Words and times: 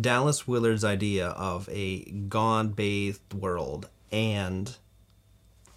Dallas 0.00 0.48
Willard's 0.48 0.84
idea 0.84 1.28
of 1.28 1.68
a 1.70 2.04
God 2.28 2.74
bathed 2.74 3.34
world 3.34 3.88
and 4.10 4.76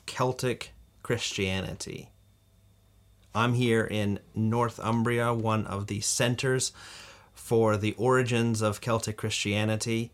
Celtic 0.05 0.71
Christianity. 1.03 2.09
I'm 3.33 3.53
here 3.53 3.83
in 3.83 4.19
Northumbria, 4.33 5.33
one 5.33 5.67
of 5.67 5.87
the 5.87 5.99
centers 5.99 6.71
for 7.33 7.75
the 7.75 7.93
origins 7.97 8.61
of 8.61 8.79
Celtic 8.79 9.17
Christianity, 9.17 10.11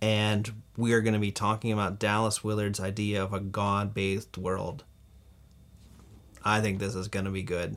and 0.00 0.52
we 0.76 0.92
are 0.92 1.00
going 1.00 1.14
to 1.14 1.20
be 1.20 1.32
talking 1.32 1.72
about 1.72 1.98
Dallas 1.98 2.44
Willard's 2.44 2.78
idea 2.78 3.22
of 3.22 3.32
a 3.32 3.40
God 3.40 3.92
bathed 3.92 4.36
world. 4.36 4.84
I 6.44 6.60
think 6.60 6.78
this 6.78 6.94
is 6.94 7.08
going 7.08 7.24
to 7.24 7.30
be 7.32 7.42
good. 7.42 7.76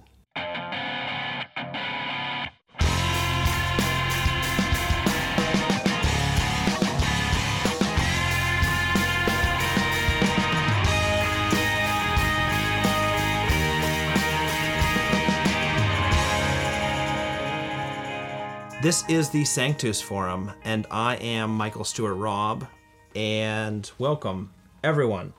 This 18.84 19.08
is 19.08 19.30
the 19.30 19.46
Sanctus 19.46 20.02
Forum, 20.02 20.52
and 20.66 20.86
I 20.92 21.16
am 21.16 21.56
Michael 21.56 21.86
Stewart 21.86 22.18
Robb, 22.18 22.68
and 23.16 23.90
welcome 23.98 24.52
everyone. 24.84 25.32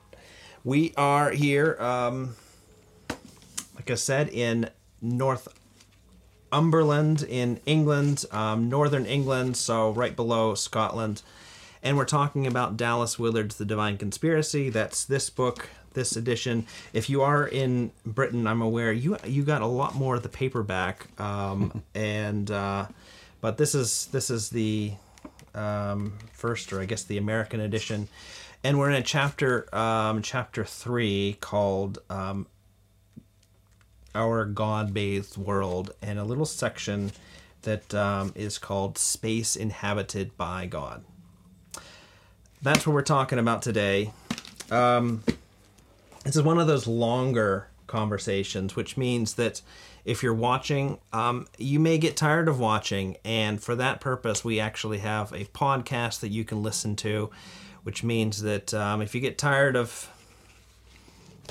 We 0.63 0.95
are 0.97 1.29
here, 1.29 1.79
um, 1.79 2.35
like 3.75 3.91
I 3.91 3.93
said, 3.93 4.29
in 4.29 4.71
Northumberland 4.99 7.21
in 7.21 7.59
England, 7.67 8.25
um, 8.31 8.67
northern 8.67 9.05
England, 9.05 9.57
so 9.57 9.91
right 9.91 10.15
below 10.15 10.55
Scotland, 10.55 11.21
and 11.83 11.97
we're 11.97 12.05
talking 12.05 12.47
about 12.47 12.77
Dallas 12.77 13.19
Willard's 13.19 13.57
The 13.57 13.65
Divine 13.65 13.99
Conspiracy. 13.99 14.71
That's 14.71 15.05
this 15.05 15.29
book, 15.29 15.69
this 15.93 16.15
edition. 16.15 16.65
If 16.93 17.11
you 17.11 17.21
are 17.21 17.47
in 17.47 17.91
Britain, 18.07 18.47
I'm 18.47 18.63
aware 18.63 18.91
you 18.91 19.17
you 19.23 19.43
got 19.43 19.61
a 19.61 19.67
lot 19.67 19.93
more 19.93 20.15
of 20.15 20.23
the 20.23 20.29
paperback, 20.29 21.05
um, 21.21 21.83
and. 21.93 22.49
Uh, 22.49 22.87
but 23.45 23.57
this 23.57 23.75
is 23.75 24.07
this 24.07 24.31
is 24.31 24.49
the 24.49 24.91
um, 25.53 26.17
first, 26.33 26.73
or 26.73 26.81
I 26.81 26.85
guess 26.85 27.03
the 27.03 27.19
American 27.19 27.59
edition, 27.59 28.07
and 28.63 28.79
we're 28.79 28.89
in 28.89 28.95
a 28.95 29.03
chapter 29.03 29.69
um, 29.71 30.23
chapter 30.23 30.65
three 30.65 31.37
called 31.41 31.99
um, 32.09 32.47
"Our 34.15 34.45
God-Bathed 34.45 35.37
World," 35.37 35.93
and 36.01 36.17
a 36.17 36.23
little 36.23 36.47
section 36.47 37.11
that 37.61 37.93
um, 37.93 38.33
is 38.33 38.57
called 38.57 38.97
"Space 38.97 39.55
Inhabited 39.55 40.35
by 40.37 40.65
God." 40.65 41.05
That's 42.63 42.87
what 42.87 42.93
we're 42.95 43.03
talking 43.03 43.37
about 43.37 43.61
today. 43.61 44.11
Um, 44.71 45.21
this 46.23 46.35
is 46.35 46.41
one 46.41 46.57
of 46.57 46.65
those 46.65 46.87
longer 46.87 47.67
conversations, 47.85 48.75
which 48.75 48.97
means 48.97 49.35
that 49.35 49.61
if 50.05 50.21
you're 50.21 50.33
watching, 50.33 50.99
um, 51.11 51.47
you 51.57 51.79
may 51.79 51.97
get 51.97 52.15
tired 52.15 52.47
of 52.47 52.59
watching. 52.59 53.17
And 53.25 53.61
for 53.61 53.75
that 53.75 53.99
purpose, 53.99 54.45
we 54.45 54.59
actually 54.59 54.99
have 54.99 55.33
a 55.33 55.45
podcast 55.45 56.19
that 56.21 56.29
you 56.29 56.45
can 56.45 56.63
listen 56.63 56.95
to, 56.97 57.31
which 57.83 58.03
means 58.03 58.43
that 58.43 58.73
um, 58.73 59.01
if 59.01 59.13
you 59.15 59.21
get 59.21 59.37
tired 59.37 59.75
of 59.75 60.09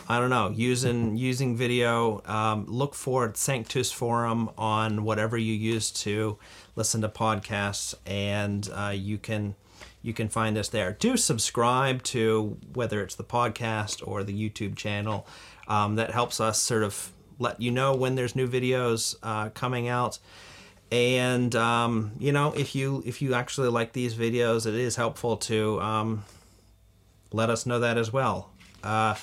I 0.09 0.19
don't 0.19 0.31
know, 0.31 0.51
using 0.51 1.17
using 1.17 1.57
video. 1.57 2.21
Um, 2.27 2.67
look 2.67 2.95
for 2.95 3.33
Sanctus 3.35 3.91
Forum 3.91 4.51
on 4.59 5.05
whatever 5.05 5.39
you 5.39 5.55
use 5.55 5.91
to 5.93 6.37
listen 6.77 7.01
to 7.03 7.09
podcasts, 7.09 7.95
and 8.05 8.69
uh, 8.75 8.93
you 8.95 9.17
can 9.19 9.55
you 10.03 10.13
can 10.13 10.29
find 10.29 10.59
us 10.59 10.69
there. 10.69 10.93
Do 10.93 11.17
subscribe 11.17 12.03
to 12.05 12.59
whether 12.75 13.03
it's 13.03 13.15
the 13.15 13.25
podcast 13.25 14.07
or 14.07 14.23
the 14.25 14.35
YouTube 14.35 14.77
channel. 14.77 15.27
Um, 15.67 15.95
that 15.95 16.11
helps 16.11 16.41
us 16.41 16.61
sort 16.61 16.83
of 16.83 17.11
let 17.39 17.61
you 17.61 17.71
know 17.71 17.95
when 17.95 18.15
there's 18.15 18.37
new 18.37 18.49
videos 18.49 19.17
uh, 19.23 19.51
coming 19.51 19.89
out. 19.89 20.19
And 20.91 21.55
um, 21.57 22.13
you 22.19 22.33
know, 22.33 22.53
if 22.53 22.75
you 22.75 23.03
if 23.05 23.21
you 23.23 23.35
actually 23.35 23.69
like 23.69 23.93
these 23.93 24.15
videos, 24.15 24.67
it 24.67 24.75
is 24.75 24.97
helpful 24.97 25.37
to 25.39 25.81
um, 25.81 26.25
let 27.33 27.51
us 27.51 27.67
know 27.67 27.81
that 27.81 27.99
as 27.99 28.13
well. 28.13 28.51
Uh, 28.83 29.15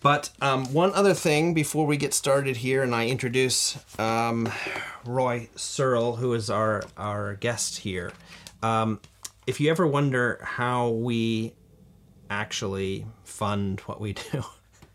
but 0.00 0.30
um, 0.40 0.72
one 0.72 0.92
other 0.94 1.12
thing 1.12 1.54
before 1.54 1.84
we 1.84 1.96
get 1.96 2.14
started 2.14 2.58
here, 2.58 2.82
and 2.82 2.94
I 2.94 3.08
introduce 3.08 3.78
um, 3.98 4.48
Roy 5.04 5.48
Searle, 5.56 6.16
who 6.16 6.34
is 6.34 6.48
our 6.48 6.84
our 6.96 7.34
guest 7.34 7.78
here. 7.78 8.12
Um, 8.62 9.00
if 9.46 9.60
you 9.60 9.70
ever 9.70 9.86
wonder 9.86 10.40
how 10.42 10.90
we 10.90 11.54
actually 12.30 13.06
fund 13.24 13.80
what 13.80 14.00
we 14.00 14.12
do, 14.32 14.44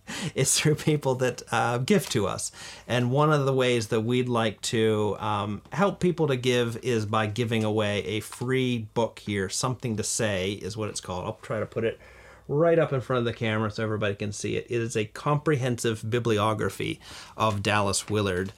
it's 0.36 0.60
through 0.60 0.76
people 0.76 1.16
that 1.16 1.42
uh, 1.52 1.78
give 1.80 2.10
to 2.10 2.28
us. 2.28 2.52
And 2.88 3.12
one 3.12 3.32
of 3.32 3.46
the 3.46 3.54
ways 3.54 3.88
that 3.88 4.02
we'd 4.02 4.30
like 4.30 4.62
to 4.62 5.16
um, 5.20 5.62
help 5.72 6.00
people 6.00 6.28
to 6.28 6.36
give 6.36 6.78
is 6.84 7.06
by 7.06 7.28
giving 7.28 7.64
away 7.64 8.04
a 8.06 8.20
free 8.20 8.88
book 8.94 9.20
here. 9.20 9.50
Something 9.50 9.98
to 9.98 10.04
Say 10.04 10.54
is 10.54 10.78
what 10.78 10.90
it's 10.90 11.02
called. 11.02 11.26
I'll 11.26 11.40
try 11.42 11.60
to 11.60 11.66
put 11.66 11.84
it 11.84 12.00
right 12.48 12.78
up 12.78 12.92
in 12.92 13.02
front 13.02 13.20
of 13.20 13.26
the 13.26 13.34
camera 13.34 13.72
so 13.72 13.84
everybody 13.84 14.16
can 14.16 14.32
see 14.32 14.56
it. 14.56 14.66
It 14.70 14.82
is 14.82 14.96
a 14.96 15.06
comprehensive 15.06 16.10
bibliography 16.10 17.00
of 17.38 17.64
Dallas 17.64 18.10
Willard. 18.10 18.54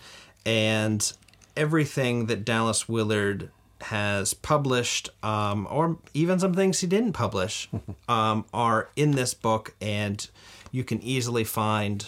And 0.45 1.11
everything 1.55 2.25
that 2.27 2.45
Dallas 2.45 2.89
Willard 2.89 3.49
has 3.81 4.33
published, 4.33 5.09
um, 5.23 5.67
or 5.69 5.97
even 6.13 6.39
some 6.39 6.53
things 6.53 6.79
he 6.79 6.87
didn't 6.87 7.13
publish, 7.13 7.69
um, 8.09 8.45
are 8.53 8.89
in 8.95 9.11
this 9.11 9.33
book. 9.33 9.75
And 9.81 10.27
you 10.75 10.83
can 10.83 11.01
easily 11.01 11.45
find 11.45 12.05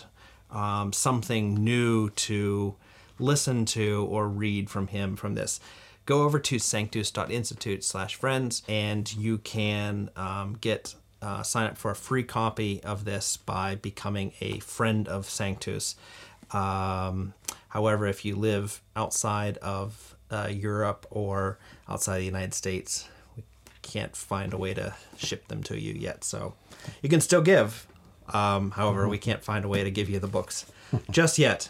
um, 0.51 0.91
something 0.91 1.63
new 1.63 2.09
to 2.09 2.75
listen 3.17 3.63
to 3.63 4.05
or 4.09 4.28
read 4.28 4.69
from 4.69 4.88
him 4.88 5.16
from 5.16 5.35
this. 5.35 5.61
Go 6.05 6.23
over 6.23 6.38
to 6.39 6.59
sanctus.institute 6.59 7.83
slash 7.83 8.16
friends 8.16 8.63
and 8.67 9.11
you 9.16 9.38
can 9.38 10.09
um, 10.17 10.57
get 10.59 10.95
uh, 11.22 11.44
sign 11.44 11.67
up 11.67 11.78
for 11.78 11.91
a 11.91 11.95
free 11.95 12.23
copy 12.23 12.83
of 12.83 13.05
this 13.05 13.38
by 13.38 13.75
becoming 13.75 14.33
a 14.41 14.59
friend 14.59 15.07
of 15.07 15.29
Sanctus. 15.29 15.95
Um, 16.51 17.34
however, 17.69 18.05
if 18.05 18.25
you 18.25 18.35
live 18.35 18.81
outside 18.97 19.57
of 19.59 20.16
uh, 20.29 20.49
Europe 20.51 21.07
or 21.09 21.57
outside 21.88 22.19
the 22.19 22.25
United 22.25 22.53
States, 22.53 23.07
we 23.38 23.44
can't 23.81 24.16
find 24.16 24.53
a 24.53 24.57
way 24.57 24.73
to 24.73 24.94
ship 25.17 25.47
them 25.47 25.63
to 25.63 25.79
you 25.79 25.94
yet. 25.94 26.25
So 26.25 26.53
you 27.01 27.07
can 27.07 27.22
still 27.22 27.41
give. 27.41 27.88
Um, 28.33 28.71
however, 28.71 29.01
mm-hmm. 29.01 29.11
we 29.11 29.17
can't 29.17 29.43
find 29.43 29.65
a 29.65 29.67
way 29.67 29.83
to 29.83 29.91
give 29.91 30.09
you 30.09 30.19
the 30.19 30.27
books 30.27 30.65
just 31.11 31.38
yet. 31.38 31.69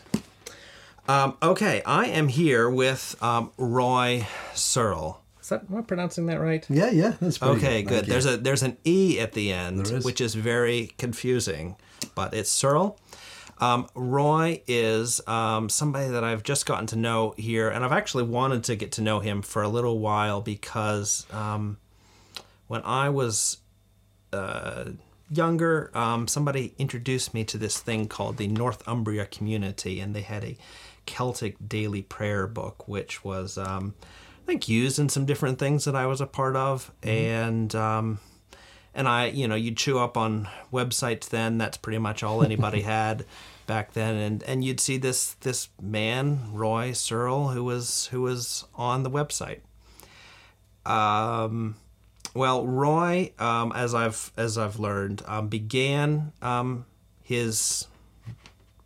Um, 1.07 1.38
okay, 1.41 1.81
I 1.85 2.07
am 2.07 2.28
here 2.28 2.69
with 2.69 3.16
um, 3.22 3.51
Roy 3.57 4.28
Searle. 4.53 5.22
Is 5.40 5.50
that 5.50 5.63
am 5.69 5.78
I 5.78 5.81
pronouncing 5.81 6.25
that 6.25 6.41
right? 6.41 6.66
Yeah, 6.69 6.90
yeah, 6.90 7.13
that's 7.22 7.41
okay. 7.41 7.81
Good. 7.81 8.06
good. 8.06 8.06
There's 8.07 8.25
a 8.25 8.35
there's 8.35 8.63
an 8.63 8.78
e 8.84 9.17
at 9.19 9.31
the 9.31 9.53
end, 9.53 9.88
is. 9.88 10.03
which 10.03 10.19
is 10.19 10.35
very 10.35 10.91
confusing, 10.97 11.78
but 12.16 12.34
it's 12.34 12.51
Searle. 12.51 13.00
Um, 13.59 13.88
Roy 13.96 14.62
is 14.67 15.25
um, 15.28 15.69
somebody 15.69 16.09
that 16.09 16.23
I've 16.23 16.44
just 16.44 16.66
gotten 16.66 16.85
to 16.88 16.96
know 16.97 17.34
here, 17.38 17.69
and 17.69 17.85
I've 17.85 17.94
actually 17.94 18.23
wanted 18.23 18.66
to 18.66 18.75
get 18.75 18.91
to 18.94 19.01
know 19.01 19.19
him 19.19 19.41
for 19.41 19.63
a 19.63 19.69
little 19.69 20.00
while 20.00 20.41
because 20.41 21.25
um, 21.31 21.78
when 22.67 22.81
I 22.84 23.09
was 23.09 23.57
uh, 24.34 24.91
younger, 25.30 25.92
um, 25.94 26.28
somebody 26.28 26.74
introduced 26.78 27.34
me 27.34 27.44
to 27.46 27.58
this 27.58 27.80
thing 27.80 28.08
called 28.08 28.38
the 28.38 28.48
Northumbria 28.48 29.26
Community, 29.26 30.00
and 30.00 30.16
they 30.16 30.22
had 30.22 30.44
a 30.44 30.58
Celtic 31.06 31.56
daily 31.68 32.02
prayer 32.02 32.48
book, 32.48 32.88
which 32.88 33.24
was, 33.24 33.58
um, 33.58 33.94
I 34.44 34.46
think, 34.46 34.68
used 34.68 35.00
in 35.00 35.10
some 35.10 35.26
different 35.26 35.60
things 35.60 35.86
that 35.86 35.96
I 35.96 36.06
was 36.06 36.22
a 36.22 36.28
part 36.28 36.56
of, 36.56 36.92
mm-hmm. 37.02 37.10
and 37.10 37.76
um, 37.76 38.20
and 38.94 39.08
I, 39.08 39.28
you 39.28 39.47
know, 39.47 39.56
you'd 39.56 39.78
chew 39.78 40.00
up 40.00 40.18
on 40.18 40.47
websites 40.74 41.30
then. 41.30 41.58
That's 41.58 41.78
pretty 41.78 42.00
much 42.00 42.23
all 42.23 42.44
anybody 42.44 42.82
had 42.84 43.26
back 43.68 43.94
then, 43.94 44.16
and 44.16 44.44
and 44.44 44.64
you'd 44.64 44.80
see 44.80 44.97
this 44.97 45.34
this 45.35 45.70
man 45.82 46.52
Roy 46.53 46.94
Searle 46.94 47.50
who 47.50 47.64
was 47.64 48.08
who 48.08 48.22
was 48.22 48.66
on 48.76 49.03
the 49.03 49.12
website. 49.12 49.59
Um, 50.85 51.76
well, 52.37 52.67
Roy, 52.67 53.31
um, 53.39 53.72
as 53.75 53.95
I've 53.95 54.31
as 54.37 54.57
I've 54.57 54.79
learned, 54.79 55.23
um, 55.25 55.47
began 55.47 56.34
um, 56.41 56.85
his 57.23 57.87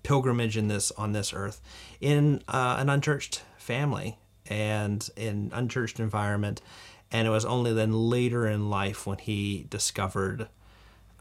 pilgrimage 0.04 0.56
in 0.56 0.70
this 0.70 0.92
on 0.92 1.12
this 1.12 1.34
earth 1.34 1.62
in 2.00 2.42
uh, 2.48 2.78
an 2.80 2.90
unchurched 2.90 3.44
family 3.58 4.18
and 4.48 5.10
in 5.18 5.52
unchurched 5.54 6.00
environment, 6.00 6.62
and 7.12 7.28
it 7.28 7.32
was 7.32 7.44
only 7.44 7.74
then 7.74 7.92
later 7.92 8.48
in 8.48 8.70
life 8.70 9.06
when 9.06 9.18
he 9.18 9.68
discovered 9.70 10.48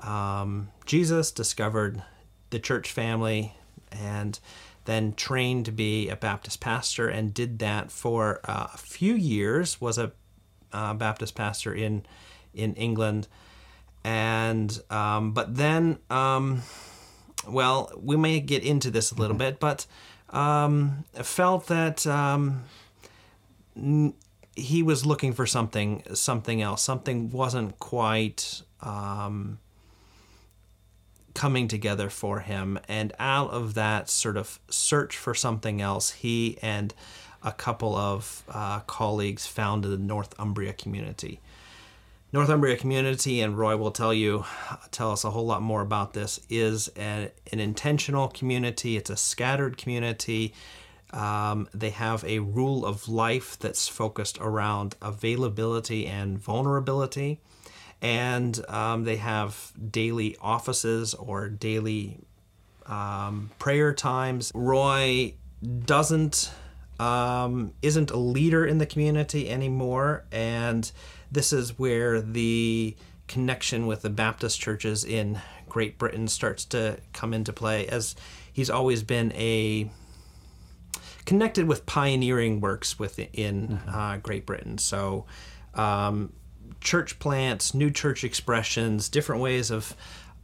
um, 0.02 0.68
Jesus, 0.86 1.32
discovered 1.32 2.02
the 2.50 2.60
church 2.60 2.92
family, 2.92 3.54
and 3.90 4.38
then 4.84 5.14
trained 5.14 5.64
to 5.64 5.72
be 5.72 6.08
a 6.08 6.16
Baptist 6.16 6.60
pastor 6.60 7.08
and 7.08 7.34
did 7.34 7.58
that 7.58 7.90
for 7.90 8.40
uh, 8.44 8.68
a 8.72 8.78
few 8.78 9.14
years. 9.14 9.80
Was 9.80 9.98
a 9.98 10.12
uh, 10.72 10.94
Baptist 10.94 11.34
pastor 11.34 11.74
in 11.74 12.04
in 12.54 12.74
England, 12.74 13.28
and 14.04 14.80
um, 14.90 15.32
but 15.32 15.56
then, 15.56 15.98
um, 16.10 16.62
well, 17.48 17.92
we 17.96 18.16
may 18.16 18.40
get 18.40 18.64
into 18.64 18.90
this 18.90 19.12
a 19.12 19.14
little 19.14 19.36
bit, 19.36 19.60
but 19.60 19.86
um, 20.30 21.04
felt 21.14 21.66
that 21.68 22.06
um, 22.06 22.64
n- 23.76 24.14
he 24.56 24.82
was 24.82 25.06
looking 25.06 25.32
for 25.32 25.46
something 25.46 26.02
something 26.14 26.60
else. 26.62 26.82
Something 26.82 27.30
wasn't 27.30 27.78
quite. 27.78 28.62
Um, 28.80 29.58
coming 31.34 31.68
together 31.68 32.10
for 32.10 32.40
him. 32.40 32.78
And 32.88 33.12
out 33.18 33.50
of 33.50 33.74
that 33.74 34.10
sort 34.10 34.36
of 34.36 34.58
search 34.68 35.16
for 35.16 35.34
something 35.34 35.80
else, 35.80 36.10
he 36.10 36.58
and 36.60 36.92
a 37.42 37.52
couple 37.52 37.96
of 37.96 38.42
uh, 38.48 38.80
colleagues 38.80 39.46
founded 39.46 39.90
the 39.90 39.98
Northumbria 39.98 40.72
community. 40.72 41.40
Northumbria 42.32 42.76
community, 42.76 43.40
and 43.40 43.58
Roy 43.58 43.76
will 43.76 43.90
tell 43.90 44.14
you, 44.14 44.44
tell 44.92 45.10
us 45.10 45.24
a 45.24 45.30
whole 45.30 45.46
lot 45.46 45.62
more 45.62 45.80
about 45.80 46.12
this, 46.12 46.40
is 46.48 46.88
a, 46.96 47.30
an 47.52 47.58
intentional 47.58 48.28
community. 48.28 48.96
It's 48.96 49.10
a 49.10 49.16
scattered 49.16 49.76
community. 49.76 50.54
Um, 51.12 51.68
they 51.74 51.90
have 51.90 52.22
a 52.22 52.38
rule 52.38 52.86
of 52.86 53.08
life 53.08 53.58
that's 53.58 53.88
focused 53.88 54.38
around 54.40 54.94
availability 55.02 56.06
and 56.06 56.38
vulnerability 56.38 57.40
and 58.02 58.64
um, 58.68 59.04
they 59.04 59.16
have 59.16 59.72
daily 59.90 60.36
offices 60.40 61.14
or 61.14 61.48
daily 61.48 62.18
um, 62.86 63.50
prayer 63.58 63.92
times. 63.92 64.50
Roy 64.54 65.34
doesn't 65.84 66.50
um, 67.00 67.72
isn't 67.80 68.10
a 68.10 68.16
leader 68.18 68.66
in 68.66 68.76
the 68.76 68.86
community 68.86 69.48
anymore, 69.48 70.24
and 70.30 70.92
this 71.32 71.52
is 71.52 71.78
where 71.78 72.20
the 72.20 72.94
connection 73.26 73.86
with 73.86 74.02
the 74.02 74.10
Baptist 74.10 74.60
churches 74.60 75.02
in 75.04 75.40
Great 75.68 75.98
Britain 75.98 76.28
starts 76.28 76.64
to 76.66 76.98
come 77.14 77.32
into 77.32 77.52
play, 77.52 77.86
as 77.86 78.14
he's 78.52 78.68
always 78.68 79.02
been 79.02 79.32
a 79.32 79.90
connected 81.24 81.66
with 81.66 81.86
pioneering 81.86 82.60
works 82.60 82.98
within 82.98 83.26
mm-hmm. 83.34 83.88
uh, 83.88 84.16
Great 84.18 84.44
Britain. 84.44 84.76
So 84.76 85.24
um, 85.74 86.32
church 86.80 87.18
plants, 87.18 87.72
new 87.72 87.90
church 87.90 88.24
expressions, 88.24 89.08
different 89.08 89.40
ways 89.40 89.70
of 89.70 89.96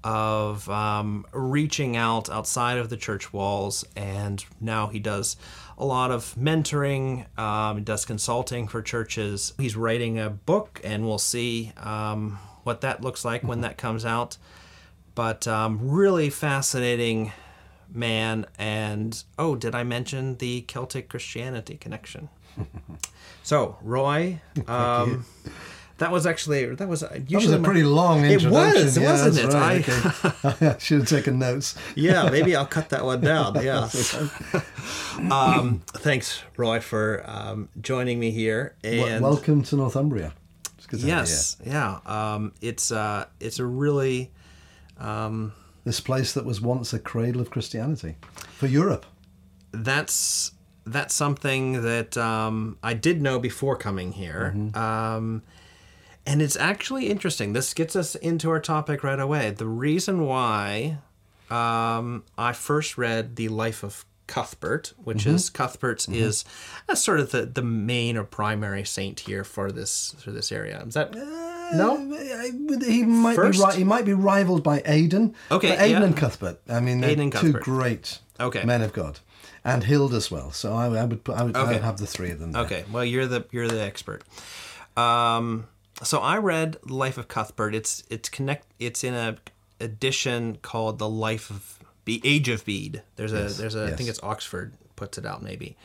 of 0.05 0.71
um, 0.71 1.27
reaching 1.33 1.97
out 1.97 2.31
outside 2.31 2.79
of 2.79 2.89
the 2.89 2.97
church 2.97 3.33
walls. 3.33 3.85
And 3.97 4.45
now 4.61 4.87
he 4.87 5.01
does 5.01 5.37
a 5.79 5.85
lot 5.85 6.11
of 6.11 6.35
mentoring, 6.39 7.27
um, 7.39 7.83
does 7.85 8.05
consulting 8.05 8.69
for 8.69 8.83
churches. 8.83 9.53
He's 9.59 9.77
writing 9.77 10.19
a 10.19 10.31
book, 10.31 10.81
and 10.83 11.07
we'll 11.07 11.19
see 11.19 11.73
um, 11.77 12.39
what 12.63 12.81
that 12.81 13.03
looks 13.03 13.25
like 13.25 13.43
when 13.43 13.61
that 13.61 13.77
comes 13.77 14.05
out. 14.05 14.39
But 15.15 15.47
um, 15.47 15.79
really 15.83 16.31
fascinating 16.31 17.33
man. 17.93 18.47
And 18.59 19.23
oh, 19.39 19.57
did 19.57 19.75
I 19.75 19.83
mention 19.83 20.37
the 20.37 20.63
Celtic 20.63 21.09
Christianity 21.09 21.77
connection? 21.77 22.29
so, 23.43 23.77
Roy. 23.83 24.41
Um, 25.97 25.99
that 25.99 26.13
was 26.13 26.27
actually 26.27 26.67
that 26.75 26.89
was 26.89 27.03
usually 27.03 27.27
that 27.29 27.35
was 27.35 27.53
a 27.53 27.59
pretty 27.61 27.83
long 27.83 28.25
introduction. 28.25 28.77
It 28.77 28.85
was, 28.85 28.99
yeah, 28.99 29.11
wasn't 29.11 29.39
it? 29.39 29.55
Right. 29.55 29.89
I, 29.89 30.49
okay. 30.49 30.67
I 30.75 30.79
should 30.79 31.01
have 31.01 31.09
taken 31.09 31.39
notes. 31.39 31.75
yeah, 31.95 32.29
maybe 32.31 32.55
I'll 32.55 32.67
cut 32.67 32.91
that 32.91 33.05
one 33.05 33.21
down. 33.21 33.63
Yeah. 33.63 33.89
um, 35.31 35.83
thanks, 35.87 36.43
Roy, 36.57 36.81
for 36.81 37.23
um, 37.27 37.69
joining 37.81 38.21
me 38.21 38.31
here. 38.31 38.77
And 38.85 39.23
well, 39.23 39.33
welcome 39.33 39.63
to 39.65 39.77
Northumbria. 39.77 40.33
yes, 40.93 41.57
yeah. 41.65 42.01
Um, 42.05 42.53
it's 42.61 42.93
uh, 42.93 43.27
it's 43.41 43.59
a 43.59 43.67
really 43.67 44.33
um, 44.99 45.53
this 45.85 46.01
place 46.01 46.35
that 46.35 46.45
was 46.45 46.61
once 46.61 46.93
a 46.93 46.99
cradle 46.99 47.41
of 47.41 47.51
Christianity 47.51 48.17
for 48.53 48.67
Europe. 48.67 49.07
That's 49.73 50.53
that's 50.85 51.15
something 51.15 51.83
that 51.83 52.17
um, 52.17 52.79
I 52.83 52.95
did 52.95 53.21
know 53.23 53.39
before 53.39 53.77
coming 53.77 54.13
here. 54.13 54.53
Mm-hmm. 54.55 55.39
And 56.27 56.43
it's 56.43 56.57
actually 56.57 57.09
interesting. 57.09 57.53
This 57.53 57.73
gets 57.73 57.95
us 57.95 58.17
into 58.17 58.51
our 58.51 58.61
topic 58.61 59.05
right 59.05 59.21
away. 59.21 59.51
The 59.51 59.67
reason 59.67 60.27
why 60.27 60.99
um, 61.51 62.25
I 62.37 62.53
first 62.53 62.99
read 62.99 63.37
The 63.37 63.49
Life 63.49 63.85
of 63.85 64.05
Cuthbert, 64.27 64.93
which 65.03 65.19
mm-hmm. 65.19 65.37
is 65.37 65.51
Cuthbert's 65.51 66.07
mm-hmm. 66.07 66.21
is 66.21 66.45
that's 66.89 67.03
sort 67.03 67.21
of 67.21 67.31
the, 67.31 67.47
the 67.47 67.63
main 67.63 68.17
or 68.17 68.25
primary 68.25 68.85
saint 68.85 69.21
here 69.21 69.45
for 69.45 69.71
this 69.71 70.17
for 70.19 70.33
this 70.33 70.51
area. 70.51 70.83
Is 70.85 70.95
that 70.95 71.15
uh, 71.15 71.77
no? 71.77 71.97
He 72.85 73.05
might 73.05 73.37
First? 73.37 73.65
be. 73.71 73.77
He 73.77 73.85
might 73.85 74.05
be 74.05 74.15
rivaled 74.15 74.65
by 74.65 74.83
Aidan. 74.85 75.35
Okay, 75.51 75.71
but 75.71 75.81
Aidan 75.81 76.03
yeah. 76.03 76.07
and 76.09 76.17
Cuthbert. 76.17 76.61
I 76.69 76.81
mean, 76.81 77.01
they're 77.01 77.31
two 77.31 77.53
great 77.53 78.19
okay. 78.41 78.65
men 78.65 78.83
of 78.83 78.93
God, 78.93 79.21
and 79.65 79.85
Hild 79.85 80.13
as 80.13 80.29
well. 80.29 80.51
So 80.51 80.75
I, 80.75 80.87
I 80.87 81.05
would 81.05 81.21
I 81.29 81.45
would, 81.45 81.57
okay. 81.57 81.69
I 81.69 81.73
would 81.75 81.83
have 81.83 81.99
the 81.99 82.07
three 82.07 82.31
of 82.31 82.41
them. 82.41 82.51
There. 82.51 82.63
Okay, 82.63 82.85
well 82.91 83.05
you're 83.05 83.27
the 83.27 83.47
you're 83.53 83.69
the 83.69 83.81
expert. 83.81 84.25
Um, 84.97 85.69
so 86.03 86.19
I 86.19 86.39
read 86.39 86.77
Life 86.85 87.19
of 87.19 87.29
Cuthbert. 87.29 87.75
It's 87.75 88.05
it's 88.11 88.29
connect. 88.29 88.67
It's 88.79 89.03
in 89.05 89.15
a 89.15 89.37
edition 89.81 90.59
called 90.63 90.99
The 90.99 91.09
Life 91.09 91.51
of 91.51 91.79
the 92.05 92.21
Age 92.25 92.49
of 92.49 92.65
Bede. 92.65 93.03
There's 93.17 93.33
a 93.33 93.43
yes, 93.43 93.59
there's 93.59 93.75
a 93.75 93.85
yes. 93.85 93.93
I 93.93 93.97
think 93.97 94.09
it's 94.09 94.23
Oxford 94.23 94.75
puts 94.95 95.19
it 95.19 95.27
out 95.27 95.43
maybe. 95.43 95.77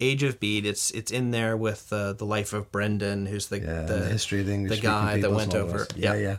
Age 0.00 0.22
of 0.22 0.38
Bede. 0.38 0.64
It's 0.66 0.90
it's 0.92 1.10
in 1.10 1.30
there 1.30 1.56
with 1.56 1.92
uh, 1.92 2.12
the 2.12 2.24
life 2.24 2.52
of 2.52 2.70
Brendan, 2.70 3.26
who's 3.26 3.48
the 3.48 3.58
yeah, 3.58 3.82
the, 3.82 3.94
the, 3.94 4.06
history 4.06 4.40
of 4.40 4.46
the 4.46 4.54
English 4.54 4.80
the 4.80 4.82
guy 4.82 5.20
that 5.20 5.32
went 5.32 5.54
over. 5.54 5.86
Yeah, 5.96 6.14
yeah. 6.14 6.36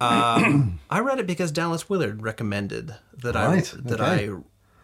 um, 0.00 0.78
I 0.90 1.00
read 1.00 1.18
it 1.18 1.26
because 1.26 1.50
Dallas 1.50 1.88
Willard 1.88 2.22
recommended 2.22 2.94
that 3.18 3.34
right, 3.34 3.74
I 3.74 3.80
that 3.82 4.00
okay. 4.00 4.30
I 4.30 4.36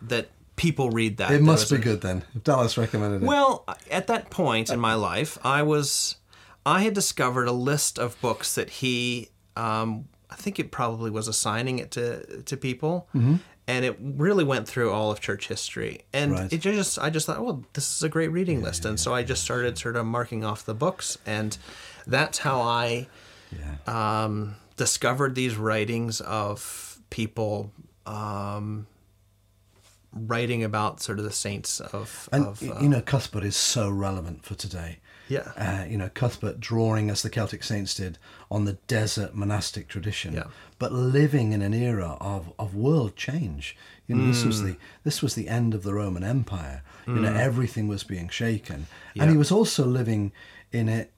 that 0.03 0.29
people 0.57 0.91
read 0.91 1.19
that. 1.19 1.33
It 1.33 1.43
must 1.43 1.71
be 1.71 1.77
a, 1.77 1.81
good 1.81 2.01
then. 2.01 2.25
If 2.35 2.45
Dallas 2.45 2.79
recommended 2.79 3.23
it. 3.23 3.27
Well, 3.27 3.65
at 3.91 4.07
that 4.07 4.31
point 4.31 4.71
in 4.71 4.81
my 4.81 4.95
life, 4.95 5.39
I 5.45 5.63
was 5.63 6.17
I 6.67 6.83
had 6.83 6.95
discovered 6.95 7.47
a 7.47 7.53
list 7.53 7.99
of 7.99 8.21
books 8.21 8.55
that 8.55 8.71
he, 8.71 9.29
um, 9.57 10.09
I 10.31 10.37
think 10.37 10.59
it 10.59 10.71
probably 10.71 11.11
was 11.11 11.29
assigning 11.29 11.79
it 11.79 11.91
to 11.93 12.43
to 12.43 12.57
people, 12.57 13.09
mm-hmm. 13.15 13.37
and 13.67 13.85
it 13.85 13.97
really 14.01 14.45
went 14.45 14.67
through 14.67 14.91
all 14.91 15.11
of 15.11 15.21
church 15.21 15.49
history. 15.49 16.03
And 16.13 16.33
right. 16.33 16.53
it 16.53 16.59
just, 16.59 16.99
I 16.99 17.11
just 17.11 17.27
thought, 17.27 17.43
well, 17.45 17.65
this 17.75 17.95
is 17.95 18.03
a 18.03 18.09
great 18.09 18.29
reading 18.29 18.61
yeah, 18.61 18.67
list, 18.67 18.85
and 18.85 18.99
yeah, 18.99 19.03
so 19.03 19.15
I 19.15 19.23
just 19.23 19.45
started 19.45 19.79
sort 19.79 19.97
of 19.97 20.07
marking 20.07 20.45
off 20.45 20.65
the 20.65 20.75
books, 20.75 21.19
and 21.27 21.57
that's 22.07 22.39
how 22.39 22.61
I 22.61 23.09
um, 23.87 24.57
discovered 24.77 25.35
these 25.35 25.57
writings 25.57 26.21
of 26.21 27.01
people. 27.11 27.73
Um, 28.07 28.87
writing 30.17 30.63
about 30.63 31.03
sort 31.03 31.19
of 31.19 31.25
the 31.25 31.33
saints 31.33 31.81
of, 31.81 32.29
and 32.31 32.47
of, 32.47 32.63
uh, 32.63 32.79
you 32.81 32.89
know 32.89 33.01
Cuthbert 33.01 33.43
is 33.43 33.57
so 33.57 33.91
relevant 33.91 34.45
for 34.45 34.55
today 34.55 34.99
yeah. 35.29 35.53
Uh, 35.57 35.85
you 35.89 35.97
know, 35.97 36.11
Cuthbert 36.13 36.61
drawing, 36.61 37.11
as 37.11 37.23
the 37.23 37.31
Celtic 37.31 37.63
saints 37.63 37.95
did, 37.95 38.19
on 38.51 38.65
the 38.65 38.75
desert 38.87 39.35
monastic 39.35 39.89
tradition, 39.89 40.35
yeah. 40.35 40.45
but 40.79 40.93
living 40.93 41.53
in 41.53 41.63
an 41.63 41.75
era 41.75 42.17
of, 42.21 42.53
of 42.59 42.75
world 42.75 43.17
change. 43.17 43.77
You 44.07 44.17
know, 44.17 44.25
mm. 44.25 44.33
this 44.33 44.45
was 44.45 44.61
mm. 44.61 44.65
the 44.67 44.77
this 45.03 45.23
was 45.23 45.35
the 45.35 45.49
end 45.49 45.75
of 45.75 45.83
the 45.83 45.95
Roman 45.95 46.25
Empire. 46.25 46.83
Mm. 47.07 47.17
You 47.17 47.23
know, 47.23 47.33
mm. 47.33 47.39
everything 47.39 47.89
was 47.89 48.05
being 48.05 48.29
shaken, 48.29 48.87
yeah. 49.15 49.23
and 49.23 49.33
he 49.33 49.39
was 49.39 49.51
also 49.51 49.85
living 49.85 50.33
in 50.73 50.89
it. 50.89 51.11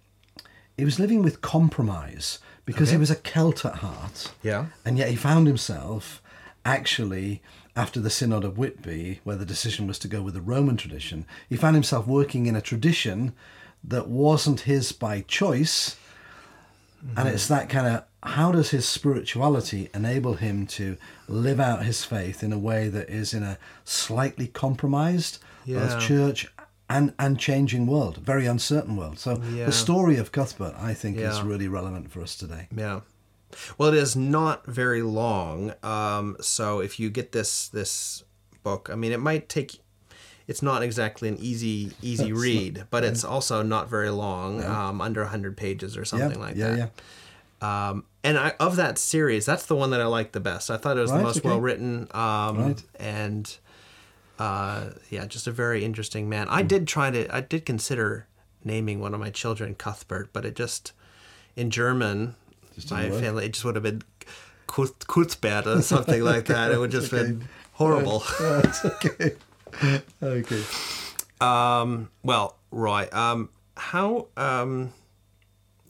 He 0.76 0.84
was 0.84 1.00
living 1.00 1.22
with 1.22 1.40
compromise 1.40 2.38
because 2.64 2.88
okay. 2.88 2.96
he 2.96 3.00
was 3.00 3.10
a 3.10 3.16
Celt 3.16 3.64
at 3.64 3.76
heart. 3.76 4.32
Yeah, 4.42 4.66
and 4.84 4.98
yet 4.98 5.10
he 5.10 5.16
found 5.16 5.46
himself 5.46 6.22
actually 6.64 7.42
after 7.76 8.00
the 8.00 8.10
Synod 8.10 8.42
of 8.42 8.56
Whitby, 8.56 9.20
where 9.22 9.36
the 9.36 9.44
decision 9.44 9.86
was 9.86 9.98
to 9.98 10.08
go 10.08 10.22
with 10.22 10.32
the 10.32 10.40
Roman 10.40 10.78
tradition, 10.78 11.26
he 11.48 11.56
found 11.56 11.76
himself 11.76 12.06
working 12.06 12.46
in 12.46 12.56
a 12.56 12.62
tradition 12.62 13.34
that 13.86 14.08
wasn't 14.08 14.60
his 14.60 14.92
by 14.92 15.22
choice. 15.22 15.96
Mm-hmm. 17.04 17.18
And 17.18 17.28
it's 17.28 17.48
that 17.48 17.68
kind 17.68 17.86
of 17.86 18.04
how 18.22 18.50
does 18.50 18.70
his 18.70 18.86
spirituality 18.86 19.88
enable 19.94 20.34
him 20.34 20.66
to 20.66 20.96
live 21.28 21.60
out 21.60 21.84
his 21.84 22.04
faith 22.04 22.42
in 22.42 22.52
a 22.52 22.58
way 22.58 22.88
that 22.88 23.08
is 23.08 23.32
in 23.32 23.42
a 23.42 23.58
slightly 23.84 24.48
compromised 24.48 25.38
yeah. 25.64 25.78
both 25.78 26.00
church 26.00 26.48
and 26.88 27.12
and 27.18 27.38
changing 27.38 27.86
world, 27.86 28.18
very 28.18 28.46
uncertain 28.46 28.96
world. 28.96 29.18
So 29.18 29.42
yeah. 29.52 29.66
the 29.66 29.72
story 29.72 30.16
of 30.16 30.32
Cuthbert, 30.32 30.74
I 30.78 30.94
think, 30.94 31.18
yeah. 31.18 31.30
is 31.30 31.42
really 31.42 31.68
relevant 31.68 32.10
for 32.10 32.20
us 32.20 32.36
today. 32.36 32.68
Yeah. 32.74 33.00
Well, 33.78 33.92
it 33.92 33.98
is 33.98 34.16
not 34.16 34.66
very 34.66 35.02
long. 35.02 35.74
Um, 35.82 36.36
so 36.40 36.80
if 36.80 37.00
you 37.00 37.10
get 37.10 37.32
this 37.32 37.68
this 37.68 38.24
book, 38.62 38.88
I 38.92 38.96
mean, 38.96 39.12
it 39.12 39.20
might 39.20 39.48
take 39.48 39.80
it's 40.48 40.62
not 40.62 40.82
exactly 40.82 41.28
an 41.28 41.36
easy 41.38 41.92
easy 42.02 42.30
That's 42.30 42.40
read, 42.40 42.76
not, 42.78 42.90
but 42.90 43.02
yeah. 43.02 43.10
it's 43.10 43.24
also 43.24 43.62
not 43.62 43.88
very 43.88 44.10
long, 44.10 44.60
yeah. 44.60 44.88
um, 44.88 45.00
under 45.00 45.24
hundred 45.24 45.56
pages 45.56 45.96
or 45.96 46.04
something 46.04 46.38
yeah, 46.38 46.46
like 46.46 46.54
that. 46.56 46.78
Yeah, 46.78 46.86
yeah. 47.62 47.88
Um, 47.88 48.04
and 48.22 48.38
I, 48.38 48.52
of 48.60 48.76
that 48.76 48.98
series, 48.98 49.46
that's 49.46 49.66
the 49.66 49.76
one 49.76 49.90
that 49.90 50.00
I 50.00 50.06
liked 50.06 50.32
the 50.32 50.40
best. 50.40 50.70
I 50.70 50.76
thought 50.76 50.96
it 50.96 51.00
was 51.00 51.10
right, 51.10 51.18
the 51.18 51.24
most 51.24 51.38
okay. 51.38 51.48
well 51.48 51.60
written, 51.60 52.08
um, 52.12 52.58
right. 52.58 52.82
and 52.98 53.56
uh, 54.38 54.90
yeah, 55.10 55.26
just 55.26 55.46
a 55.46 55.52
very 55.52 55.84
interesting 55.84 56.28
man. 56.28 56.48
I 56.48 56.62
mm. 56.62 56.68
did 56.68 56.86
try 56.86 57.10
to, 57.10 57.34
I 57.34 57.40
did 57.40 57.64
consider 57.64 58.26
naming 58.64 59.00
one 59.00 59.14
of 59.14 59.20
my 59.20 59.30
children 59.30 59.74
Cuthbert, 59.74 60.32
but 60.32 60.44
it 60.44 60.54
just 60.54 60.92
in 61.54 61.70
German, 61.70 62.34
my 62.90 63.08
work? 63.08 63.20
family 63.20 63.46
it 63.46 63.52
just 63.52 63.64
would 63.64 63.76
have 63.76 63.84
been 63.84 64.02
Kut- 64.66 65.06
Kutzbert 65.06 65.66
or 65.66 65.82
something 65.82 66.22
like 66.22 66.44
that. 66.46 66.72
It 66.72 66.78
would 66.78 66.90
just 66.90 67.10
been 67.10 67.48
horrible. 67.72 68.22
Right, 68.40 68.84
okay. 68.84 69.32
Okay. 70.22 70.62
Um, 71.40 72.10
well, 72.22 72.58
Roy, 72.70 73.08
um, 73.12 73.50
how? 73.76 74.28
Um, 74.36 74.92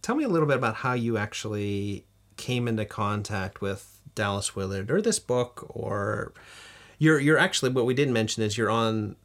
tell 0.03 0.17
me 0.17 0.25
a 0.25 0.29
little 0.29 0.49
bit 0.49 0.57
about 0.57 0.77
how 0.77 0.95
you 0.95 1.17
actually 1.17 2.05
came 2.37 2.67
into 2.69 2.85
contact 2.85 3.61
with 3.61 4.01
Dallas 4.15 4.57
Willard, 4.57 4.91
or 4.91 5.01
this 5.01 5.19
book, 5.19 5.67
or 5.69 6.33
you're 6.99 7.21
you're 7.21 7.39
actually 7.39 7.71
what 7.71 7.87
we 7.87 7.95
didn't 7.95 8.15
mention 8.15 8.43
is 8.43 8.59
you're 8.59 8.71
on. 8.71 9.17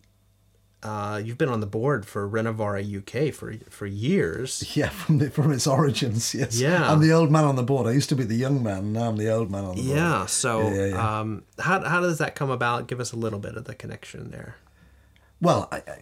Uh, 0.84 1.22
you've 1.24 1.38
been 1.38 1.50
on 1.50 1.60
the 1.60 1.68
board 1.68 2.08
for 2.08 2.28
Renovaré 2.28 2.82
UK 2.84 3.32
for 3.34 3.54
for 3.70 3.86
years. 3.86 4.64
Yeah, 4.76 4.90
from 4.90 5.20
the, 5.20 5.30
from 5.30 5.52
its 5.52 5.68
origins, 5.68 6.34
yes. 6.34 6.60
Yeah. 6.60 6.92
I'm 6.92 7.00
the 7.02 7.12
old 7.14 7.30
man 7.32 7.44
on 7.44 7.56
the 7.56 7.64
board. 7.64 7.86
I 7.88 7.92
used 7.92 8.10
to 8.10 8.16
be 8.16 8.24
the 8.24 8.36
young 8.36 8.64
man. 8.64 8.94
Now 8.94 9.10
I'm 9.10 9.18
the 9.18 9.30
old 9.32 9.52
man 9.52 9.64
on 9.66 9.76
the 9.76 9.84
board. 9.84 9.96
Yeah. 9.98 10.26
So, 10.26 10.70
Yeah, 10.70 10.74
yeah, 10.74 10.86
yeah. 10.88 11.20
um, 11.20 11.44
how 11.60 11.82
how 11.84 12.02
does 12.02 12.18
that 12.18 12.34
come 12.36 12.50
about? 12.50 12.88
Give 12.88 13.00
us 13.00 13.12
a 13.12 13.16
little 13.18 13.40
bit 13.40 13.56
of 13.56 13.66
the 13.66 13.76
connection 13.76 14.32
there. 14.32 14.56
Well, 15.40 15.68
I, 15.72 15.78
I, 15.78 15.98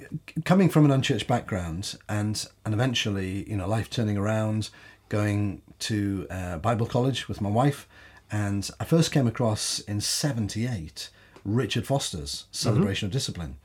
coming 0.46 0.70
from 0.70 0.86
an 0.86 0.92
unchurched 0.92 1.28
background, 1.28 1.96
and 2.08 2.46
and 2.66 2.74
eventually, 2.74 3.50
you 3.50 3.58
know, 3.58 3.68
life 3.68 3.90
turning 3.90 4.18
around, 4.18 4.70
going 5.10 5.62
to 5.80 6.28
uh, 6.30 6.58
Bible 6.58 6.86
college 6.86 7.28
with 7.28 7.42
my 7.42 7.50
wife, 7.50 7.88
and 8.32 8.70
I 8.80 8.86
first 8.86 9.12
came 9.12 9.28
across 9.28 9.80
in 9.80 10.00
'78 10.02 11.10
Richard 11.46 11.86
Foster's 11.88 12.46
Celebration 12.52 13.06
of 13.08 13.12
Discipline, 13.14 13.56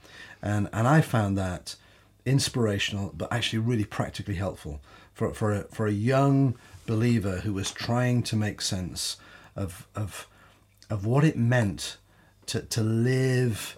and 0.45 0.69
and 0.73 0.87
I 0.87 1.01
found 1.01 1.37
that 1.39 1.75
inspirational, 2.25 3.13
but 3.17 3.33
actually 3.33 3.59
really 3.59 3.85
practically 3.85 4.37
helpful 4.37 4.81
for 5.13 5.35
for 5.35 5.53
a, 5.53 5.63
for 5.65 5.89
a 5.89 5.93
young 5.93 6.57
believer 6.87 7.39
who 7.39 7.53
was 7.53 7.73
trying 7.73 8.23
to 8.25 8.37
make 8.37 8.61
sense 8.61 9.17
of 9.57 9.89
of 9.97 10.29
of 10.91 11.05
what 11.05 11.25
it 11.25 11.37
meant 11.37 11.97
to 12.47 12.61
to 12.61 12.83
live 12.83 13.77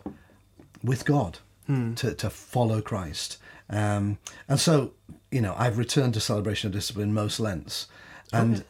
with 0.82 1.04
God, 1.04 1.38
to, 1.96 2.14
to 2.14 2.30
follow 2.30 2.80
Christ. 2.80 3.38
Um, 3.68 4.18
and 4.48 4.60
so, 4.60 4.92
you 5.30 5.40
know, 5.40 5.54
I've 5.58 5.78
returned 5.78 6.14
to 6.14 6.20
celebration 6.20 6.68
of 6.68 6.72
discipline 6.72 7.12
most 7.12 7.40
Lents. 7.40 7.88
And 8.32 8.64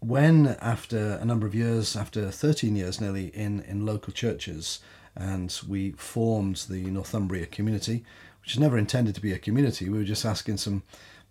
when, 0.00 0.48
after 0.60 1.18
a 1.20 1.24
number 1.24 1.46
of 1.46 1.54
years, 1.54 1.96
after 1.96 2.30
13 2.30 2.76
years 2.76 3.00
nearly 3.00 3.26
in, 3.28 3.60
in 3.62 3.86
local 3.86 4.12
churches, 4.12 4.80
and 5.16 5.60
we 5.68 5.92
formed 5.92 6.64
the 6.68 6.82
Northumbria 6.90 7.46
community, 7.46 8.04
which 8.42 8.52
is 8.52 8.58
never 8.60 8.78
intended 8.78 9.14
to 9.14 9.20
be 9.20 9.32
a 9.32 9.38
community, 9.38 9.88
we 9.88 9.98
were 9.98 10.04
just 10.04 10.24
asking 10.24 10.56
some 10.56 10.82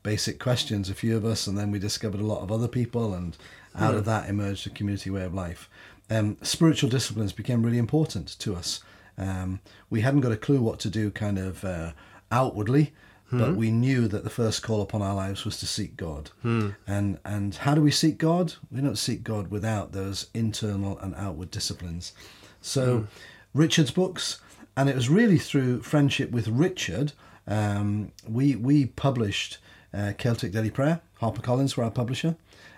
basic 0.03 0.39
questions, 0.39 0.89
a 0.89 0.93
few 0.93 1.15
of 1.15 1.25
us, 1.25 1.47
and 1.47 1.57
then 1.57 1.71
we 1.71 1.79
discovered 1.79 2.19
a 2.21 2.25
lot 2.25 2.41
of 2.41 2.51
other 2.51 2.67
people, 2.67 3.13
and 3.13 3.37
out 3.75 3.93
of 3.95 4.05
that 4.05 4.29
emerged 4.29 4.65
a 4.67 4.69
community 4.69 5.09
way 5.09 5.23
of 5.23 5.33
life. 5.33 5.69
Um, 6.09 6.37
spiritual 6.41 6.89
disciplines 6.89 7.31
became 7.33 7.63
really 7.63 7.77
important 7.77 8.37
to 8.39 8.55
us. 8.55 8.81
Um, 9.17 9.59
we 9.89 10.01
hadn't 10.01 10.21
got 10.21 10.31
a 10.31 10.37
clue 10.37 10.61
what 10.61 10.79
to 10.79 10.89
do 10.89 11.11
kind 11.11 11.37
of 11.37 11.63
uh, 11.63 11.91
outwardly, 12.31 12.93
but 13.33 13.55
we 13.55 13.71
knew 13.71 14.09
that 14.09 14.25
the 14.25 14.29
first 14.29 14.61
call 14.61 14.81
upon 14.81 15.01
our 15.01 15.15
lives 15.15 15.45
was 15.45 15.57
to 15.59 15.65
seek 15.65 15.95
God. 15.95 16.31
And 16.85 17.17
and 17.23 17.55
how 17.55 17.75
do 17.75 17.81
we 17.81 17.91
seek 17.91 18.17
God? 18.17 18.55
We 18.69 18.81
don't 18.81 18.97
seek 18.97 19.23
God 19.23 19.49
without 19.49 19.93
those 19.93 20.27
internal 20.33 20.99
and 20.99 21.15
outward 21.15 21.49
disciplines. 21.49 22.11
So, 22.59 23.07
Richard's 23.53 23.91
books, 23.91 24.39
and 24.77 24.89
it 24.89 24.95
was 24.95 25.09
really 25.09 25.37
through 25.37 25.81
friendship 25.81 26.31
with 26.31 26.47
Richard. 26.47 27.13
Um, 27.47 28.11
we 28.27 28.55
we 28.55 28.85
published 28.85 29.57
uh, 29.93 30.13
Celtic 30.17 30.51
Daily 30.51 30.69
Prayer. 30.71 31.01
HarperCollins 31.21 31.75
were 31.75 31.83
our 31.83 31.91
publisher, 31.91 32.35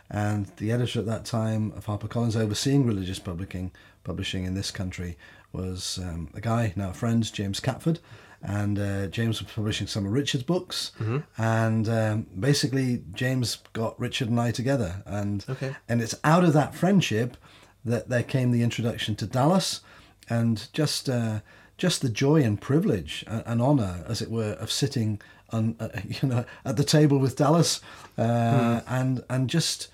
and 0.09 0.47
the 0.57 0.71
editor 0.71 0.99
at 0.99 1.05
that 1.05 1.25
time 1.25 1.71
of 1.75 1.85
HarperCollins, 1.85 2.35
overseeing 2.35 2.85
religious 2.85 3.19
publishing 3.19 3.71
publishing 4.03 4.45
in 4.45 4.53
this 4.53 4.71
country, 4.71 5.17
was 5.51 5.99
um, 6.01 6.29
a 6.33 6.41
guy 6.41 6.73
now 6.75 6.89
a 6.89 6.93
friend, 6.93 7.31
James 7.31 7.59
Catford, 7.59 7.99
and 8.41 8.77
uh, 8.79 9.07
James 9.07 9.41
was 9.41 9.51
publishing 9.51 9.87
some 9.87 10.05
of 10.05 10.11
Richard's 10.11 10.43
books, 10.43 10.91
and 11.37 11.87
um, 11.87 12.25
basically 12.37 13.03
James 13.13 13.59
got 13.73 13.97
Richard 13.99 14.29
and 14.29 14.39
I 14.41 14.51
together, 14.51 15.03
and 15.05 15.45
Okay. 15.49 15.75
and 15.87 16.01
it's 16.01 16.15
out 16.23 16.43
of 16.43 16.53
that 16.53 16.73
friendship 16.73 17.37
that 17.85 18.09
there 18.09 18.23
came 18.23 18.51
the 18.51 18.63
introduction 18.63 19.15
to 19.17 19.25
Dallas, 19.27 19.81
and 20.29 20.67
just 20.73 21.09
uh, 21.09 21.39
just 21.77 22.01
the 22.01 22.09
joy 22.09 22.41
and 22.41 22.61
privilege 22.61 23.23
and, 23.27 23.43
and 23.45 23.61
honor, 23.61 24.03
as 24.07 24.21
it 24.21 24.29
were, 24.29 24.53
of 24.53 24.71
sitting 24.71 25.21
on 25.51 25.75
uh, 25.79 25.89
you 26.07 26.27
know 26.27 26.45
at 26.65 26.77
the 26.77 26.83
table 26.83 27.17
with 27.19 27.35
Dallas, 27.37 27.81
uh, 28.17 28.81
and 28.87 29.23
and 29.29 29.49
just 29.49 29.89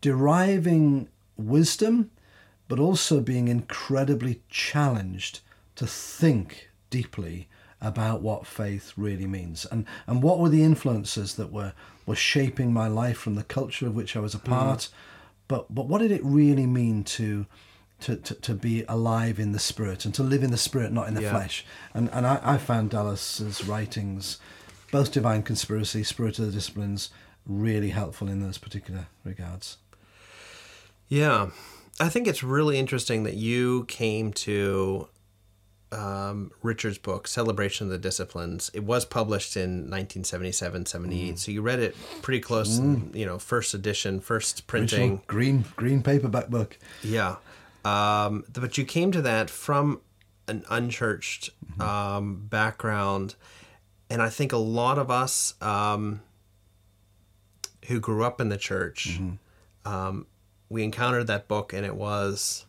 deriving 0.00 1.08
wisdom, 1.36 2.10
but 2.68 2.78
also 2.78 3.20
being 3.20 3.48
incredibly 3.48 4.42
challenged 4.48 5.40
to 5.76 5.86
think 5.86 6.70
deeply 6.90 7.48
about 7.80 8.22
what 8.22 8.46
faith 8.46 8.92
really 8.96 9.26
means. 9.26 9.66
And 9.66 9.84
and 10.06 10.22
what 10.22 10.38
were 10.38 10.48
the 10.48 10.62
influences 10.62 11.34
that 11.34 11.52
were 11.52 11.72
were 12.06 12.16
shaping 12.16 12.72
my 12.72 12.88
life 12.88 13.18
from 13.18 13.34
the 13.34 13.42
culture 13.44 13.86
of 13.86 13.94
which 13.94 14.16
I 14.16 14.20
was 14.20 14.34
a 14.34 14.38
part? 14.38 14.88
But 15.48 15.72
but 15.74 15.86
what 15.86 16.00
did 16.00 16.10
it 16.10 16.24
really 16.24 16.66
mean 16.66 17.04
to 17.04 17.46
to, 18.00 18.16
to, 18.16 18.34
to 18.34 18.54
be 18.54 18.84
alive 18.88 19.38
in 19.38 19.52
the 19.52 19.58
spirit 19.58 20.04
and 20.04 20.14
to 20.14 20.22
live 20.22 20.42
in 20.42 20.50
the 20.50 20.56
spirit 20.58 20.92
not 20.92 21.08
in 21.08 21.14
the 21.14 21.22
Yeah. 21.22 21.30
flesh 21.30 21.64
and 21.94 22.10
and 22.12 22.26
I, 22.26 22.40
I 22.42 22.58
found 22.58 22.90
Dallas's 22.90 23.64
writings 23.66 24.38
both 24.92 25.12
divine 25.12 25.42
conspiracy 25.42 26.02
spirit 26.04 26.38
of 26.38 26.46
the 26.46 26.52
disciplines 26.52 27.10
really 27.46 27.90
helpful 27.90 28.28
in 28.28 28.40
those 28.42 28.58
particular 28.58 29.06
regards 29.24 29.78
Yeah, 31.08 31.50
I 32.00 32.08
think 32.08 32.26
it's 32.26 32.42
really 32.42 32.78
interesting 32.78 33.22
that 33.24 33.34
you 33.34 33.84
came 33.86 34.32
to 34.34 35.08
um, 35.92 36.50
Richard's 36.62 36.98
book, 36.98 37.28
Celebration 37.28 37.86
of 37.86 37.92
the 37.92 37.98
Disciplines. 37.98 38.70
It 38.74 38.82
was 38.82 39.04
published 39.04 39.56
in 39.56 39.88
1977, 39.88 40.84
78. 40.86 41.38
So 41.38 41.52
you 41.52 41.62
read 41.62 41.78
it 41.78 41.96
pretty 42.22 42.40
close, 42.40 42.80
you 42.80 43.24
know, 43.24 43.38
first 43.38 43.72
edition, 43.72 44.20
first 44.20 44.66
printing. 44.66 44.98
Original 45.00 45.22
green 45.28 45.64
green 45.76 46.02
paperback 46.02 46.48
book 46.48 46.76
Yeah. 47.02 47.36
Um, 47.86 48.44
but 48.52 48.76
you 48.78 48.84
came 48.84 49.12
to 49.12 49.22
that 49.22 49.50
from 49.50 50.00
an 50.48 50.64
unchurched 50.70 51.50
Mm-hmm. 51.72 51.82
um, 51.82 52.36
background. 52.48 53.34
And 54.08 54.22
I 54.22 54.30
think 54.30 54.52
a 54.52 54.56
lot 54.56 54.98
of 54.98 55.10
us 55.10 55.54
um, 55.60 56.20
who 57.88 58.00
grew 58.00 58.24
up 58.24 58.40
in 58.40 58.48
the 58.48 58.56
church, 58.56 59.18
Mm-hmm. 59.20 59.92
um, 59.92 60.26
we 60.68 60.82
encountered 60.84 61.26
that 61.28 61.46
book 61.48 61.72
and 61.72 61.84
it 61.86 61.94
was 61.96 62.64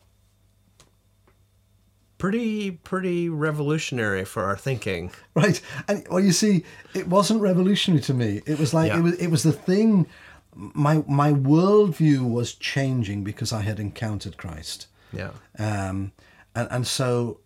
pretty, 2.17 2.71
pretty 2.71 3.29
revolutionary 3.29 4.25
for 4.25 4.43
our 4.45 4.57
thinking. 4.57 5.11
right 5.35 5.61
and 5.87 6.05
well 6.09 6.19
you 6.19 6.31
see 6.31 6.63
it 6.95 7.07
wasn't 7.07 7.39
revolutionary 7.39 8.01
to 8.01 8.13
me 8.13 8.41
it 8.45 8.57
was 8.59 8.73
like 8.73 8.89
Yeah. 8.91 8.99
it 8.99 9.01
was 9.03 9.13
it 9.19 9.27
was 9.27 9.43
the 9.43 9.51
thing 9.51 10.07
my 10.55 11.03
my 11.07 11.31
worldview 11.31 12.27
was 12.27 12.53
changing 12.55 13.23
because 13.23 13.53
i 13.53 13.61
had 13.61 13.79
encountered 13.79 14.35
christ 14.37 14.87
Yeah. 15.13 15.31
um 15.59 16.11
and 16.55 16.67
and 16.71 16.87
so 16.87 17.39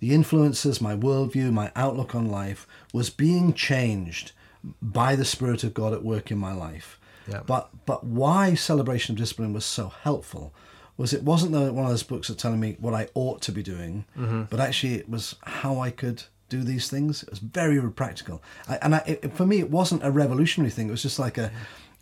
the 0.00 0.12
influences 0.14 0.80
my 0.80 0.94
worldview 0.96 1.52
my 1.52 1.70
outlook 1.76 2.14
on 2.14 2.28
life 2.28 2.66
was 2.92 3.08
being 3.10 3.52
changed 3.54 4.32
by 4.80 5.16
the 5.16 5.24
spirit 5.24 5.64
of 5.64 5.74
god 5.74 5.92
at 5.92 6.02
work 6.04 6.30
in 6.30 6.38
my 6.38 6.52
life 6.52 6.98
Yeah. 7.28 7.42
but 7.46 7.70
but 7.86 8.04
why 8.04 8.54
celebration 8.54 9.14
of 9.14 9.18
discipline 9.18 9.52
was 9.52 9.64
so 9.64 9.88
helpful 10.02 10.52
was 10.96 11.12
it 11.12 11.22
wasn't 11.22 11.52
one 11.52 11.84
of 11.84 11.90
those 11.90 12.02
books 12.02 12.28
that 12.28 12.38
telling 12.38 12.60
me 12.60 12.76
what 12.78 12.92
I 12.94 13.08
ought 13.14 13.40
to 13.42 13.52
be 13.52 13.62
doing, 13.62 14.04
but 14.50 14.60
actually 14.60 14.94
it 14.96 15.08
was 15.08 15.34
how 15.42 15.80
I 15.80 15.90
could 15.90 16.24
do 16.50 16.62
these 16.62 16.88
things. 16.90 17.22
It 17.22 17.30
was 17.30 17.38
very 17.38 17.80
practical, 17.90 18.42
I, 18.68 18.76
and 18.82 18.94
I, 18.96 18.98
it, 19.06 19.32
for 19.32 19.46
me 19.46 19.58
it 19.58 19.70
wasn't 19.70 20.04
a 20.04 20.10
revolutionary 20.10 20.70
thing. 20.70 20.88
It 20.88 20.90
was 20.90 21.02
just 21.02 21.18
like 21.18 21.38
a. 21.38 21.50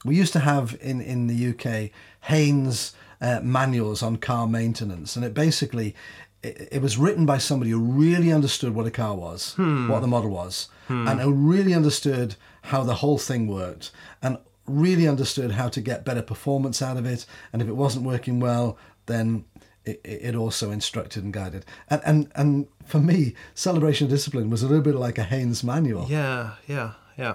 We 0.05 0.17
used 0.17 0.33
to 0.33 0.41
have 0.41 0.77
in 0.81 1.01
in 1.01 1.29
the 1.29 1.39
UK 1.51 1.91
Haynes 2.33 2.93
uh, 3.21 3.41
manuals 3.43 4.03
on 4.03 4.17
car 4.17 4.47
maintenance, 4.47 5.17
and 5.17 5.25
it 5.25 5.35
basically 5.35 5.95
it, 6.43 6.69
it 6.73 6.83
was 6.83 6.97
written 6.97 7.27
by 7.27 7.39
somebody 7.39 7.71
who 7.71 7.79
really 7.81 8.33
understood 8.33 8.75
what 8.75 8.87
a 8.87 8.91
car 8.91 9.15
was, 9.15 9.55
what 9.57 10.01
the 10.01 10.07
model 10.07 10.31
was, 10.31 10.69
and 10.89 11.21
who 11.21 11.33
really 11.33 11.75
understood 11.75 12.35
how 12.63 12.83
the 12.83 12.97
whole 12.97 13.19
thing 13.19 13.47
worked, 13.47 13.91
and 14.23 14.39
really 14.67 15.07
understood 15.09 15.53
how 15.53 15.69
to 15.69 15.81
get 15.81 16.05
better 16.05 16.23
performance 16.23 16.81
out 16.83 16.97
of 16.97 17.05
it. 17.07 17.27
And 17.53 17.61
if 17.63 17.69
it 17.69 17.77
wasn't 17.77 18.07
working 18.07 18.41
well, 18.41 18.79
then 19.07 19.45
it, 19.85 20.01
it 20.05 20.35
also 20.35 20.71
instructed 20.71 21.25
and 21.25 21.33
guided. 21.33 21.65
And, 21.89 22.01
and 22.05 22.33
and 22.35 22.67
for 22.87 23.01
me, 23.01 23.35
celebration 23.55 24.07
of 24.07 24.11
discipline 24.11 24.49
was 24.51 24.63
a 24.63 24.67
little 24.69 24.83
bit 24.85 24.95
like 24.95 25.19
a 25.19 25.25
Haynes 25.25 25.63
manual, 25.65 26.07
Yeah. 26.09 26.53
Yeah. 26.67 26.93
Yeah. 27.19 27.35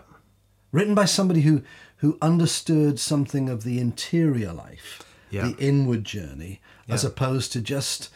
written 0.72 0.96
by 0.96 1.06
somebody 1.06 1.42
who 1.42 1.62
who 1.98 2.18
understood 2.22 3.00
something 3.00 3.50
of 3.50 3.64
the 3.64 3.80
interior 3.80 4.52
life, 4.54 5.02
Yeah. 5.36 5.50
the 5.50 5.58
inward 5.58 6.04
journey, 6.04 6.62
as 6.88 7.04
opposed 7.04 7.52
to 7.54 7.62
just 7.62 8.10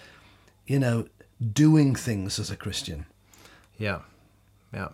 you 0.66 0.80
know 0.80 1.08
doing 1.54 1.96
things 1.96 2.40
as 2.40 2.50
a 2.50 2.56
Christian. 2.56 3.06
Yeah. 3.78 4.00
Yeah. 4.74 4.90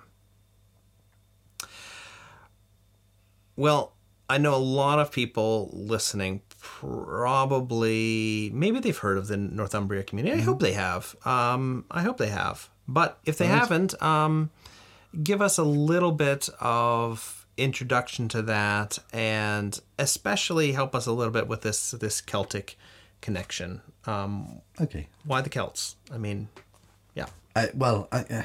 Well, 3.55 3.93
I 4.29 4.37
know 4.37 4.55
a 4.55 4.57
lot 4.57 4.99
of 4.99 5.11
people 5.11 5.69
listening 5.73 6.41
probably 6.59 8.49
maybe 8.53 8.79
they've 8.79 8.97
heard 8.97 9.17
of 9.17 9.27
the 9.27 9.37
Northumbria 9.37 10.03
community. 10.03 10.41
I 10.41 10.43
hope 10.43 10.59
they 10.59 10.73
have. 10.73 11.15
Um, 11.25 11.85
I 11.91 12.01
hope 12.01 12.17
they 12.17 12.29
have. 12.29 12.69
But 12.87 13.19
if 13.25 13.37
they 13.37 13.47
haven't, 13.47 13.99
um, 14.01 14.51
give 15.23 15.41
us 15.41 15.57
a 15.57 15.63
little 15.63 16.11
bit 16.11 16.49
of 16.59 17.44
introduction 17.57 18.27
to 18.29 18.41
that, 18.43 18.99
and 19.13 19.79
especially 19.97 20.73
help 20.73 20.93
us 20.95 21.05
a 21.05 21.11
little 21.11 21.33
bit 21.33 21.47
with 21.47 21.61
this 21.61 21.91
this 21.91 22.21
Celtic 22.21 22.77
connection. 23.21 23.81
Um, 24.05 24.61
Okay. 24.79 25.07
why 25.23 25.41
the 25.41 25.49
Celts? 25.49 25.95
I 26.13 26.17
mean, 26.17 26.49
yeah. 27.15 27.27
I, 27.55 27.69
well, 27.73 28.07
I, 28.11 28.19
uh, 28.21 28.43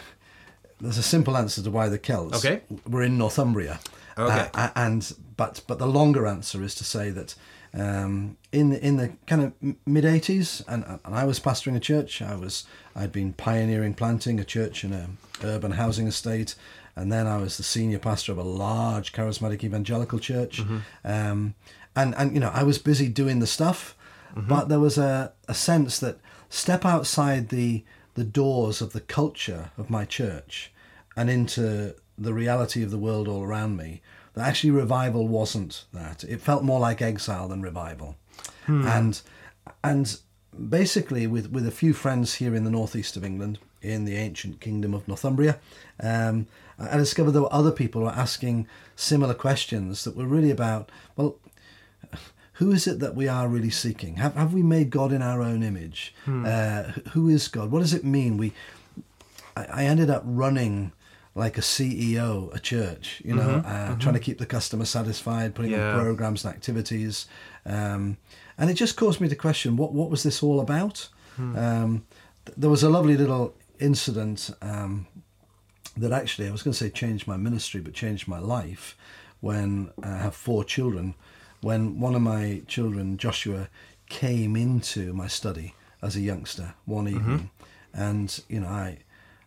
there's 0.81 0.99
a 0.99 1.02
simple 1.02 1.37
answer 1.37 1.62
to 1.62 1.71
why 1.71 1.88
the 1.88 1.99
Celts. 1.99 2.38
Okay. 2.45 2.62
We're 2.88 3.02
in 3.02 3.19
Northumbria. 3.19 3.81
Okay. 4.17 4.49
Uh, 4.55 4.71
and 4.76 5.14
but 5.37 5.62
but 5.67 5.79
the 5.79 5.87
longer 5.87 6.26
answer 6.26 6.62
is 6.62 6.75
to 6.76 6.85
say 6.85 7.11
that 7.11 7.35
um, 7.73 8.37
in 8.52 8.71
the, 8.71 8.85
in 8.85 8.97
the 8.97 9.12
kind 9.26 9.43
of 9.43 9.76
mid 9.87 10.05
'80s, 10.05 10.62
and, 10.67 10.85
and 11.05 11.14
I 11.14 11.25
was 11.25 11.38
pastoring 11.40 11.76
a 11.76 11.81
church. 11.81 12.21
I 12.21 12.35
was 12.35 12.64
I'd 12.97 13.12
been 13.12 13.33
pioneering 13.33 13.95
planting 13.95 14.40
a 14.40 14.45
church 14.45 14.85
in 14.85 14.93
a 14.93 15.09
urban 15.45 15.73
housing 15.73 16.07
estate, 16.07 16.55
and 16.97 17.11
then 17.11 17.26
I 17.26 17.38
was 17.38 17.56
the 17.56 17.62
senior 17.62 17.99
pastor 17.99 18.32
of 18.32 18.38
a 18.38 18.42
large 18.42 19.12
charismatic 19.12 19.64
evangelical 19.64 20.18
church. 20.18 20.61
Um, 21.04 21.54
and 21.97 22.14
and 22.16 22.35
you 22.35 22.40
know 22.40 22.50
I 22.52 22.62
was 22.62 22.78
busy 22.78 23.09
doing 23.09 23.40
the 23.40 23.47
stuff, 23.47 23.97
but 24.37 24.68
there 24.68 24.80
was 24.80 24.99
a, 24.99 25.32
a 25.49 25.54
sense 25.54 25.99
that 26.00 26.18
step 26.49 26.85
outside 26.85 27.49
the 27.49 27.85
the 28.14 28.25
doors 28.25 28.80
of 28.80 28.92
the 28.92 29.00
culture 29.00 29.70
of 29.78 29.90
my 29.90 30.04
church 30.04 30.73
and 31.16 31.30
into 31.30 31.94
the 32.18 32.35
reality 32.35 32.82
of 32.82 32.90
the 32.90 32.99
world 32.99 33.28
all 33.28 33.42
around 33.42 33.76
me 33.76 34.02
that 34.35 34.47
actually 34.47 34.70
revival 34.70 35.26
wasn't 35.26 35.85
that. 35.92 36.23
It 36.25 36.40
felt 36.40 36.62
more 36.62 36.80
like 36.80 37.02
exile 37.02 37.49
than 37.49 37.62
revival. 37.62 38.16
And 38.87 39.20
and 39.82 40.20
basically 40.68 41.26
with 41.26 41.50
with 41.50 41.66
a 41.66 41.70
few 41.70 41.92
friends 41.92 42.35
here 42.35 42.54
in 42.54 42.64
the 42.64 42.70
northeast 42.70 43.16
of 43.16 43.25
england 43.25 43.59
in 43.82 44.04
the 44.04 44.16
ancient 44.16 44.61
kingdom 44.61 44.92
of 44.94 45.06
northumbria 45.06 45.59
um, 46.02 46.47
i 46.80 46.96
discovered 46.96 47.32
there 47.32 47.42
were 47.42 47.52
other 47.52 47.70
people 47.72 48.00
who 48.00 48.06
were 48.06 48.12
asking 48.12 48.66
similar 48.96 49.34
questions 49.34 50.04
that 50.04 50.16
were 50.16 50.26
really 50.26 50.50
about 50.50 50.90
well 51.16 51.37
who 52.54 52.72
is 52.72 52.87
it 52.87 52.99
that 53.00 53.14
we 53.14 53.26
are 53.26 53.49
really 53.49 53.70
seeking? 53.70 54.16
Have, 54.16 54.34
have 54.34 54.52
we 54.52 54.62
made 54.62 54.90
God 54.90 55.12
in 55.12 55.22
our 55.22 55.40
own 55.40 55.62
image? 55.62 56.14
Uh, 56.26 56.82
who 57.12 57.30
is 57.30 57.49
God? 57.49 57.70
What 57.70 57.80
does 57.80 57.94
it 57.94 58.04
mean? 58.04 58.37
We, 58.37 58.52
I, 59.56 59.64
I 59.64 59.84
ended 59.84 60.10
up 60.10 60.22
running 60.26 60.92
like 61.34 61.56
a 61.56 61.62
CEO, 61.62 62.54
a 62.54 62.58
church, 62.58 63.22
you 63.25 63.34
know, 63.34 63.62
uh, 63.64 63.96
trying 63.96 64.12
to 64.12 64.20
keep 64.20 64.37
the 64.38 64.44
customer 64.44 64.84
satisfied, 64.84 65.54
putting 65.54 65.70
Yeah. 65.70 65.94
in 65.94 66.00
programs 66.02 66.44
and 66.44 66.52
activities. 66.54 67.26
Um, 67.64 68.18
and 68.58 68.68
it 68.68 68.75
just 68.75 68.94
caused 68.94 69.22
me 69.22 69.28
to 69.30 69.37
question 69.37 69.76
what, 69.78 69.94
what 69.94 70.10
was 70.10 70.22
this 70.22 70.42
all 70.42 70.60
about? 70.60 71.08
Um, 71.38 72.04
th- 72.44 72.56
there 72.58 72.68
was 72.68 72.82
a 72.82 72.90
lovely 72.90 73.16
little 73.16 73.54
incident 73.78 74.50
um, 74.60 75.06
that 75.97 76.12
actually 76.12 76.49
I 76.49 76.52
was 76.52 76.62
going 76.62 76.73
to 76.73 76.78
say 76.78 76.90
changed 76.90 77.26
my 77.26 77.37
ministry, 77.37 77.80
but 77.80 77.92
changed 77.94 78.28
my 78.28 78.38
life 78.38 78.97
when 79.40 79.90
I 80.02 80.16
have 80.18 80.35
four 80.35 80.64
children. 80.64 81.14
When 81.61 82.00
one 82.00 82.14
of 82.14 82.23
my 82.23 82.62
children, 82.66 83.18
Joshua, 83.18 83.68
came 84.09 84.56
into 84.56 85.12
my 85.12 85.26
study 85.26 85.75
as 86.02 86.16
a 86.16 86.20
youngster 86.20 86.75
one 86.87 87.06
evening, 87.09 87.50
and 87.92 88.42
you 88.49 88.61
know, 88.61 88.68
I, 88.68 88.99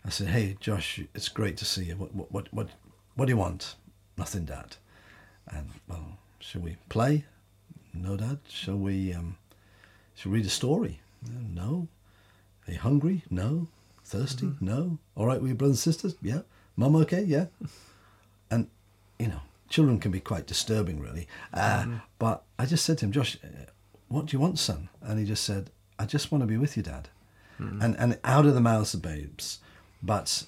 I 0.05 0.09
said, 0.09 0.27
"Hey, 0.27 0.55
Josh, 0.59 1.00
it's 1.15 1.29
great 1.29 1.57
to 1.57 1.65
see 1.65 1.85
you. 1.85 1.95
What, 1.95 2.13
what, 2.13 2.31
what, 2.31 2.53
what, 2.53 2.67
what 3.15 3.25
do 3.25 3.31
you 3.31 3.38
want? 3.38 3.75
Nothing, 4.17 4.45
Dad. 4.45 4.75
And 5.47 5.69
well, 5.88 6.17
shall 6.39 6.62
we 6.62 6.77
play? 6.89 7.25
No, 7.93 8.15
Dad. 8.17 8.39
Shall 8.47 8.77
we? 8.77 9.13
Um, 9.13 9.38
shall 10.15 10.31
we 10.31 10.39
read 10.39 10.45
a 10.45 10.50
story? 10.50 11.01
No. 11.53 11.87
Are 12.68 12.74
you 12.74 12.79
hungry? 12.79 13.24
No. 13.29 13.68
Thirsty? 14.03 14.51
No. 14.59 14.98
All 15.16 15.25
right, 15.25 15.39
with 15.42 15.50
your 15.50 15.55
brothers 15.57 15.85
and 15.85 15.94
sisters? 15.94 16.16
Yeah. 16.22 16.42
Mum, 16.75 16.96
okay? 16.98 17.24
Yeah. 17.24 17.46
And, 18.51 18.68
you 19.18 19.27
know, 19.29 19.39
children 19.68 20.00
can 20.00 20.11
be 20.11 20.20
quite 20.20 20.46
disturbing, 20.46 21.00
really. 21.00 21.27
Uh, 21.51 21.85
But 22.20 22.44
I 22.59 22.68
just 22.68 22.85
said 22.85 23.00
to 23.00 23.05
him, 23.05 23.11
Josh, 23.11 23.35
uh, 23.44 23.48
what 24.09 24.27
do 24.27 24.37
you 24.37 24.39
want, 24.39 24.59
son? 24.59 24.89
And 25.01 25.18
he 25.18 25.25
just 25.25 25.44
said, 25.44 25.72
I 25.98 26.05
just 26.05 26.31
want 26.31 26.44
to 26.44 26.46
be 26.48 26.57
with 26.57 26.77
you, 26.77 26.83
Dad. 26.83 27.09
And, 27.57 27.96
and 27.98 28.20
out 28.24 28.46
of 28.46 28.53
the 28.53 28.61
mouths 28.61 28.94
of 28.94 29.01
babes. 29.01 29.59
But 30.03 30.44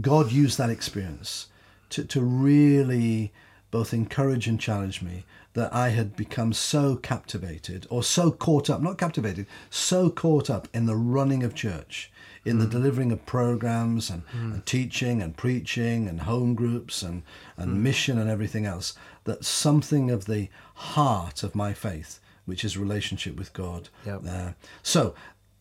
God 0.00 0.32
used 0.32 0.58
that 0.58 0.70
experience 0.70 1.48
to, 1.90 2.04
to 2.04 2.20
really 2.20 3.32
both 3.70 3.92
encourage 3.92 4.48
and 4.48 4.58
challenge 4.58 5.02
me 5.02 5.24
that 5.52 5.72
I 5.74 5.90
had 5.90 6.16
become 6.16 6.52
so 6.52 6.96
captivated 6.96 7.86
or 7.90 8.02
so 8.02 8.30
caught 8.30 8.70
up, 8.70 8.80
not 8.80 8.96
captivated, 8.98 9.46
so 9.70 10.08
caught 10.10 10.48
up 10.48 10.66
in 10.72 10.86
the 10.86 10.96
running 10.96 11.42
of 11.42 11.54
church, 11.54 12.10
in 12.48 12.58
the 12.58 12.66
delivering 12.66 13.12
of 13.12 13.24
programs 13.26 14.10
and, 14.10 14.22
and 14.32 14.64
teaching 14.66 15.22
and 15.22 15.36
preaching 15.36 16.08
and 16.08 16.20
home 16.22 16.54
groups 16.54 17.02
and, 17.02 17.22
and 17.56 17.82
mission 17.82 18.18
and 18.18 18.30
everything 18.30 18.64
else, 18.66 18.94
that 19.24 19.44
something 19.44 20.10
of 20.10 20.24
the 20.24 20.48
heart 20.74 21.42
of 21.42 21.54
my 21.54 21.72
faith, 21.72 22.20
which 22.46 22.64
is 22.64 22.76
relationship 22.76 23.36
with 23.36 23.52
God. 23.52 23.88
Yep. 24.06 24.22
Uh, 24.28 24.50
so 24.82 25.14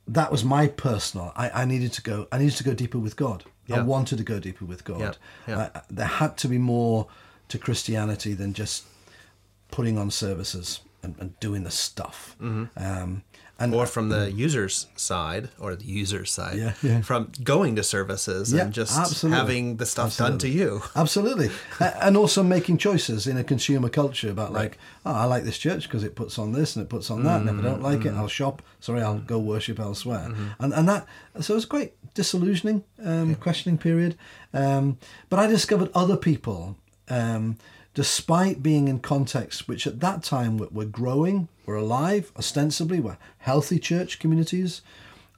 that 0.08 0.32
was 0.32 0.43
my 0.43 0.67
personal. 0.67 1.34
I, 1.36 1.50
I 1.50 1.65
needed 1.65 1.91
to 1.93 2.02
go. 2.02 2.28
I 2.32 2.38
needed 2.38 2.56
to 2.58 2.63
go 2.63 2.73
deeper 2.73 3.00
with 3.00 3.15
God. 3.15 3.43
I 3.69 3.82
wanted 3.82 4.17
to 4.19 4.23
go 4.23 4.39
deeper 4.39 4.63
with 4.65 4.86
God. 4.86 5.17
Yeah. 5.47 5.69
I- 5.73 5.78
I- 5.80 5.82
there 5.89 6.06
had 6.08 6.38
to 6.38 6.47
be 6.47 6.58
more 6.58 7.08
to 7.50 7.58
Christianity 7.58 8.34
than 8.34 8.54
just 8.54 8.86
putting 9.71 9.97
on 9.97 10.10
services 10.12 10.80
and, 11.04 11.15
and 11.19 11.38
doing 11.41 11.63
the 11.63 11.71
stuff. 11.71 12.36
Mm-hmm. 12.41 12.65
Um, 12.82 13.23
and 13.60 13.74
or 13.74 13.86
from 13.88 14.10
the 14.10 14.32
user's 14.32 14.86
side 14.96 15.50
or 15.60 15.76
the 15.76 15.86
user's 15.86 16.32
side 16.32 16.58
Yeah, 16.58 16.74
yeah. 16.84 17.02
from 17.02 17.32
going 17.43 17.76
to 17.76 17.84
services 17.84 18.54
Yeah, 18.54 18.63
and 18.65 18.74
just 18.74 18.98
absolutely. 18.98 19.38
having 19.38 19.78
the 19.78 19.86
stuff 19.86 20.15
done 20.17 20.38
to 20.39 20.48
you 20.48 20.82
Absolutely. 20.96 21.50
And 21.80 22.15
also 22.17 22.43
making 22.43 22.78
choices 22.78 23.26
in 23.28 23.38
a 23.38 23.43
consumer 23.43 23.89
culture 23.89 24.30
about 24.30 24.54
like, 24.54 24.78
oh, 25.06 25.12
I 25.13 25.26
like 25.26 25.43
this 25.43 25.58
church 25.58 25.84
because 25.84 26.04
it 26.04 26.15
puts 26.15 26.38
on 26.38 26.52
this 26.54 26.76
and 26.76 26.86
it 26.86 26.89
puts 26.89 27.10
on 27.10 27.24
that. 27.24 27.41
And 27.41 27.50
if 27.50 27.58
I 27.60 27.62
don't 27.70 27.82
like 27.82 28.00
Mm-hmm. 28.00 28.15
it, 28.15 28.20
I'll 28.22 28.28
shop. 28.28 28.62
Sorry, 28.80 29.02
I'll 29.02 29.20
go 29.20 29.39
worship 29.39 29.80
elsewhere. 29.80 30.32
And, 30.60 30.74
and 30.74 30.88
that, 30.88 31.06
so 31.41 31.54
it 31.54 31.56
was 31.56 31.65
quite 31.65 31.93
disillusioning, 32.13 32.84
um, 33.04 33.36
questioning 33.36 33.78
period. 33.78 34.17
Um, 34.54 34.98
but 35.30 35.39
I 35.39 35.48
discovered 35.48 35.89
other 35.96 36.17
people, 36.17 36.78
um, 37.10 37.58
despite 37.97 38.62
being 38.62 38.88
in 38.88 38.99
contexts 38.99 39.67
which 39.67 39.88
at 39.88 39.99
that 40.01 40.21
time 40.21 40.55
were, 40.60 40.67
were 40.71 40.86
growing, 40.86 41.47
were 41.65 41.75
alive, 41.75 42.31
ostensibly, 42.38 42.99
were 42.99 43.17
healthy 43.39 43.79
church 43.79 44.19
communities. 44.19 44.83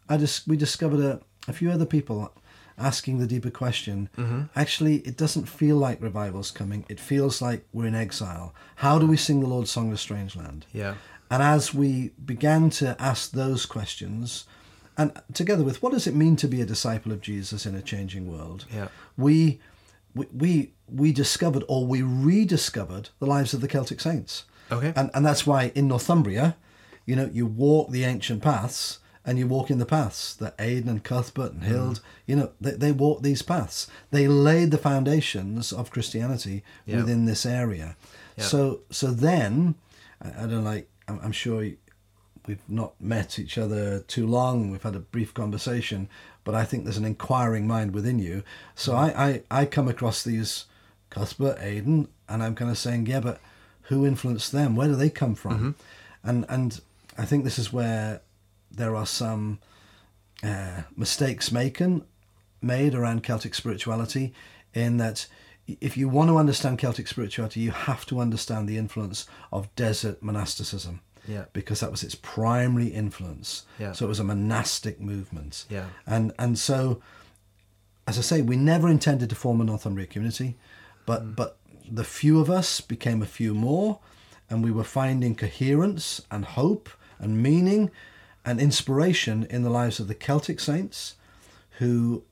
I 0.10 0.18
just, 0.18 0.46
we 0.46 0.58
discovered 0.58 1.00
a, 1.00 1.22
a 1.48 1.54
few 1.54 1.72
other 1.72 1.86
people 1.86 2.34
asking 2.78 3.18
the 3.20 3.28
deeper 3.28 3.50
question 3.50 4.10
mm-hmm. 4.18 4.42
actually 4.58 4.96
it 5.00 5.16
doesn't 5.18 5.46
feel 5.48 5.78
like 5.78 6.02
revival's 6.02 6.50
coming 6.52 6.86
it 6.90 6.98
feels 7.00 7.42
like 7.42 7.66
we're 7.74 7.86
in 7.86 7.94
exile 7.96 8.54
how 8.78 8.98
do 8.98 9.06
we 9.06 9.18
sing 9.18 9.42
the 9.42 9.48
lord's 9.48 9.70
song 9.70 9.88
of 9.90 9.94
a 9.96 9.98
strange 9.98 10.34
land 10.34 10.66
Yeah. 10.72 10.96
and 11.30 11.44
as 11.44 11.74
we 11.74 12.12
began 12.26 12.70
to 12.80 12.96
ask 12.98 13.32
those 13.32 13.66
questions 13.66 14.46
and 14.98 15.12
together 15.34 15.62
with 15.66 15.84
what 15.84 15.92
does 15.92 16.08
it 16.08 16.16
mean 16.16 16.38
to 16.38 16.48
be 16.48 16.62
a 16.62 16.66
disciple 16.66 17.12
of 17.12 17.20
jesus 17.20 17.66
in 17.66 17.76
a 17.76 17.82
changing 17.82 18.32
world 18.32 18.64
Yeah. 18.74 18.88
we 19.18 19.60
we 20.16 20.26
we, 20.34 20.72
we 20.88 21.12
discovered 21.12 21.64
or 21.68 21.86
we 21.86 22.02
rediscovered 22.02 23.10
the 23.20 23.26
lives 23.26 23.54
of 23.54 23.62
the 23.62 23.68
celtic 23.68 24.00
saints 24.00 24.46
Okay. 24.72 24.94
and 24.96 25.10
and 25.14 25.26
that's 25.26 25.46
why 25.48 25.72
in 25.76 25.88
northumbria 25.88 26.56
you 27.06 27.16
know 27.16 27.30
you 27.34 27.46
walk 27.46 27.90
the 27.92 28.04
ancient 28.04 28.42
paths 28.42 29.00
and 29.26 29.38
you 29.38 29.48
walk 29.48 29.70
in 29.70 29.78
the 29.80 29.86
paths 29.86 30.34
that 30.36 30.56
Aidan 30.58 30.90
and 30.90 31.04
Cuthbert 31.04 31.52
and 31.52 31.64
Hild, 31.66 31.98
mm. 32.00 32.04
you 32.26 32.36
know, 32.36 32.52
they, 32.60 32.72
they 32.72 32.92
walked 32.92 33.22
these 33.22 33.44
paths. 33.44 33.86
They 34.10 34.28
laid 34.28 34.72
the 34.72 34.78
foundations 34.78 35.72
of 35.72 35.92
Christianity 35.92 36.64
Yeah. 36.86 36.98
within 36.98 37.26
this 37.26 37.46
area. 37.46 37.96
Yeah. 38.38 38.46
So, 38.46 38.80
so 38.90 39.12
then, 39.12 39.76
I, 40.22 40.30
I 40.44 40.48
don't 40.48 40.64
like. 40.64 40.90
I'm, 41.08 41.20
I'm 41.22 41.32
sure 41.32 41.64
we've 42.48 42.68
not 42.68 42.94
met 43.00 43.40
each 43.40 43.58
other 43.58 44.00
too 44.00 44.28
long. 44.28 44.72
We've 44.72 44.84
had 44.84 44.96
a 44.96 45.00
brief 45.00 45.34
conversation, 45.34 46.10
but 46.44 46.56
I 46.56 46.66
think 46.66 46.84
there's 46.84 46.98
an 46.98 47.06
inquiring 47.06 47.68
mind 47.68 47.94
within 47.94 48.20
you. 48.20 48.44
So 48.76 48.96
I, 48.96 49.08
I, 49.52 49.62
I 49.62 49.66
come 49.66 49.88
across 49.88 50.24
these 50.24 50.66
Cuthbert, 51.10 51.58
Aidan, 51.60 52.08
and 52.28 52.44
I'm 52.44 52.56
kind 52.56 52.72
of 52.72 52.78
saying, 52.78 53.08
yeah, 53.08 53.20
but 53.20 53.40
who 53.84 54.06
influenced 54.06 54.52
them? 54.52 54.76
Where 54.76 54.88
do 54.88 54.96
they 54.96 55.10
come 55.10 55.36
from? 55.36 55.76
And 56.24 56.46
and 56.50 56.82
I 57.18 57.26
think 57.26 57.44
this 57.44 57.60
is 57.60 57.74
where 57.74 58.22
there 58.72 58.96
are 58.96 59.08
some 59.08 59.60
uh, 60.44 60.84
mistakes 60.96 61.52
making 61.52 62.04
made 62.62 62.94
around 62.94 63.24
Celtic 63.24 63.56
spirituality, 63.56 64.34
in 64.74 64.98
that 64.98 65.28
if 65.80 65.98
you 65.98 66.10
want 66.10 66.30
to 66.30 66.38
understand 66.38 66.78
Celtic 66.78 67.08
spirituality, 67.08 67.62
you 67.62 67.72
have 67.72 68.06
to 68.08 68.20
understand 68.20 68.68
the 68.68 68.78
influence 68.78 69.26
of 69.52 69.74
desert 69.76 70.22
monasticism. 70.22 71.02
Yeah. 71.28 71.46
Because 71.54 71.80
that 71.82 71.92
was 71.92 72.04
its 72.04 72.16
primary 72.16 72.88
influence. 72.88 73.66
Yeah. 73.80 73.92
So 73.94 74.06
it 74.06 74.10
was 74.10 74.20
a 74.20 74.24
monastic 74.24 75.00
movement. 75.00 75.66
Yeah. 75.70 75.86
And 76.08 76.34
and 76.40 76.58
so 76.58 77.02
as 78.08 78.18
I 78.18 78.22
say, 78.22 78.42
we 78.42 78.56
never 78.56 78.90
intended 78.90 79.30
to 79.30 79.36
form 79.36 79.62
a 79.62 79.64
Northumbria 79.64 80.08
community, 80.08 80.58
but 81.06 81.22
Mm. 81.24 81.36
but 81.36 81.58
the 81.92 82.04
few 82.04 82.40
of 82.40 82.50
us 82.50 82.82
became 82.82 83.22
a 83.22 83.26
few 83.28 83.54
more, 83.54 84.00
and 84.50 84.64
we 84.64 84.72
were 84.72 84.84
finding 84.84 85.36
coherence 85.36 86.22
and 86.32 86.46
hope 86.46 86.90
and 87.20 87.42
meaning 87.44 87.92
and 88.46 88.60
inspiration 88.60 89.46
in 89.50 89.64
the 89.64 89.70
lives 89.70 90.00
of 90.00 90.08
the 90.08 90.16
Celtic 90.16 90.60
saints, 90.60 91.16
who 91.80 92.24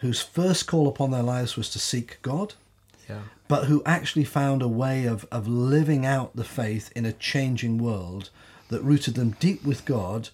whose 0.00 0.20
first 0.20 0.66
call 0.66 0.86
upon 0.88 1.10
their 1.10 1.22
lives 1.22 1.56
was 1.56 1.68
to 1.70 1.78
seek 1.78 2.18
God, 2.22 2.54
Yeah. 3.08 3.20
but 3.48 3.64
who 3.64 3.82
actually 3.86 4.24
found 4.24 4.60
a 4.60 4.68
way 4.68 5.06
of, 5.06 5.26
of 5.32 5.48
living 5.48 6.04
out 6.04 6.36
the 6.36 6.44
faith 6.44 6.92
in 6.94 7.06
a 7.06 7.12
changing 7.12 7.78
world 7.78 8.30
that 8.68 8.82
rooted 8.82 9.14
them 9.14 9.36
deep 9.40 9.64
with 9.64 9.84
God, 9.86 10.28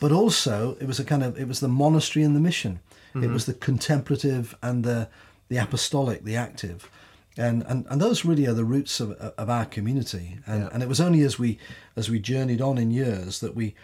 but 0.00 0.12
also 0.12 0.76
it 0.80 0.86
was 0.86 1.00
a 1.00 1.04
kind 1.04 1.22
of 1.22 1.38
it 1.38 1.48
was 1.48 1.60
the 1.60 1.68
monastery 1.68 2.24
and 2.24 2.36
the 2.36 2.40
mission. 2.40 2.80
It 3.14 3.18
mm-hmm. 3.18 3.32
was 3.32 3.46
the 3.46 3.54
contemplative 3.54 4.54
and 4.62 4.84
the 4.84 5.08
the 5.48 5.56
apostolic, 5.56 6.24
the 6.24 6.36
active. 6.36 6.88
And, 7.36 7.62
and, 7.68 7.86
and 7.88 8.00
those 8.00 8.24
really 8.24 8.46
are 8.46 8.54
the 8.54 8.64
roots 8.64 9.00
of, 9.00 9.12
of 9.12 9.48
our 9.48 9.64
community. 9.64 10.38
And, 10.46 10.62
Yeah. 10.62 10.68
and 10.72 10.82
it 10.82 10.88
was 10.88 11.00
only 11.00 11.22
as 11.22 11.38
we 11.38 11.58
as 11.96 12.10
we 12.10 12.18
journeyed 12.18 12.60
on 12.60 12.78
in 12.78 12.90
years 12.90 13.40
that 13.40 13.54
we 13.54 13.74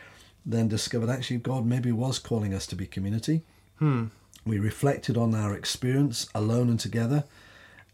then 0.44 0.68
discovered 0.68 1.10
actually 1.10 1.38
God 1.38 1.66
maybe 1.66 1.90
was 1.90 2.18
calling 2.18 2.54
us 2.54 2.66
to 2.68 2.76
be 2.76 2.86
community. 2.86 3.42
Hmm. 3.78 4.06
We 4.44 4.58
reflected 4.58 5.16
on 5.16 5.34
our 5.34 5.54
experience 5.54 6.28
alone 6.34 6.68
and 6.68 6.78
together. 6.78 7.24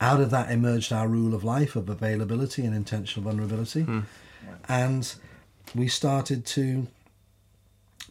Out 0.03 0.21
of 0.21 0.31
that 0.31 0.51
emerged 0.51 0.93
our 0.93 1.09
rule 1.09 1.35
of 1.35 1.45
life 1.45 1.77
of 1.77 1.89
availability 1.89 2.65
and 2.65 2.75
intentional 2.75 3.23
vulnerability. 3.23 3.83
Hmm. 3.83 4.01
And 4.69 5.15
we 5.75 5.89
started 5.89 6.45
to 6.47 6.89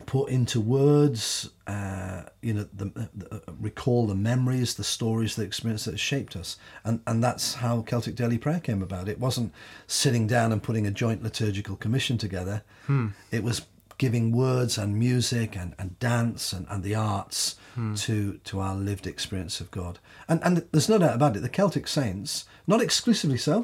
put 0.06 0.30
into 0.30 0.60
words, 0.60 1.50
uh, 1.68 2.24
you 2.42 2.54
know, 2.54 2.68
the, 2.74 2.86
the, 3.14 3.36
uh, 3.36 3.40
recall 3.60 4.08
the 4.08 4.16
memories, 4.16 4.76
the 4.76 4.84
stories, 4.84 5.36
the 5.36 5.44
experience 5.44 5.86
that 5.86 6.00
shaped 6.00 6.36
us. 6.36 6.58
And, 6.84 7.02
and 7.06 7.24
that's 7.24 7.56
how 7.56 7.82
Celtic 7.82 8.16
Daily 8.16 8.38
Prayer 8.38 8.60
came 8.60 8.82
about. 8.82 9.08
It 9.08 9.20
wasn't 9.20 9.54
sitting 9.88 10.28
down 10.28 10.52
and 10.52 10.64
putting 10.64 10.88
a 10.88 10.92
joint 10.92 11.22
liturgical 11.22 11.76
commission 11.76 12.18
together, 12.18 12.64
hmm. 12.88 13.08
it 13.32 13.44
was 13.44 13.62
giving 14.02 14.32
words 14.32 14.80
and 14.80 14.98
music 14.98 15.56
and, 15.56 15.76
and 15.78 16.00
dance 16.00 16.54
and, 16.54 16.66
and 16.72 16.82
the 16.84 16.96
arts 16.96 17.56
to, 17.96 18.40
to 18.44 18.60
our 18.60 18.74
lived 18.74 19.06
experience 19.06 19.62
of 19.62 19.70
God. 19.70 20.00
And, 20.28 20.42
and 20.44 20.66
there's 20.72 20.90
no 20.90 20.98
doubt 20.98 21.14
about 21.14 21.36
it, 21.36 21.42
the 21.42 21.50
Celtic 21.50 21.88
saints, 21.88 22.46
not 22.66 22.82
exclusively 22.82 23.38
so, 23.38 23.64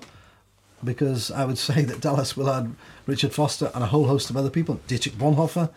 because 0.83 1.31
I 1.31 1.43
would 1.43 1.57
say 1.69 1.81
that 1.81 2.01
Dallas 2.01 2.37
Willard, 2.37 2.75
Richard 3.07 3.33
Foster, 3.33 3.71
and 3.73 3.83
a 3.83 3.87
whole 3.87 4.05
host 4.05 4.29
of 4.29 4.37
other 4.37 4.51
people, 4.51 4.79
Dietrich 4.85 5.15
Bonhoeffer, 5.15 5.71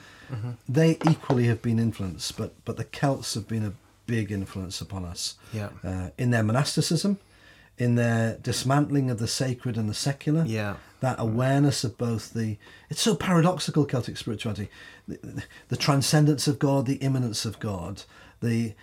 they 0.69 0.99
equally 1.09 1.47
have 1.47 1.63
been 1.63 1.79
influenced, 1.79 2.37
but 2.37 2.53
but 2.67 2.77
the 2.77 2.85
Celts 2.85 3.33
have 3.33 3.49
been 3.49 3.65
a 3.65 3.73
big 4.07 4.31
influence 4.31 4.83
upon 4.83 5.07
us. 5.07 5.37
Yeah. 5.55 5.71
Uh, 5.83 6.11
in 6.19 6.33
their 6.33 6.43
monasticism, 6.43 7.19
in 7.81 7.95
their 7.95 8.37
dismantling 8.43 9.11
of 9.11 9.19
the 9.19 9.27
sacred 9.27 9.77
and 9.77 9.89
the 9.89 9.95
secular. 9.95 10.45
Yeah. 10.47 10.77
That 11.01 11.17
awareness 11.19 11.83
of 11.83 11.97
both 11.97 12.35
the, 12.35 12.59
it's 12.91 13.01
so 13.01 13.15
paradoxical, 13.15 13.87
Celtic 13.87 14.19
spirituality, 14.19 14.69
the, 15.09 15.19
the, 15.23 15.43
the 15.69 15.77
transcendence 15.77 16.47
of 16.47 16.59
God, 16.59 16.85
the 16.85 16.97
immanence 16.97 17.47
of 17.47 17.59
God, 17.59 18.03
the, 18.43 18.75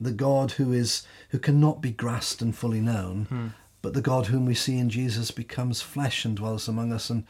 the 0.00 0.12
God 0.12 0.52
who 0.52 0.72
is, 0.72 1.02
who 1.30 1.38
cannot 1.40 1.80
be 1.82 1.90
grasped 1.90 2.40
and 2.40 2.54
fully 2.56 2.80
known, 2.80 3.54
but 3.82 3.92
the 3.94 4.00
God 4.00 4.26
whom 4.26 4.46
we 4.46 4.54
see 4.54 4.78
in 4.78 4.88
Jesus 4.88 5.32
becomes 5.32 5.82
flesh 5.82 6.24
and 6.24 6.36
dwells 6.36 6.68
among 6.68 6.92
us 6.92 7.10
and, 7.10 7.24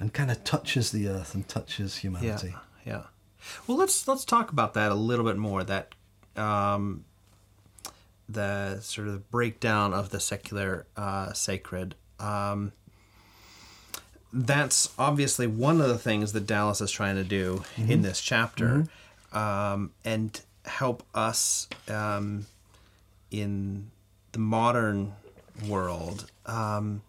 and 0.00 0.14
kind 0.14 0.30
of 0.30 0.42
touches 0.44 0.90
the 0.90 1.06
earth 1.08 1.34
and 1.34 1.46
touches 1.46 1.96
Yeah. 1.96 2.00
humanity. 2.00 2.54
Yeah. 2.86 3.02
Well, 3.66 3.76
let's 3.76 4.08
let's 4.08 4.24
talk 4.24 4.50
about 4.50 4.72
that 4.74 4.90
a 4.90 4.94
little 4.94 5.24
bit 5.26 5.36
more. 5.36 5.62
That 5.62 5.94
um, 6.36 7.04
the 8.28 8.80
sort 8.80 9.08
of 9.08 9.30
breakdown 9.30 9.92
of 9.92 10.10
the 10.10 10.20
secular 10.20 10.86
uh, 10.96 11.32
sacred. 11.32 11.94
Um, 12.18 12.72
that's 14.32 14.92
obviously 14.98 15.46
one 15.46 15.80
of 15.80 15.88
the 15.88 15.98
things 15.98 16.32
that 16.32 16.46
Dallas 16.46 16.80
is 16.80 16.90
trying 16.90 17.16
to 17.16 17.24
do 17.24 17.64
in 17.76 18.02
this 18.02 18.20
chapter, 18.20 18.86
um, 19.32 19.92
and 20.04 20.40
help 20.64 21.04
us 21.14 21.68
um, 21.88 22.46
in 23.30 23.90
the 24.32 24.38
modern 24.38 25.12
world 25.68 26.30
um, 26.46 27.02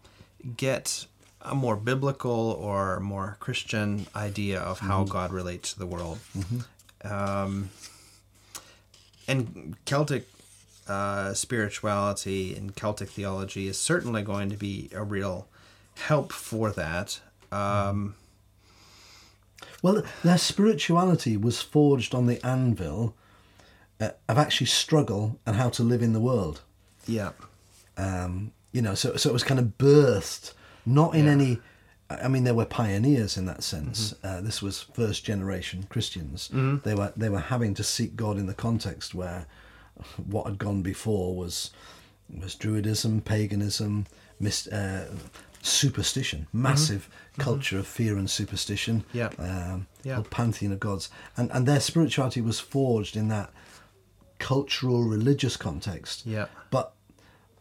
get 0.56 1.08
a 1.42 1.56
more 1.56 1.76
biblical 1.76 2.32
or 2.32 3.00
more 3.00 3.38
Christian 3.40 4.06
idea 4.16 4.60
of 4.60 4.80
how 4.80 5.04
God 5.04 5.32
relates 5.32 5.74
to 5.74 5.80
the 5.80 5.86
world. 5.88 6.20
Um, 7.04 7.70
and 9.28 9.76
Celtic 9.86 10.28
uh, 10.88 11.34
spirituality 11.34 12.56
and 12.56 12.76
Celtic 12.76 13.10
theology 13.10 13.68
is 13.68 13.78
certainly 13.80 14.22
going 14.22 14.50
to 14.50 14.58
be 14.58 14.90
a 14.94 15.04
real 15.04 15.48
help 15.96 16.32
for 16.32 16.72
that. 16.72 17.20
Um, 17.52 18.16
Well, 19.82 20.04
their 20.24 20.38
spirituality 20.38 21.38
was 21.38 21.62
forged 21.62 22.14
on 22.16 22.26
the 22.28 22.44
anvil 22.46 23.16
uh, 24.00 24.10
of 24.28 24.38
actually 24.38 24.68
struggle 24.68 25.40
and 25.46 25.56
how 25.56 25.70
to 25.70 25.84
live 25.84 26.02
in 26.02 26.14
the 26.14 26.20
world. 26.20 26.62
yeah, 27.08 27.32
Um, 27.98 28.52
you 28.72 28.82
know, 28.82 28.94
so 28.96 29.16
so 29.16 29.30
it 29.30 29.34
was 29.34 29.44
kind 29.44 29.60
of 29.60 29.78
birthed, 29.78 30.54
not 30.86 31.16
in 31.16 31.26
Yeah. 31.26 31.32
any. 31.32 31.60
I 32.10 32.28
mean, 32.28 32.44
they 32.44 32.52
were 32.52 32.66
pioneers 32.66 33.36
in 33.38 33.46
that 33.46 33.64
sense. 33.64 34.14
Mm-hmm. 34.14 34.28
Uh, 34.28 34.42
this 34.42 34.62
was 34.62 34.82
first 34.82 35.24
generation 35.26 35.86
Christians. 35.90 36.50
They 36.84 36.94
were 36.94 37.14
they 37.16 37.30
were 37.30 37.40
having 37.40 37.74
to 37.76 37.84
seek 37.84 38.16
God 38.16 38.38
in 38.38 38.46
the 38.48 38.54
context 38.54 39.16
where 39.16 39.48
what 40.26 40.46
had 40.46 40.58
gone 40.58 40.82
before 40.82 41.36
was 41.36 41.72
was 42.42 42.56
Druidism, 42.56 43.24
paganism, 43.24 44.06
mis- 44.40 44.68
uh, 44.68 45.14
superstition, 45.62 46.48
massive 46.54 47.08
culture 47.38 47.78
of 47.80 47.88
fear 47.88 48.18
and 48.18 48.30
superstition. 48.30 49.04
Mm-hmm. 49.14 49.18
Yeah. 49.18 49.74
um, 49.74 49.88
Yeah. 50.04 50.24
pantheon 50.30 50.72
of 50.74 50.80
gods, 50.80 51.10
and 51.38 51.52
and 51.52 51.66
their 51.68 51.80
spirituality 51.80 52.42
was 52.42 52.60
forged 52.60 53.16
in 53.16 53.28
that 53.30 53.52
cultural 54.40 55.04
religious 55.04 55.56
context 55.58 56.26
Yeah. 56.26 56.48
but 56.70 56.94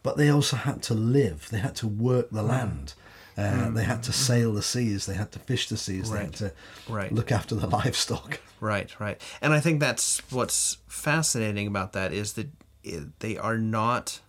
but 0.03 0.17
they 0.17 0.29
also 0.29 0.55
had 0.57 0.81
to 0.83 0.93
live 0.93 1.47
they 1.49 1.59
had 1.59 1.75
to 1.77 1.87
work 1.87 2.29
the 2.31 2.43
land 2.43 2.93
uh, 3.37 3.69
they 3.69 3.83
had 3.83 4.03
to 4.03 4.11
sail 4.13 4.53
the 4.53 4.61
seas 4.61 5.05
they 5.05 5.15
had 5.15 5.31
to 5.31 5.39
fish 5.39 5.67
the 5.69 5.77
seas 5.77 6.09
they 6.11 6.19
had 6.19 6.33
Mm. 6.33 6.37
To 6.37 6.51
Right. 6.89 7.11
look 7.11 7.31
after 7.31 7.55
the 7.55 7.67
livestock 7.79 8.39
Right, 8.65 8.99
right. 8.99 9.21
And 9.41 9.53
I 9.53 9.59
think 9.59 9.79
that's 9.79 10.19
what's 10.31 10.77
fascinating 10.87 11.67
about 11.67 11.93
that 11.93 12.11
is 12.13 12.33
that 12.33 12.47
it, 12.83 13.19
they 13.19 13.37
are 13.37 13.57
not 13.59 14.19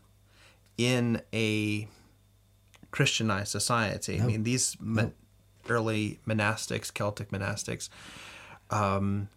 in 0.76 1.22
a 1.32 1.88
Christianized 2.90 3.48
society. 3.48 4.20
I 4.20 4.26
mean, 4.26 4.42
these 4.42 4.76
mon- 4.78 5.14
early 5.68 6.20
monastics, 6.28 6.92
Celtic 6.92 7.30
monastics, 7.30 7.88
um, 8.70 9.28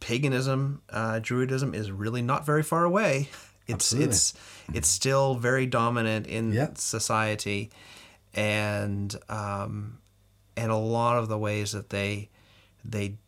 paganism, 0.00 0.80
uh, 0.90 1.20
Druidism 1.20 1.74
is 1.74 1.90
really 1.92 2.22
not 2.22 2.46
very 2.46 2.62
far 2.62 2.84
away. 2.84 3.28
It's 3.68 3.92
Absolutely. 3.92 4.08
it's 4.08 4.34
it's 4.74 4.88
still 4.88 5.34
very 5.36 5.66
dominant 5.66 6.26
in 6.26 6.52
Yeah. 6.52 6.70
society, 6.74 7.70
and 8.34 9.14
um, 9.28 9.98
and 10.56 10.72
a 10.72 10.76
lot 10.76 11.18
of 11.18 11.28
the 11.28 11.38
ways 11.38 11.72
that 11.72 11.90
they 11.90 12.28
they 12.84 13.18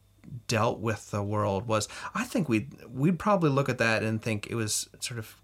dealt 0.49 0.81
with 0.81 1.11
the 1.11 1.23
world 1.23 1.67
was 1.67 1.89
I 2.15 2.25
think 2.25 2.49
we'd 2.49 2.73
we'd 2.89 3.19
probably 3.19 3.51
look 3.51 3.69
at 3.69 3.79
that 3.79 4.03
and 4.03 4.21
think 4.23 4.47
it 4.49 4.55
was 4.55 4.89
sort 5.01 5.19
of 5.19 5.37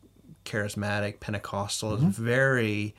charismatic 0.44 1.20
Pentecostal 1.20 1.94
is 1.94 2.02
very 2.16 2.94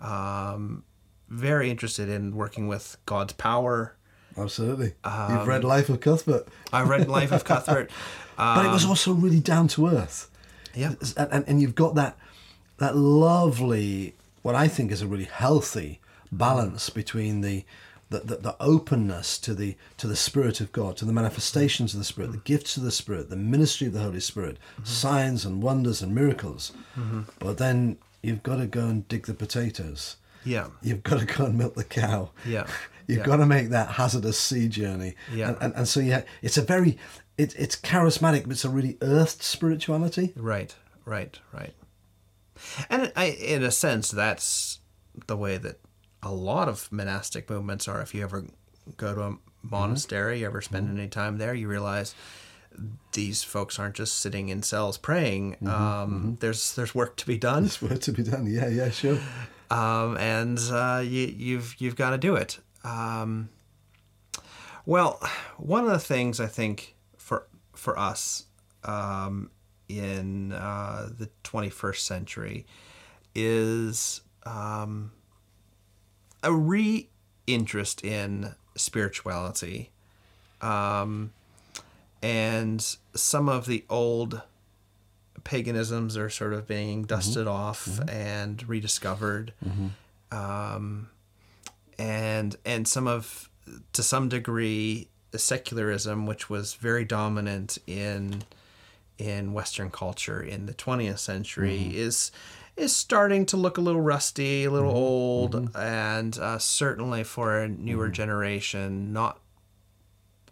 um, 0.00 0.84
very 1.28 1.70
interested 1.70 2.08
in 2.08 2.34
working 2.36 2.68
with 2.68 2.96
God's 3.06 3.32
power. 3.34 3.96
absolutely 4.36 4.94
Um, 5.04 5.36
you've 5.38 5.46
read 5.46 5.64
life 5.64 5.88
of 5.88 6.00
cuthbert 6.00 6.48
I 6.72 6.82
read 6.82 7.08
Life 7.08 7.32
of 7.32 7.44
Cuthbert. 7.44 7.90
but 8.36 8.64
it 8.66 8.70
was 8.70 8.84
Um, 8.84 8.90
also 8.90 9.12
really 9.12 9.40
down 9.40 9.68
to 9.68 9.88
earth 9.88 10.30
Yeah. 10.74 10.94
and, 11.16 11.28
and, 11.32 11.44
and 11.48 11.60
you've 11.62 11.74
got 11.74 11.94
that 11.96 12.16
that 12.78 12.96
lovely 12.96 14.14
what 14.42 14.54
i 14.54 14.68
think 14.68 14.92
is 14.92 15.02
a 15.02 15.06
really 15.06 15.24
healthy 15.24 16.00
balance 16.30 16.90
between 16.90 17.40
the 17.40 17.64
the, 18.10 18.20
the, 18.20 18.36
the 18.36 18.56
openness 18.60 19.38
to 19.38 19.54
the 19.54 19.76
to 19.98 20.06
the 20.06 20.16
spirit 20.16 20.60
of 20.60 20.72
god 20.72 20.96
to 20.96 21.04
the 21.04 21.12
manifestations 21.12 21.92
of 21.94 21.98
the 22.00 22.04
spirit 22.04 22.32
the 22.32 22.38
gifts 22.38 22.76
of 22.76 22.82
the 22.82 22.90
spirit 22.90 23.28
the 23.30 23.36
ministry 23.36 23.86
of 23.86 23.92
the 23.92 24.00
holy 24.00 24.20
spirit 24.20 24.56
signs 24.84 25.44
and 25.44 25.62
wonders 25.62 26.00
and 26.02 26.14
miracles 26.14 26.72
but 27.38 27.58
then 27.58 27.98
you've 28.22 28.42
got 28.42 28.56
to 28.56 28.66
go 28.66 28.86
and 28.86 29.06
dig 29.08 29.26
the 29.26 29.34
potatoes 29.34 30.16
Yeah. 30.44 30.68
you've 30.82 31.02
got 31.02 31.20
to 31.20 31.26
go 31.26 31.44
and 31.46 31.56
milk 31.58 31.74
the 31.74 31.84
cow 31.84 32.30
Yeah. 32.46 32.66
You've 33.06 33.18
Yeah. 33.20 33.24
got 33.24 33.36
to 33.38 33.46
make 33.46 33.70
that 33.70 33.92
hazardous 33.92 34.38
sea 34.38 34.68
journey. 34.68 35.14
Yeah. 35.32 35.48
And, 35.48 35.56
and, 35.62 35.74
and 35.76 35.88
so, 35.88 35.98
yeah, 36.00 36.24
it's 36.42 36.58
a 36.58 36.62
very, 36.62 36.98
it, 37.38 37.54
it's 37.58 37.74
charismatic, 37.74 38.42
but 38.42 38.52
it's 38.52 38.66
a 38.66 38.68
really 38.68 38.98
earthed 39.00 39.42
spirituality. 39.42 40.34
Right, 40.36 40.74
right, 41.06 41.38
right. 41.50 41.72
And 42.90 43.10
I, 43.16 43.26
in 43.30 43.62
a 43.62 43.70
sense, 43.70 44.10
that's 44.10 44.80
the 45.26 45.38
way 45.38 45.56
that 45.56 45.80
a 46.22 46.32
lot 46.32 46.68
of 46.68 46.90
monastic 46.90 47.48
movements 47.50 47.88
are. 47.88 48.00
If 48.00 48.14
you 48.14 48.22
ever 48.22 48.44
go 48.96 49.14
to 49.14 49.22
a 49.22 49.36
monastery, 49.62 50.40
you 50.40 50.46
ever 50.46 50.60
spend 50.60 50.96
any 50.98 51.08
time 51.08 51.38
there, 51.38 51.54
you 51.54 51.68
realize 51.68 52.14
these 53.12 53.42
folks 53.42 53.78
aren't 53.78 53.94
just 53.96 54.18
sitting 54.20 54.48
in 54.48 54.62
cells 54.62 54.98
praying. 54.98 55.56
Um, 55.66 56.36
There's 56.40 56.74
there's 56.74 56.94
work 56.94 57.16
to 57.16 57.26
be 57.26 57.36
done. 57.36 57.62
There's 57.64 57.82
work 57.82 58.00
to 58.02 58.12
be 58.12 58.22
done. 58.22 58.46
Yeah, 58.46 58.68
yeah, 58.68 58.90
sure. 58.90 59.18
um, 59.70 60.16
and 60.18 60.58
uh, 60.70 61.02
you, 61.04 61.26
you've 61.36 61.74
you've 61.78 61.96
got 61.96 62.10
to 62.10 62.18
do 62.18 62.36
it. 62.36 62.58
Um, 62.84 63.48
well, 64.86 65.20
one 65.56 65.84
of 65.84 65.90
the 65.90 65.98
things 65.98 66.40
I 66.40 66.46
think 66.46 66.94
for 67.16 67.46
for 67.74 67.98
us 67.98 68.44
um, 68.84 69.50
in 69.88 70.52
uh, 70.52 71.08
the 71.18 71.28
21st 71.44 71.98
century 71.98 72.66
is 73.34 74.20
um, 74.44 75.12
a 76.42 76.52
re 76.52 77.08
interest 77.46 78.04
in 78.04 78.54
spirituality. 78.76 79.90
Um, 80.60 81.32
and 82.22 82.84
some 83.14 83.48
of 83.48 83.66
the 83.66 83.84
old 83.88 84.42
paganisms 85.44 86.16
are 86.16 86.28
sort 86.28 86.52
of 86.52 86.66
being 86.66 87.04
dusted 87.04 87.46
off 87.46 88.00
and 88.08 88.68
rediscovered. 88.68 89.52
Um, 90.30 91.08
and 91.98 92.56
and 92.64 92.86
some 92.86 93.06
of 93.06 93.48
to 93.92 94.02
some 94.02 94.28
degree 94.28 95.08
secularism 95.34 96.26
which 96.26 96.48
was 96.48 96.74
very 96.74 97.04
dominant 97.04 97.78
in 97.86 98.42
in 99.18 99.52
western 99.52 99.90
culture 99.90 100.40
in 100.40 100.66
the 100.66 100.74
20th 100.74 101.18
century 101.18 101.90
is 101.94 102.30
is 102.78 102.94
starting 102.94 103.46
to 103.46 103.56
look 103.56 103.78
a 103.78 103.80
little 103.80 104.00
rusty 104.00 104.64
a 104.64 104.70
little 104.70 104.90
mm-hmm. 104.90 104.98
old 104.98 105.52
mm-hmm. 105.52 105.76
and 105.76 106.38
uh, 106.38 106.58
certainly 106.58 107.24
for 107.24 107.58
a 107.58 107.68
newer 107.68 108.06
mm-hmm. 108.06 108.12
generation 108.14 109.12
not 109.12 109.40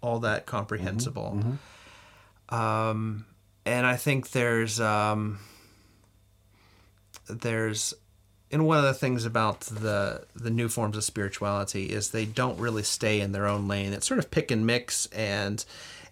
all 0.02 0.20
that 0.20 0.46
comprehensible. 0.46 1.40
Um, 2.48 3.26
and 3.64 3.86
i 3.86 3.96
think 3.96 4.30
there's 4.30 4.78
um, 4.78 5.40
there's 7.28 7.94
and 8.50 8.66
one 8.66 8.78
of 8.78 8.84
the 8.84 8.94
things 8.94 9.24
about 9.24 9.60
the 9.62 10.24
the 10.34 10.50
new 10.50 10.68
forms 10.68 10.96
of 10.96 11.04
spirituality 11.04 11.86
is 11.86 12.10
they 12.10 12.24
don't 12.24 12.58
really 12.58 12.82
stay 12.82 13.20
in 13.20 13.32
their 13.32 13.46
own 13.46 13.66
lane. 13.68 13.92
It's 13.92 14.06
sort 14.06 14.18
of 14.18 14.30
pick 14.30 14.50
and 14.50 14.66
mix, 14.66 15.06
and 15.06 15.64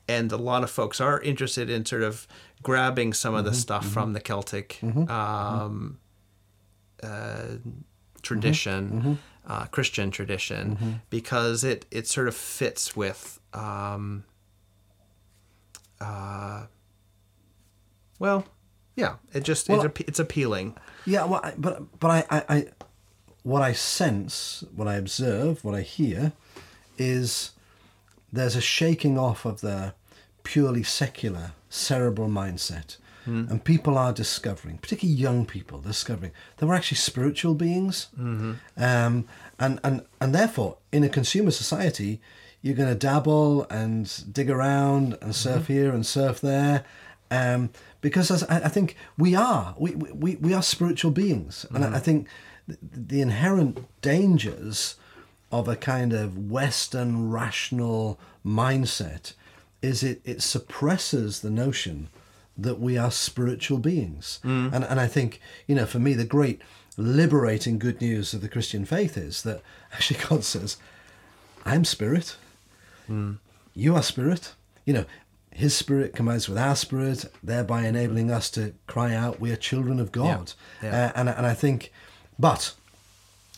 and 0.09 0.31
a 0.33 0.37
lot 0.37 0.63
of 0.65 0.71
folks 0.71 1.01
are 1.01 1.21
interested 1.21 1.71
in 1.71 1.85
sort 1.87 2.03
of 2.03 2.27
grabbing 2.63 3.13
some 3.13 3.35
of 3.35 3.45
the 3.45 3.55
stuff 3.55 3.87
from 3.87 4.15
the 4.15 4.21
Celtic 4.21 4.81
um, 4.83 5.99
uh, 7.05 7.59
tradition, 8.23 9.19
Uh, 9.47 9.67
Christian 9.67 10.11
tradition, 10.11 11.01
because 11.11 11.65
it 11.65 11.85
it 11.91 12.07
sort 12.09 12.29
of 12.29 12.35
fits 12.35 12.97
with. 12.97 13.39
Um, 13.53 14.25
uh, 16.01 16.67
well, 18.19 18.45
yeah, 18.97 19.17
it 19.33 19.45
just 19.45 19.69
Well- 19.69 19.85
it, 19.85 20.01
it's 20.09 20.19
appealing. 20.19 20.77
Yeah, 21.07 21.25
well, 21.27 21.41
I, 21.45 21.53
but 21.59 21.99
but 22.01 22.11
I, 22.11 22.25
I, 22.31 22.45
I, 22.57 22.67
what 23.43 23.61
I 23.63 23.73
sense, 23.75 24.65
what 24.75 24.89
I 24.89 24.95
observe, 24.95 25.63
what 25.65 25.75
I 25.75 25.83
hear, 25.83 26.33
is 26.97 27.51
there's 28.33 28.57
a 28.57 28.61
shaking 28.63 29.19
off 29.19 29.45
of 29.45 29.61
the 29.61 29.95
purely 30.43 30.83
secular 30.83 31.53
cerebral 31.69 32.29
mindset, 32.29 32.97
and 33.27 33.65
people 33.65 33.97
are 33.97 34.13
discovering, 34.13 34.79
particularly 34.79 35.19
young 35.19 35.47
people, 35.47 35.81
discovering 35.81 36.33
that 36.57 36.67
we're 36.67 36.75
actually 36.75 36.99
spiritual 36.99 37.55
beings, 37.55 38.09
um, 38.19 39.27
and 39.59 39.81
and 39.83 40.05
and 40.21 40.35
therefore, 40.35 40.77
in 40.93 41.05
a 41.05 41.09
consumer 41.09 41.51
society, 41.51 42.21
you're 42.63 42.75
going 42.75 42.89
to 42.89 42.95
dabble 42.95 43.65
and 43.65 44.25
dig 44.33 44.51
around 44.51 45.19
and 45.21 45.35
surf 45.35 45.67
here 45.69 45.93
and 45.93 46.07
surf 46.07 46.41
there. 46.41 46.85
Um, 47.31 47.71
because 48.01 48.31
as 48.31 48.43
I, 48.45 48.57
I 48.65 48.69
think 48.69 48.97
we 49.19 49.35
are, 49.35 49.75
we, 49.79 49.95
we, 49.95 50.37
we 50.37 50.55
are 50.55 50.63
spiritual 50.63 51.11
beings. 51.11 51.67
And 51.71 51.85
I, 51.85 51.97
I 51.97 51.99
think 51.99 52.29
the, 52.69 52.79
the 52.81 53.21
inherent 53.21 53.87
dangers 54.03 54.97
of 55.51 55.69
a 55.69 55.77
kind 55.77 56.13
of 56.13 56.51
Western 56.51 57.31
rational 57.31 58.19
mindset 58.45 59.35
is 59.83 60.03
it, 60.03 60.21
it 60.25 60.43
suppresses 60.43 61.41
the 61.41 61.51
notion 61.51 62.09
that 62.57 62.79
we 62.81 62.97
are 62.97 63.11
spiritual 63.11 63.79
beings. 63.79 64.41
And, 64.45 64.85
and 64.85 65.01
I 65.01 65.07
think, 65.07 65.41
you 65.67 65.75
know, 65.75 65.87
for 65.87 65.99
me, 65.99 66.15
the 66.15 66.25
great 66.25 66.61
liberating 66.97 67.79
good 67.79 68.01
news 68.01 68.33
of 68.35 68.41
the 68.41 68.49
Christian 68.49 68.85
faith 68.85 69.17
is 69.17 69.43
that 69.43 69.61
actually 69.93 70.21
God 70.29 70.45
says, 70.45 70.77
I'm 71.65 71.85
spirit. 71.85 72.37
You 73.75 73.97
are 73.97 74.03
spirit. 74.03 74.55
You 74.87 74.95
know, 74.95 75.05
his 75.51 75.75
spirit 75.77 76.15
combines 76.15 76.49
with 76.49 76.59
our 76.59 76.77
spirit, 76.77 77.27
thereby 77.43 77.83
enabling 77.87 78.31
us 78.31 78.51
to 78.51 78.75
cry 78.87 79.15
out, 79.15 79.41
We 79.41 79.51
are 79.53 79.57
children 79.57 80.01
of 80.01 80.13
God. 80.13 80.53
Yeah. 80.83 81.07
Uh, 81.07 81.13
and, 81.17 81.29
and 81.29 81.47
I 81.47 81.55
think, 81.55 81.93
but 82.39 82.75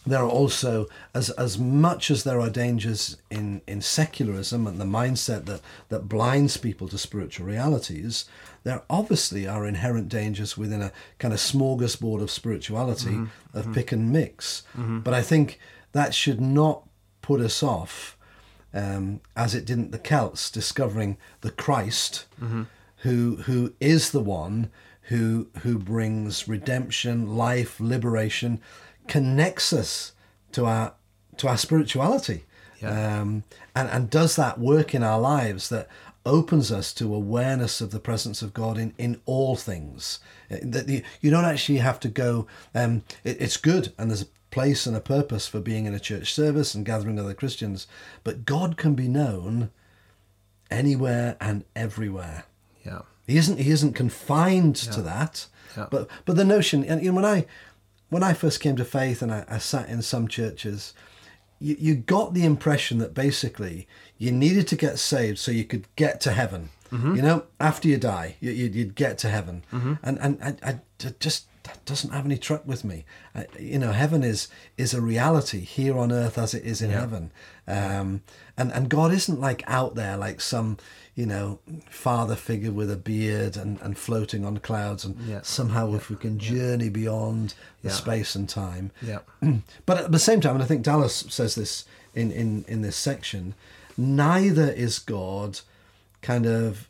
there 0.07 0.23
are 0.23 0.29
also, 0.29 0.87
as, 1.15 1.31
as 1.31 1.59
much 1.59 2.11
as 2.11 2.25
there 2.25 2.41
are 2.41 2.51
dangers 2.51 3.17
in, 3.31 3.61
in 3.67 3.81
secularism 3.81 4.67
and 4.67 4.81
the 4.81 4.85
mindset 4.85 5.47
that, 5.47 5.61
that 5.89 6.09
blinds 6.09 6.57
people 6.57 6.89
to 6.89 6.99
spiritual 6.99 7.47
realities, 7.47 8.25
there 8.63 8.83
obviously 8.89 9.47
are 9.47 9.67
inherent 9.67 10.09
dangers 10.09 10.57
within 10.57 10.83
a 10.83 10.93
kind 11.19 11.35
of 11.35 11.41
smorgasbord 11.41 12.23
of 12.23 12.31
spirituality, 12.31 13.11
mm-hmm. 13.11 13.59
of 13.59 13.65
mm-hmm. 13.65 13.75
pick 13.75 13.93
and 13.93 14.13
mix. 14.13 14.63
Mm-hmm. 14.77 15.01
But 15.01 15.15
I 15.15 15.23
think 15.23 15.59
that 15.93 16.15
should 16.15 16.41
not 16.41 16.89
put 17.21 17.41
us 17.41 17.63
off 17.63 18.17
um, 18.77 19.21
as 19.35 19.55
it 19.55 19.65
didn't 19.65 19.91
the 19.91 19.99
Celts 19.99 20.51
discovering 20.51 21.17
the 21.41 21.51
Christ, 21.51 22.27
who 22.99 23.37
who 23.37 23.73
is 23.81 24.11
the 24.11 24.21
one 24.21 24.71
who 25.03 25.49
who 25.61 25.79
brings 25.79 26.47
redemption, 26.47 27.37
life, 27.37 27.81
liberation, 27.81 28.61
connects 29.09 29.73
us 29.73 30.13
to 30.53 30.67
our 30.67 30.95
to 31.37 31.49
our 31.49 31.57
spirituality, 31.59 32.45
um, 32.83 33.45
and 33.75 33.89
and 33.91 34.11
does 34.11 34.37
that 34.37 34.59
work 34.59 34.95
in 34.95 35.03
our 35.03 35.21
lives 35.21 35.69
that 35.69 35.89
opens 36.25 36.73
us 36.73 36.93
to 36.93 37.15
awareness 37.15 37.81
of 37.81 37.91
the 37.91 38.01
presence 38.01 38.43
of 38.43 38.53
God 38.55 38.79
in 38.79 38.95
in 38.99 39.21
all 39.27 39.57
things. 39.57 40.21
Uh, 40.51 40.57
That 40.63 40.89
you, 40.89 41.03
you 41.21 41.31
don't 41.31 41.45
actually 41.45 41.79
have 41.79 42.01
to 42.01 42.09
go. 42.09 42.47
Um, 42.75 43.03
it, 43.25 43.41
it's 43.41 43.57
good, 43.57 43.93
and 43.99 44.11
there's 44.11 44.23
a 44.23 44.29
place 44.51 44.87
and 44.87 44.97
a 44.97 45.01
purpose 45.01 45.47
for 45.47 45.61
being 45.61 45.87
in 45.87 45.95
a 45.95 46.01
church 46.01 46.33
service 46.33 46.75
and 46.75 46.87
gathering 46.87 47.19
other 47.19 47.35
Christians, 47.35 47.87
but 48.25 48.47
God 48.47 48.77
can 48.77 48.95
be 48.95 49.09
known 49.09 49.71
anywhere 50.71 51.37
and 51.41 51.65
everywhere. 51.75 52.45
Yeah. 52.85 53.03
He 53.27 53.37
isn't 53.37 53.59
he 53.59 53.71
isn't 53.71 53.95
confined 53.95 54.77
to 54.77 55.03
that. 55.03 55.47
Yeah. 55.77 55.87
But 55.91 56.09
but 56.25 56.37
the 56.37 56.45
notion 56.45 56.85
and 56.85 57.03
you 57.03 57.11
know 57.11 57.17
when 57.17 57.25
I 57.25 57.47
when 58.09 58.23
I 58.23 58.33
first 58.35 58.61
came 58.61 58.77
to 58.77 58.85
faith 58.85 59.23
and 59.23 59.33
I, 59.33 59.45
I 59.49 59.59
sat 59.59 59.89
in 59.89 60.03
some 60.03 60.29
churches, 60.29 60.95
you, 61.59 61.77
you 61.79 61.95
got 61.95 62.35
the 62.35 62.45
impression 62.45 62.99
that 62.99 63.15
basically 63.15 63.89
you 64.19 64.31
needed 64.31 64.69
to 64.69 64.77
get 64.77 64.99
saved 64.99 65.39
so 65.39 65.51
you 65.51 65.65
could 65.65 65.87
get 65.97 66.21
to 66.23 66.33
heaven. 66.33 66.71
You 67.17 67.23
know, 67.23 67.43
after 67.59 67.89
you 67.89 67.97
die, 67.99 68.37
you, 68.41 68.53
you'd, 68.53 68.75
you'd 68.75 68.95
get 68.95 69.19
to 69.19 69.29
heaven, 69.29 69.65
and 70.03 70.19
and 70.21 70.39
I, 70.43 70.71
I 70.71 70.81
just 71.19 71.47
that 71.65 71.85
doesn't 71.85 72.13
have 72.13 72.25
any 72.25 72.39
truck 72.39 72.65
with 72.65 72.85
me. 72.85 73.05
I, 73.35 73.47
you 73.59 73.79
know, 73.79 73.91
heaven 73.93 74.23
is 74.23 74.49
is 74.79 74.95
a 74.95 75.01
reality 75.01 75.61
here 75.61 75.99
on 75.99 76.13
earth 76.13 76.39
as 76.39 76.55
it 76.55 76.65
is 76.65 76.81
in 76.81 76.91
heaven, 76.91 77.33
um, 77.67 78.23
and 78.57 78.73
and 78.73 78.89
God 78.89 79.13
isn't 79.13 79.41
like 79.41 79.65
out 79.67 79.97
there 79.97 80.17
like 80.17 80.41
some 80.41 80.79
you 81.17 81.27
know 81.27 81.59
father 81.91 82.37
figure 82.37 82.71
with 82.71 82.91
a 82.91 82.97
beard 82.97 83.57
and, 83.57 83.81
and 83.81 83.99
floating 83.99 84.45
on 84.45 84.59
clouds, 84.59 85.05
and 85.05 85.17
Yeah. 85.27 85.41
somehow 85.43 85.95
if 85.95 86.09
we 86.09 86.17
can 86.17 86.39
journey 86.39 86.91
beyond 86.91 87.55
the 87.83 87.89
Yeah. 87.89 87.95
space 87.95 88.37
and 88.37 88.49
time, 88.49 88.93
Yeah. 89.03 89.21
but 89.87 89.99
at 89.99 90.13
the 90.13 90.19
same 90.21 90.41
time, 90.41 90.55
and 90.55 90.63
I 90.63 90.67
think 90.67 90.83
Dallas 90.83 91.25
says 91.29 91.55
this 91.55 91.85
in, 92.15 92.31
in, 92.31 92.65
in 92.69 92.83
this 92.83 92.97
section, 92.97 93.55
neither 93.97 94.71
is 94.71 94.99
God 94.99 95.61
kind 96.23 96.47
of 96.47 96.89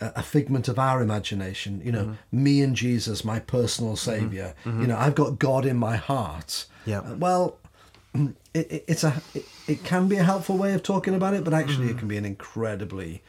a 0.00 0.22
figment 0.22 0.68
of 0.68 0.78
our 0.78 1.00
imagination. 1.00 1.80
You 1.84 1.92
know, 1.92 2.04
mm-hmm. 2.04 2.44
me 2.44 2.62
and 2.62 2.74
Jesus, 2.74 3.24
my 3.24 3.38
personal 3.38 3.94
mm-hmm. 3.94 4.10
savior. 4.10 4.54
Mm-hmm. 4.64 4.80
You 4.82 4.86
know, 4.88 4.98
I've 4.98 5.14
got 5.14 5.38
God 5.38 5.64
in 5.64 5.76
my 5.76 5.96
heart. 5.96 6.66
Yeah. 6.84 7.00
Uh, 7.00 7.14
Well, 7.14 7.58
it, 8.14 8.34
it, 8.54 8.84
it's 8.88 9.04
a 9.04 9.22
it, 9.34 9.44
it 9.66 9.84
can 9.84 10.08
be 10.08 10.16
a 10.16 10.24
helpful 10.24 10.58
way 10.58 10.74
of 10.74 10.82
talking 10.82 11.14
about 11.14 11.34
it, 11.34 11.44
but 11.44 11.54
actually 11.54 11.88
it 11.88 11.98
can 11.98 12.08
be 12.08 12.16
an 12.16 12.24
incredibly 12.24 13.22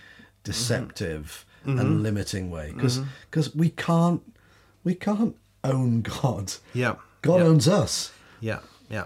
deceptive 0.43 1.45
and 1.65 2.03
limiting 2.03 2.51
way 2.51 2.71
because 2.73 2.99
because 3.29 3.55
we 3.55 3.69
can't 3.69 4.21
we 4.83 4.93
can't 4.95 5.35
own 5.63 6.01
God. 6.01 6.53
Yeah. 6.73 6.95
God 7.21 7.37
Yeah. 7.39 7.43
owns 7.45 7.67
us. 7.69 8.11
Yeah, 8.41 8.59
yeah. 8.89 9.05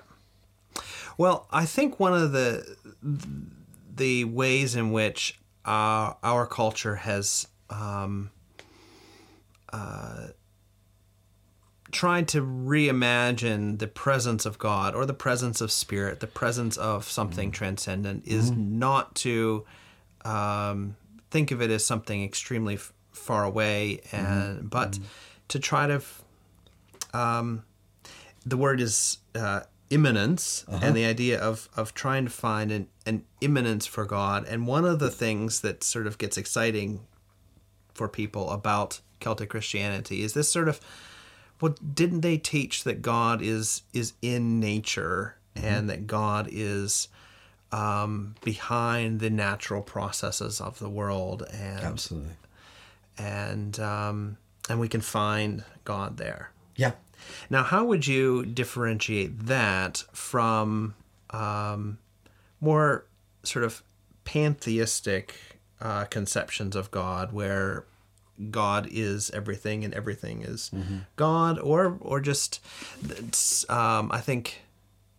Well, 1.19 1.47
I 1.51 1.65
think 1.65 1.99
one 1.99 2.13
of 2.15 2.31
the 2.31 2.75
the 3.95 4.23
ways 4.25 4.75
in 4.75 4.91
which 4.91 5.39
our 5.65 6.17
our 6.23 6.47
culture 6.47 6.95
has 6.95 7.47
um, 7.69 8.31
uh, 9.71 10.27
tried 11.91 12.27
to 12.29 12.41
reimagine 12.41 13.77
the 13.79 13.87
presence 13.87 14.45
of 14.45 14.57
God 14.57 14.95
or 14.95 15.05
the 15.05 15.13
presence 15.13 15.61
of 15.61 15.71
spirit, 15.71 16.19
the 16.19 16.27
presence 16.27 16.77
of 16.77 17.05
something 17.05 17.51
transcendent, 17.51 18.25
is 18.27 18.51
not 18.51 19.13
to 19.15 19.65
um, 20.25 20.95
think 21.31 21.51
of 21.51 21.61
it 21.61 21.69
as 21.71 21.85
something 21.85 22.23
extremely 22.23 22.75
f- 22.75 22.93
far 23.11 23.43
away, 23.43 24.01
and 24.11 24.69
but 24.69 24.99
to 25.49 25.59
try 25.59 25.87
to 25.87 25.95
f- 25.95 26.23
um, 27.13 27.63
the 28.45 28.57
word 28.57 28.79
is 28.81 29.17
uh, 29.35 29.61
immanence, 29.89 30.65
Uh-huh. 30.67 30.79
and 30.85 30.95
the 30.95 31.05
idea 31.05 31.39
of 31.39 31.69
of 31.75 31.93
trying 31.93 32.25
to 32.25 32.31
find 32.31 32.71
an 32.71 32.87
an 33.05 33.23
immanence 33.41 33.85
for 33.85 34.05
God. 34.05 34.45
And 34.47 34.67
one 34.67 34.85
of 34.85 34.99
the 34.99 35.11
things 35.11 35.61
that 35.61 35.83
sort 35.83 36.07
of 36.07 36.17
gets 36.17 36.37
exciting 36.37 37.01
for 37.93 38.07
people 38.07 38.49
about 38.51 39.01
Celtic 39.19 39.49
Christianity 39.49 40.21
is 40.21 40.33
this 40.33 40.51
sort 40.51 40.67
of 40.69 40.79
well, 41.59 41.75
didn't 41.93 42.21
they 42.21 42.37
teach 42.37 42.83
that 42.83 43.01
God 43.01 43.41
is 43.41 43.83
is 43.93 44.13
in 44.21 44.59
nature 44.59 45.33
Mm-hmm. 45.55 45.65
and 45.65 45.89
that 45.89 46.05
God 46.05 46.47
is 46.51 47.07
um, 47.71 48.35
behind 48.43 49.19
the 49.19 49.29
natural 49.29 49.81
processes 49.81 50.61
of 50.61 50.79
the 50.79 50.89
world 50.89 51.43
and 51.51 51.81
Absolutely. 51.81 52.33
and 53.17 53.79
um, 53.79 54.37
and 54.69 54.79
we 54.79 54.87
can 54.87 55.01
find 55.01 55.63
God 55.83 56.17
there. 56.17 56.51
Yeah. 56.75 56.91
Now, 57.49 57.63
how 57.63 57.83
would 57.85 58.07
you 58.07 58.45
differentiate 58.45 59.47
that 59.47 60.03
from 60.13 60.93
um, 61.31 61.97
more 62.61 63.05
sort 63.43 63.65
of 63.65 63.83
pantheistic 64.23 65.35
uh, 65.81 66.05
conceptions 66.05 66.75
of 66.75 66.91
God, 66.91 67.33
where 67.33 67.85
God 68.51 68.87
is 68.91 69.31
everything 69.31 69.83
and 69.83 69.93
everything 69.93 70.43
is 70.43 70.71
God, 71.15 71.59
or 71.59 71.97
or 72.01 72.19
just 72.19 72.59
um, 73.69 74.11
I 74.11 74.21
think 74.21 74.61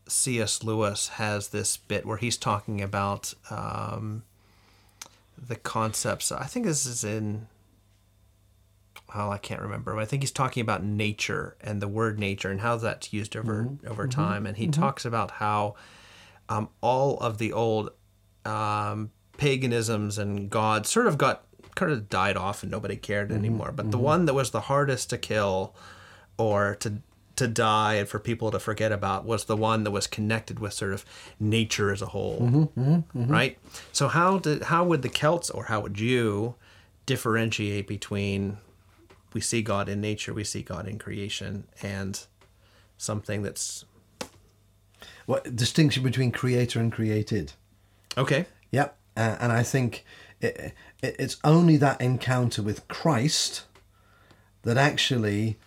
C.S. 0.09 0.63
Lewis 0.63 1.09
has 1.09 1.49
this 1.49 1.77
bit 1.77 2.07
where 2.07 2.17
he's 2.17 2.37
talking 2.37 2.81
about 2.81 3.35
um, 3.51 4.25
the 5.37 5.57
concepts. 5.57 6.33
I 6.33 6.45
think 6.45 6.67
this 6.67 6.87
is 6.87 7.05
in 7.05 7.47
well, 9.15 9.31
I 9.31 9.39
can't 9.39 9.63
remember. 9.63 9.95
But 9.95 10.03
I 10.03 10.05
think 10.05 10.23
he's 10.23 10.33
talking 10.33 10.61
about 10.61 10.85
nature 10.85 11.57
and 11.61 11.81
the 11.81 11.89
word 11.89 12.19
nature 12.19 12.51
and 12.51 12.61
how 12.61 12.77
that's 12.77 13.13
used 13.13 13.37
over 13.37 13.69
over 13.87 14.07
time. 14.07 14.47
And 14.47 14.57
he 14.57 14.69
talks 14.69 15.05
about 15.05 15.33
how 15.33 15.77
um, 16.49 16.69
all 16.81 17.19
of 17.19 17.39
the 17.39 17.53
old 17.53 17.91
um, 18.45 19.11
paganisms 19.37 20.19
and 20.19 20.51
gods 20.51 20.91
sort 20.91 21.07
of 21.07 21.17
got 21.17 21.45
kind 21.75 21.93
of 21.93 22.09
died 22.09 22.37
off 22.37 22.63
and 22.63 22.71
nobody 22.71 22.97
cared 22.97 23.33
anymore. 23.33 23.73
But 23.73 23.91
the 23.91 23.99
one 23.99 24.27
that 24.27 24.35
was 24.35 24.51
the 24.51 24.63
hardest 24.63 25.11
to 25.11 25.19
kill 25.19 25.75
or 26.37 26.77
to 26.81 27.01
to 27.39 27.49
die 27.49 27.95
and 27.95 28.09
for 28.09 28.19
people 28.19 28.51
to 28.51 28.59
forget 28.59 28.93
about 28.93 29.25
was 29.25 29.45
the 29.47 29.57
one 29.57 29.85
that 29.85 29.91
was 29.91 30.07
connected 30.07 30.59
with 30.59 30.73
sort 30.73 30.93
of 30.93 31.05
nature 31.41 31.91
as 31.93 32.03
a 32.03 32.07
whole, 32.07 32.71
right? 33.15 33.59
So 33.93 34.09
how 34.09 34.39
did 34.39 34.65
how 34.65 34.85
would 34.85 35.03
the 35.03 35.09
Celts 35.09 35.51
or 35.51 35.65
how 35.65 35.81
would 35.81 35.99
you 35.99 36.55
differentiate 37.07 37.87
between 37.87 38.59
we 39.35 39.41
see 39.41 39.63
God 39.63 39.89
in 39.89 40.01
nature, 40.01 40.33
we 40.35 40.45
see 40.45 40.63
God 40.63 40.87
in 40.87 40.99
creation, 40.99 41.67
and 41.83 42.19
something 42.97 43.43
that's 43.43 43.85
What 45.27 45.55
distinction 45.55 46.03
between 46.03 46.33
creator 46.33 46.81
and 46.81 46.93
created? 46.93 47.53
okay? 48.17 48.47
Yep. 48.71 48.97
Uh, 49.17 49.37
and 49.41 49.53
I 49.53 49.63
think 49.63 50.05
it, 50.41 50.73
it, 51.03 51.17
it's 51.19 51.37
only 51.45 51.77
that 51.77 52.01
encounter 52.01 52.63
with 52.63 52.87
Christ 52.89 53.65
that 54.63 54.77
actually 54.77 55.59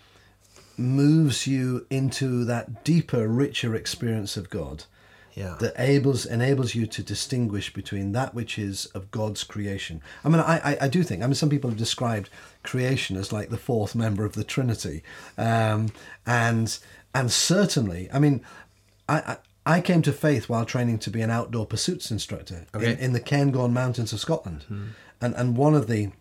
moves 0.77 1.47
you 1.47 1.85
into 1.89 2.43
that 2.45 2.83
deeper, 2.83 3.27
richer 3.27 3.75
experience 3.75 4.37
of 4.37 4.49
God. 4.49 4.85
Yeah. 5.33 5.55
That 5.61 5.75
enables 5.77 6.25
enables 6.25 6.75
you 6.75 6.85
to 6.87 7.01
distinguish 7.01 7.71
between 7.73 8.11
that 8.11 8.35
which 8.35 8.59
is 8.59 8.87
of 8.87 9.09
God's 9.11 9.45
creation. 9.45 10.01
I 10.25 10.29
mean, 10.29 10.41
I, 10.41 10.71
I, 10.71 10.77
I 10.81 10.87
do 10.89 11.03
think. 11.03 11.23
I 11.23 11.25
mean, 11.25 11.35
some 11.35 11.49
people 11.49 11.69
have 11.69 11.79
described 11.79 12.29
creation 12.63 13.15
as 13.15 13.31
like 13.31 13.49
the 13.49 13.57
fourth 13.57 13.95
member 13.95 14.25
of 14.25 14.33
the 14.33 14.43
Trinity, 14.43 15.03
um, 15.37 15.87
and 16.25 16.77
and 17.15 17.31
certainly, 17.31 18.09
I 18.11 18.19
mean, 18.19 18.41
I, 19.07 19.37
I 19.65 19.77
I 19.77 19.81
came 19.81 20.01
to 20.01 20.11
faith 20.11 20.49
while 20.49 20.65
training 20.65 20.99
to 20.99 21.09
be 21.09 21.21
an 21.21 21.31
outdoor 21.31 21.65
pursuits 21.65 22.11
instructor 22.11 22.65
Okay. 22.75 22.91
in, 22.91 22.97
in 22.99 23.13
the 23.13 23.21
Cairngorm 23.21 23.71
Mountains 23.71 24.11
of 24.11 24.19
Scotland, 24.19 24.65
and 25.21 25.33
and 25.33 25.55
one 25.55 25.75
of 25.75 25.87
the 25.87 26.11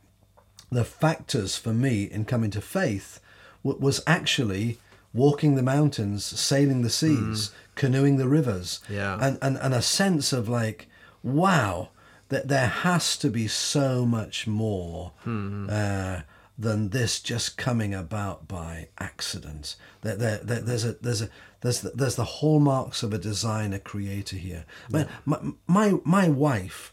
the 0.71 0.85
factors 0.85 1.57
for 1.57 1.73
me 1.75 2.05
in 2.05 2.25
coming 2.25 2.53
to 2.53 2.61
faith 2.61 3.19
was 3.63 4.03
actually 4.07 4.79
walking 5.13 5.55
the 5.57 5.63
mountains, 5.63 6.25
sailing 6.25 6.83
the 6.83 6.91
seas, 6.91 7.51
canoeing 7.75 8.17
the 8.17 8.29
rivers, 8.29 8.81
Yeah. 8.89 9.19
and, 9.21 9.39
and 9.43 9.57
and 9.59 9.75
a 9.75 9.83
sense 9.83 10.33
of 10.33 10.49
like, 10.49 10.89
wow, 11.23 11.89
that 12.29 12.49
there 12.49 12.69
has 12.69 13.17
to 13.19 13.29
be 13.31 13.49
so 13.49 14.07
much 14.07 14.47
more 14.47 15.13
uh, 15.27 16.21
than 16.59 16.91
this 16.91 17.21
just 17.21 17.57
coming 17.57 17.95
about 17.95 18.47
by 18.47 18.89
accident. 18.99 19.77
That 20.03 20.19
there, 20.19 20.39
there, 20.43 20.61
there's 20.61 20.85
a 20.85 20.93
there's 21.01 21.23
a 21.23 21.29
there's 21.63 21.81
the, 21.81 21.91
there's 21.91 22.17
the 22.17 22.25
hallmarks 22.25 23.03
of 23.03 23.13
a 23.13 23.19
designer 23.19 23.79
creator 23.79 24.37
here. 24.37 24.65
My, 24.91 25.07
my 25.27 25.39
my 25.67 25.95
my 26.05 26.29
wife 26.29 26.93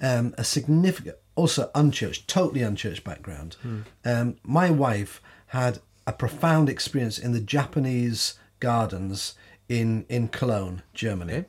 um, 0.00 0.34
a 0.38 0.44
significant, 0.44 1.16
also 1.34 1.70
unchurched, 1.74 2.28
totally 2.28 2.62
unchurched 2.62 3.04
background. 3.04 3.56
Um, 4.04 4.36
my 4.44 4.70
wife 4.70 5.20
had 5.48 5.80
a 6.08 6.12
profound 6.12 6.70
experience 6.70 7.18
in 7.18 7.32
the 7.32 7.40
Japanese 7.40 8.34
gardens 8.60 9.34
in 9.68 10.06
in 10.08 10.28
Cologne, 10.28 10.82
Germany. 10.94 11.32
Okay. 11.32 11.46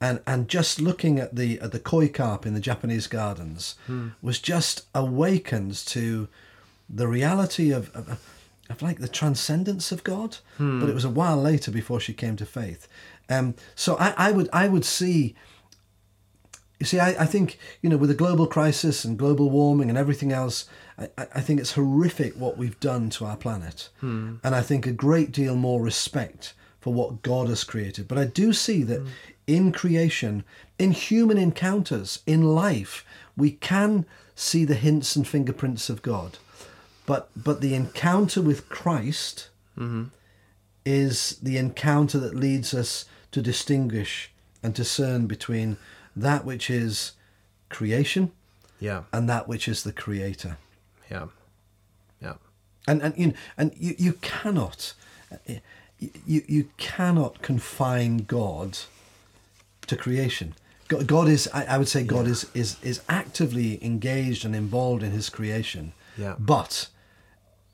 And, 0.00 0.20
and 0.28 0.46
just 0.46 0.80
looking 0.80 1.18
at 1.18 1.34
the 1.34 1.58
at 1.60 1.72
the 1.72 1.80
koi 1.80 2.08
carp 2.08 2.46
in 2.46 2.54
the 2.54 2.60
Japanese 2.60 3.08
gardens 3.08 3.74
was 4.22 4.38
just 4.38 4.86
awakened 4.94 5.74
to 5.86 6.28
the 6.88 7.08
reality 7.08 7.72
of, 7.72 7.90
of, 7.96 8.20
of 8.70 8.82
like 8.82 9.00
the 9.00 9.08
transcendence 9.08 9.90
of 9.90 10.04
God. 10.04 10.36
But 10.80 10.88
it 10.88 10.94
was 10.94 11.04
a 11.04 11.10
while 11.10 11.36
later 11.36 11.72
before 11.72 11.98
she 11.98 12.12
came 12.12 12.36
to 12.36 12.46
faith. 12.46 12.86
Um, 13.28 13.54
so 13.74 13.96
I, 13.98 14.14
I 14.28 14.30
would 14.30 14.48
I 14.52 14.68
would 14.68 14.84
see 14.84 15.34
you 16.78 16.86
see, 16.86 17.00
I, 17.00 17.22
I 17.22 17.26
think, 17.26 17.58
you 17.82 17.90
know, 17.90 17.96
with 17.96 18.08
the 18.08 18.14
global 18.14 18.46
crisis 18.46 19.04
and 19.04 19.18
global 19.18 19.50
warming 19.50 19.88
and 19.88 19.98
everything 19.98 20.32
else, 20.32 20.66
I, 20.98 21.08
I 21.16 21.40
think 21.40 21.60
it's 21.60 21.72
horrific 21.72 22.34
what 22.34 22.58
we've 22.58 22.78
done 22.80 23.10
to 23.10 23.24
our 23.24 23.36
planet. 23.36 23.88
Hmm. 24.00 24.36
And 24.42 24.54
I 24.54 24.62
think 24.62 24.86
a 24.86 24.92
great 24.92 25.32
deal 25.32 25.54
more 25.54 25.82
respect 25.82 26.54
for 26.80 26.92
what 26.92 27.22
God 27.22 27.48
has 27.48 27.64
created. 27.64 28.08
But 28.08 28.18
I 28.18 28.24
do 28.24 28.52
see 28.52 28.82
that 28.84 29.00
hmm. 29.00 29.08
in 29.46 29.72
creation, 29.72 30.44
in 30.78 30.92
human 30.92 31.38
encounters, 31.38 32.20
in 32.26 32.42
life, 32.54 33.04
we 33.36 33.52
can 33.52 34.06
see 34.34 34.64
the 34.64 34.74
hints 34.74 35.16
and 35.16 35.26
fingerprints 35.26 35.90
of 35.90 36.02
God. 36.02 36.38
But 37.06 37.30
but 37.34 37.60
the 37.60 37.74
encounter 37.74 38.42
with 38.42 38.68
Christ 38.68 39.48
mm-hmm. 39.78 40.04
is 40.84 41.38
the 41.42 41.56
encounter 41.56 42.18
that 42.18 42.34
leads 42.34 42.74
us 42.74 43.06
to 43.32 43.40
distinguish 43.40 44.30
and 44.62 44.74
discern 44.74 45.26
between 45.26 45.76
that 46.14 46.44
which 46.44 46.68
is 46.68 47.12
creation 47.68 48.32
Yeah. 48.80 49.04
and 49.12 49.28
that 49.28 49.48
which 49.48 49.68
is 49.68 49.82
the 49.82 49.92
creator. 49.92 50.58
Yeah. 51.10 51.26
Yeah. 52.20 52.34
And 52.86 53.02
and 53.02 53.16
you 53.16 53.26
know, 53.28 53.34
and 53.56 53.72
you, 53.76 53.94
you 53.98 54.12
cannot 54.14 54.94
eh, 55.48 55.58
you, 55.98 56.42
you 56.46 56.68
cannot 56.76 57.42
confine 57.42 58.18
God 58.18 58.78
to 59.86 59.96
creation. 59.96 60.54
God, 60.88 61.06
God 61.06 61.28
is 61.28 61.48
I, 61.52 61.64
I 61.64 61.78
would 61.78 61.88
say 61.88 62.02
God 62.04 62.26
is, 62.26 62.46
is 62.54 62.76
is 62.82 63.02
actively 63.08 63.84
engaged 63.84 64.44
and 64.44 64.54
involved 64.54 65.02
in 65.02 65.10
his 65.10 65.28
creation. 65.28 65.92
Yeah. 66.16 66.36
But 66.38 66.88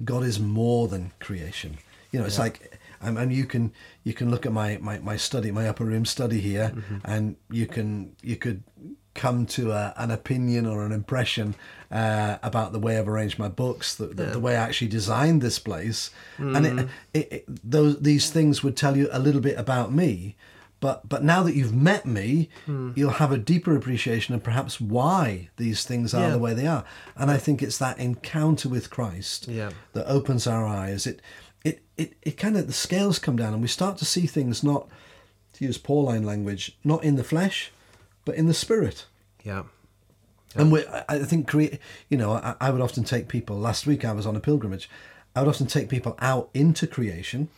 God 0.05 0.25
is 0.25 0.41
more 0.41 0.89
than 0.89 1.13
creation. 1.21 1.79
You 2.11 2.21
know, 2.21 2.27
it's 2.27 2.39
like 2.39 2.79
I 3.05 3.11
mean, 3.11 3.31
you 3.31 3.45
can 3.45 3.73
you 4.03 4.15
can 4.15 4.31
look 4.31 4.47
at 4.47 4.53
my, 4.53 4.79
my, 4.81 4.99
my 4.99 5.17
study, 5.17 5.51
my 5.51 5.69
upper 5.69 5.85
room 5.85 6.05
study 6.05 6.41
here, 6.41 6.73
mm-hmm. 6.75 6.99
and 7.05 7.37
you 7.51 7.67
can 7.67 8.17
you 8.23 8.37
could 8.37 8.63
come 9.15 9.47
to 9.47 9.73
a, 9.73 9.95
an 9.97 10.11
opinion 10.11 10.67
or 10.67 10.85
an 10.85 10.93
impression 10.93 11.55
uh, 11.91 12.37
about 12.43 12.73
the 12.73 12.79
way 12.81 12.99
I've 12.99 13.09
arranged 13.09 13.39
my 13.39 13.49
books, 13.49 13.95
the, 13.95 14.07
the, 14.09 14.25
the 14.27 14.41
way 14.41 14.57
I 14.57 14.63
actually 14.63 14.89
designed 14.89 15.41
this 15.43 15.59
place, 15.59 16.11
and 16.39 16.67
it, 16.67 16.89
it, 17.15 17.33
it, 17.33 17.45
those 17.71 18.01
these 18.01 18.31
things 18.31 18.63
would 18.63 18.77
tell 18.77 18.97
you 18.97 19.09
a 19.13 19.19
little 19.19 19.41
bit 19.41 19.59
about 19.59 19.93
me. 19.93 20.35
But 20.81 21.09
but 21.09 21.23
now 21.25 21.43
that 21.45 21.55
you've 21.55 21.75
met 21.75 22.05
me, 22.05 22.51
you'll 22.67 23.13
have 23.13 23.33
a 23.33 23.39
deeper 23.39 23.75
appreciation 23.77 24.35
of 24.35 24.43
perhaps 24.43 24.81
why 24.81 25.49
these 25.57 25.85
things 25.85 26.13
are 26.13 26.23
Yeah. 26.29 26.31
the 26.33 26.39
way 26.39 26.53
they 26.53 26.67
are. 26.67 26.85
And 27.17 27.31
I 27.31 27.39
think 27.39 27.63
it's 27.63 27.79
that 27.79 27.99
encounter 27.99 28.69
with 28.69 28.91
Christ 28.91 29.49
Yeah. 29.49 29.71
that 29.95 30.07
opens 30.07 30.47
our 30.47 30.67
eyes. 30.67 31.07
It 31.07 31.23
it 31.65 31.83
it, 31.97 32.15
it 32.23 32.37
kind 32.37 32.57
of 32.57 32.67
the 32.67 32.73
scales 32.75 33.19
come 33.19 33.37
down 33.37 33.53
and 33.55 33.63
we 33.63 33.69
start 33.69 33.97
to 33.99 34.05
see 34.05 34.27
things 34.27 34.63
not 34.63 34.89
to 35.55 35.65
use 35.65 35.79
Pauline 35.79 36.25
language, 36.25 36.77
not 36.85 37.03
in 37.05 37.15
the 37.17 37.25
flesh, 37.25 37.71
but 38.27 38.35
in 38.35 38.47
the 38.47 38.55
spirit. 38.55 39.07
Yeah. 39.45 39.65
And 40.57 40.73
we, 40.73 40.85
I 41.09 41.19
think, 41.19 41.49
create. 41.49 41.79
You 42.09 42.17
know, 42.17 42.33
I, 42.33 42.55
I 42.61 42.71
would 42.71 42.81
often 42.81 43.05
take 43.05 43.29
people. 43.29 43.59
Last 43.59 43.87
week, 43.87 44.05
I 44.05 44.13
was 44.13 44.27
on 44.27 44.37
a 44.37 44.41
pilgrimage. 44.41 44.89
I 45.35 45.41
would 45.41 45.49
often 45.49 45.67
take 45.67 45.89
people 45.89 46.17
out 46.21 46.49
into 46.55 46.87
creation, 46.87 47.49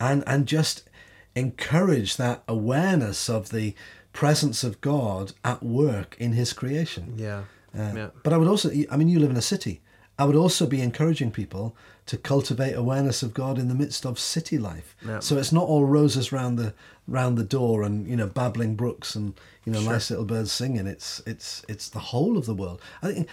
and 0.00 0.24
and 0.26 0.46
just 0.46 0.88
encourage 1.34 2.16
that 2.16 2.42
awareness 2.48 3.30
of 3.30 3.50
the 3.50 3.74
presence 4.12 4.64
of 4.64 4.80
God 4.80 5.32
at 5.44 5.62
work 5.62 6.16
in 6.18 6.32
His 6.32 6.52
creation. 6.52 7.14
Yeah. 7.16 7.44
Uh, 7.76 7.92
yeah. 7.94 8.08
But 8.22 8.32
I 8.32 8.36
would 8.36 8.48
also, 8.48 8.70
I 8.90 8.96
mean, 8.96 9.08
you 9.08 9.18
live 9.18 9.30
in 9.30 9.36
a 9.36 9.42
city. 9.42 9.80
I 10.18 10.24
would 10.24 10.36
also 10.36 10.66
be 10.66 10.82
encouraging 10.82 11.30
people 11.30 11.74
to 12.06 12.18
cultivate 12.18 12.74
awareness 12.74 13.22
of 13.22 13.32
God 13.32 13.58
in 13.58 13.68
the 13.68 13.74
midst 13.74 14.04
of 14.04 14.18
city 14.18 14.58
life. 14.58 14.94
Yeah. 15.06 15.20
So 15.20 15.38
it's 15.38 15.52
not 15.52 15.66
all 15.66 15.86
roses 15.86 16.32
round 16.32 16.58
the 16.58 16.74
round 17.08 17.36
the 17.36 17.44
door 17.44 17.82
and 17.82 18.06
you 18.06 18.16
know 18.16 18.26
babbling 18.28 18.76
brooks 18.76 19.14
and 19.16 19.34
you 19.64 19.72
know 19.72 19.80
nice 19.82 20.08
little 20.10 20.24
birds 20.24 20.52
singing. 20.52 20.86
It's 20.86 21.20
it's 21.26 21.64
it's 21.68 21.88
the 21.88 21.98
whole 21.98 22.38
of 22.38 22.46
the 22.46 22.54
world. 22.54 22.80
I 23.02 23.12
think 23.12 23.28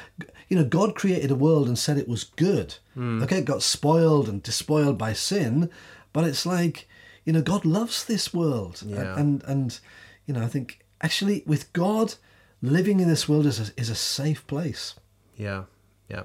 you 0.47 0.57
know 0.57 0.63
God 0.65 0.95
created 0.95 1.32
a 1.32 1.36
world 1.36 1.67
and 1.67 1.78
said 1.78 1.97
it 1.97 2.07
was 2.07 2.24
good. 2.24 2.76
Okay, 2.97 3.38
it 3.39 3.45
got 3.45 3.63
spoiled 3.63 4.28
and 4.28 4.43
despoiled 4.43 4.97
by 4.97 5.13
sin, 5.13 5.70
but 6.13 6.24
it's 6.26 6.45
like 6.45 6.88
you 7.26 7.34
know 7.34 7.41
God 7.41 7.63
loves 7.65 8.03
this 8.05 8.34
world 8.34 8.82
Yeah. 8.86 9.17
and 9.17 9.43
and 9.43 9.80
you 10.26 10.34
know 10.34 10.41
I 10.43 10.47
think 10.47 10.80
actually 11.01 11.43
with 11.45 11.72
God 11.74 12.15
living 12.61 12.99
in 12.99 13.07
this 13.07 13.30
world 13.30 13.45
is 13.45 13.59
a, 13.70 13.72
is 13.78 13.89
a 13.89 13.95
safe 13.95 14.45
place. 14.47 14.95
Yeah, 15.38 15.63
yeah, 16.09 16.24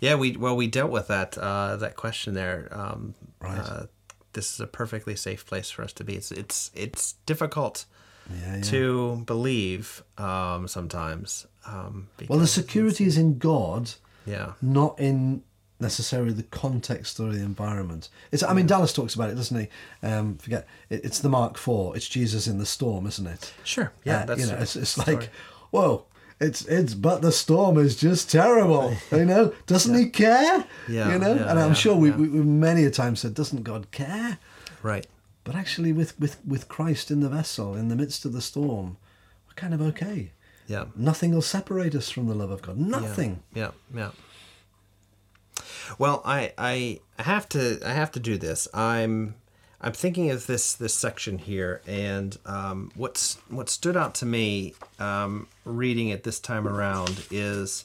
yeah. 0.00 0.14
We 0.14 0.36
well, 0.36 0.54
we 0.56 0.68
dealt 0.68 0.90
with 0.92 1.08
that 1.08 1.36
uh, 1.38 1.76
that 1.76 1.96
question 1.96 2.34
there. 2.34 2.68
Um, 2.70 3.14
Right. 3.40 3.58
Uh, 3.58 3.86
this 4.32 4.52
is 4.54 4.60
a 4.60 4.66
perfectly 4.66 5.16
safe 5.16 5.44
place 5.46 5.70
for 5.70 5.82
us 5.82 5.92
to 5.94 6.04
be. 6.04 6.14
It's 6.16 6.30
it's 6.32 6.70
it's 6.74 7.14
difficult 7.26 7.84
Yeah, 8.30 8.56
yeah. 8.56 8.62
to 8.62 9.22
believe 9.26 10.02
um, 10.18 10.68
sometimes. 10.68 11.46
Um, 11.66 12.08
Well, 12.28 12.38
the 12.38 12.46
security 12.46 13.04
is 13.04 13.16
in 13.18 13.38
God, 13.38 13.90
yeah, 14.26 14.52
not 14.60 14.98
in 14.98 15.42
necessarily 15.80 16.32
the 16.32 16.44
context 16.44 17.18
or 17.20 17.30
the 17.32 17.40
environment. 17.42 18.08
It's. 18.30 18.42
I 18.42 18.52
mean, 18.54 18.66
Dallas 18.66 18.92
talks 18.92 19.14
about 19.14 19.30
it, 19.30 19.34
doesn't 19.34 19.58
he? 19.60 19.68
Um, 20.06 20.36
forget 20.38 20.66
it, 20.90 21.04
it's 21.04 21.18
the 21.20 21.28
Mark 21.28 21.56
IV. 21.56 21.96
It's 21.96 22.08
Jesus 22.08 22.46
in 22.46 22.58
the 22.58 22.66
storm, 22.66 23.06
isn't 23.06 23.26
it? 23.26 23.52
sure. 23.64 23.92
Yeah, 24.04 24.20
Uh, 24.20 24.24
that's 24.26 24.40
you 24.40 24.46
know, 24.46 24.58
it's, 24.58 24.76
it's 24.76 24.96
like, 24.98 25.30
whoa. 25.70 26.06
It's 26.40 26.64
it's 26.66 26.94
but 26.94 27.22
the 27.22 27.32
storm 27.32 27.78
is 27.78 27.96
just 27.96 28.30
terrible, 28.30 28.96
you 29.12 29.24
know. 29.24 29.52
Doesn't 29.66 29.94
he 29.94 30.10
care? 30.10 30.64
Yeah, 30.88 31.12
you 31.12 31.18
know. 31.18 31.34
yeah, 31.34 31.50
and 31.50 31.58
I'm 31.58 31.68
yeah, 31.70 31.74
sure 31.74 31.96
we, 31.96 32.10
yeah. 32.10 32.16
we 32.16 32.28
we 32.28 32.40
many 32.40 32.84
a 32.84 32.90
time 32.90 33.16
said, 33.16 33.34
doesn't 33.34 33.62
God 33.62 33.90
care? 33.90 34.38
right. 34.82 35.06
But 35.44 35.56
actually, 35.56 35.92
with 35.92 36.18
with 36.20 36.38
with 36.46 36.68
Christ 36.68 37.10
in 37.10 37.20
the 37.20 37.28
vessel, 37.28 37.74
in 37.74 37.88
the 37.88 37.96
midst 37.96 38.24
of 38.24 38.32
the 38.32 38.40
storm, 38.40 38.96
we're 39.48 39.54
kind 39.54 39.74
of 39.74 39.82
okay. 39.82 40.30
Yeah. 40.68 40.86
Nothing 40.94 41.34
will 41.34 41.42
separate 41.42 41.94
us 41.94 42.08
from 42.10 42.28
the 42.28 42.34
love 42.34 42.50
of 42.50 42.62
God. 42.62 42.78
Nothing. 42.78 43.42
Yeah, 43.52 43.72
yeah. 43.92 44.12
Well, 45.98 46.22
I, 46.24 46.52
I 46.56 47.00
I 47.18 47.22
have 47.24 47.48
to 47.50 47.80
I 47.84 47.92
have 47.92 48.12
to 48.12 48.20
do 48.20 48.38
this. 48.38 48.68
I'm 48.72 49.34
I'm 49.82 49.92
thinking 49.92 50.30
of 50.30 50.46
this 50.46 50.74
this 50.74 50.94
section 50.94 51.38
here, 51.38 51.82
and 51.86 52.38
um, 52.46 52.92
what's 52.94 53.34
what 53.48 53.68
stood 53.68 53.96
out 53.96 54.14
to 54.16 54.26
me 54.26 54.74
um, 55.00 55.48
reading 55.64 56.08
it 56.08 56.22
this 56.22 56.38
time 56.38 56.68
around 56.68 57.26
is 57.30 57.84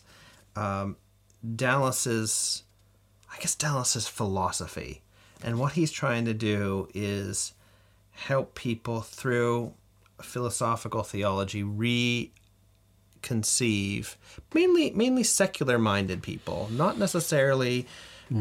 um, 0.56 0.96
Dallas's 1.56 2.64
I 3.34 3.40
guess 3.40 3.56
Dallas's 3.56 4.08
philosophy, 4.08 5.02
and 5.44 5.60
what 5.60 5.74
he's 5.74 5.92
trying 5.92 6.26
to 6.26 6.34
do 6.36 6.88
is 6.94 7.54
help 8.12 8.54
people 8.54 9.02
through 9.02 9.74
philosophical 10.22 11.04
theology 11.04 11.64
re 11.64 12.32
conceive 13.24 14.16
mainly 14.54 14.92
mainly 14.92 15.24
secular 15.24 15.78
minded 15.78 16.24
people 16.24 16.70
not 16.72 16.98
necessarily 16.98 17.86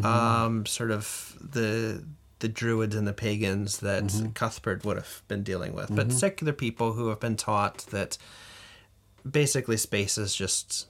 um, 0.05 0.67
sort 0.67 0.91
of 0.91 1.37
the 1.41 2.03
the 2.41 2.49
druids 2.49 2.95
and 2.95 3.07
the 3.07 3.12
pagans 3.12 3.78
that 3.78 4.05
mm-hmm. 4.05 4.30
Cuthbert 4.32 4.84
would 4.84 4.97
have 4.97 5.22
been 5.28 5.43
dealing 5.43 5.74
with 5.74 5.95
but 5.95 6.09
mm-hmm. 6.09 6.16
secular 6.16 6.53
people 6.53 6.93
who 6.93 7.09
have 7.09 7.20
been 7.20 7.37
taught 7.37 7.78
that 7.91 8.18
basically 9.30 9.76
space 9.76 10.18
is 10.18 10.34
just 10.34 10.87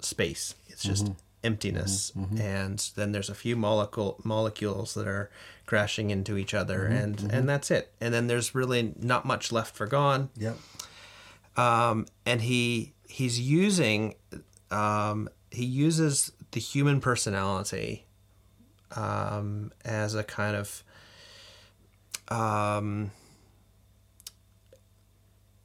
space. 0.00 0.54
It's 0.68 0.82
just 0.82 1.04
mm-hmm. 1.04 1.14
emptiness. 1.44 2.12
And 2.40 2.90
then 2.96 3.12
there's 3.12 3.30
a 3.30 3.34
few 3.34 3.56
molecule 3.56 4.20
molecules 4.24 4.94
that 4.94 5.06
are 5.06 5.30
crashing 5.66 6.10
into 6.10 6.36
each 6.36 6.54
other 6.54 6.86
and 6.86 7.20
and 7.32 7.48
that's 7.48 7.70
it. 7.70 7.92
And 8.00 8.12
then 8.12 8.26
there's 8.26 8.54
really 8.54 8.94
not 9.00 9.24
much 9.24 9.52
left 9.52 9.74
for 9.74 9.86
gone. 9.86 10.30
Yep. 10.36 10.56
um, 11.56 12.06
and 12.24 12.42
he 12.42 12.94
he's 13.08 13.40
using 13.40 14.14
um, 14.70 15.28
he 15.50 15.64
uses 15.64 16.32
the 16.52 16.60
human 16.60 17.00
personality 17.00 18.05
um, 18.94 19.72
as 19.84 20.14
a 20.14 20.22
kind 20.22 20.56
of 20.56 20.82
um, 22.28 23.10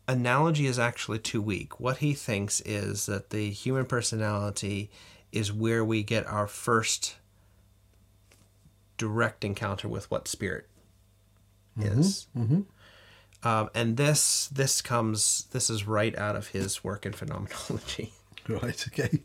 analogy 0.08 0.66
is 0.66 0.80
actually 0.80 1.20
too 1.20 1.42
weak. 1.42 1.80
What 1.80 1.98
he 1.98 2.14
thinks 2.14 2.62
is 2.62 3.06
that 3.06 3.30
the 3.30 3.50
human 3.52 3.86
personality 3.86 4.90
is 5.32 5.52
where 5.54 5.84
we 5.86 6.04
get 6.04 6.26
our 6.28 6.48
first 6.48 7.16
direct 8.98 9.44
encounter 9.44 9.88
with 9.88 10.10
what 10.12 10.28
spirit 10.28 10.68
is. 11.80 12.28
Um, 13.44 13.70
and 13.74 13.98
this 13.98 14.48
this 14.50 14.82
comes 14.84 15.46
this 15.52 15.70
is 15.72 15.88
right 15.88 16.16
out 16.16 16.36
of 16.36 16.50
his 16.50 16.84
work 16.84 17.06
in 17.08 17.14
phenomenology, 17.14 18.14
Right. 18.48 18.86
Okay. 18.90 19.20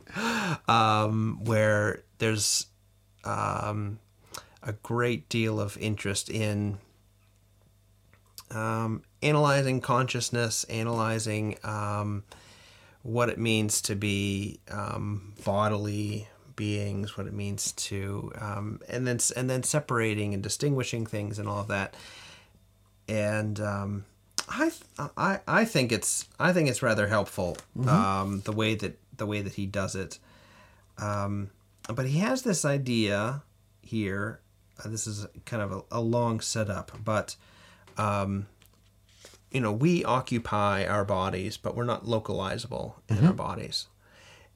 um, 0.68 1.40
where 1.44 2.03
there's 2.18 2.66
um, 3.26 3.98
a 4.62 4.72
great 4.72 5.28
deal 5.28 5.60
of 5.60 5.76
interest 5.78 6.30
in 6.30 6.78
um, 8.50 9.02
analyzing 9.22 9.80
consciousness, 9.80 10.64
analyzing 10.64 11.58
um, 11.64 12.24
what 13.02 13.28
it 13.28 13.38
means 13.38 13.82
to 13.82 13.94
be 13.94 14.60
um, 14.70 15.34
bodily 15.44 16.28
beings, 16.54 17.16
what 17.16 17.26
it 17.26 17.34
means 17.34 17.72
to, 17.72 18.32
um, 18.40 18.80
and 18.88 19.06
then 19.06 19.18
and 19.36 19.50
then 19.50 19.62
separating 19.62 20.32
and 20.34 20.42
distinguishing 20.42 21.06
things 21.06 21.38
and 21.38 21.48
all 21.48 21.60
of 21.60 21.68
that. 21.68 21.94
And 23.08 23.60
um, 23.60 24.04
I, 24.48 24.72
I 25.16 25.40
I 25.46 25.64
think 25.64 25.92
it's 25.92 26.26
I 26.38 26.52
think 26.52 26.68
it's 26.68 26.82
rather 26.82 27.08
helpful 27.08 27.56
um, 27.86 28.40
the 28.44 28.52
way 28.52 28.74
that 28.74 28.98
the 29.16 29.26
way 29.26 29.42
that 29.42 29.54
he 29.54 29.66
does 29.66 29.94
it. 29.94 30.18
Um, 30.98 31.50
but 31.95 32.07
he 32.07 32.18
has 32.18 32.43
this 32.43 32.64
idea 32.64 33.43
here. 33.82 34.41
Uh, 34.84 34.89
this 34.89 35.07
is 35.07 35.26
kind 35.45 35.62
of 35.62 35.72
a, 35.72 35.82
a 35.93 36.01
long 36.01 36.41
setup, 36.41 36.93
but 37.03 37.37
um, 37.97 38.47
you 39.51 39.61
know, 39.61 39.72
we 39.72 40.05
occupy 40.05 40.84
our 40.84 41.05
bodies, 41.05 41.57
but 41.57 41.74
we're 41.74 41.84
not 41.84 42.05
localizable 42.05 42.95
in 43.09 43.24
our 43.24 43.32
bodies. 43.32 43.87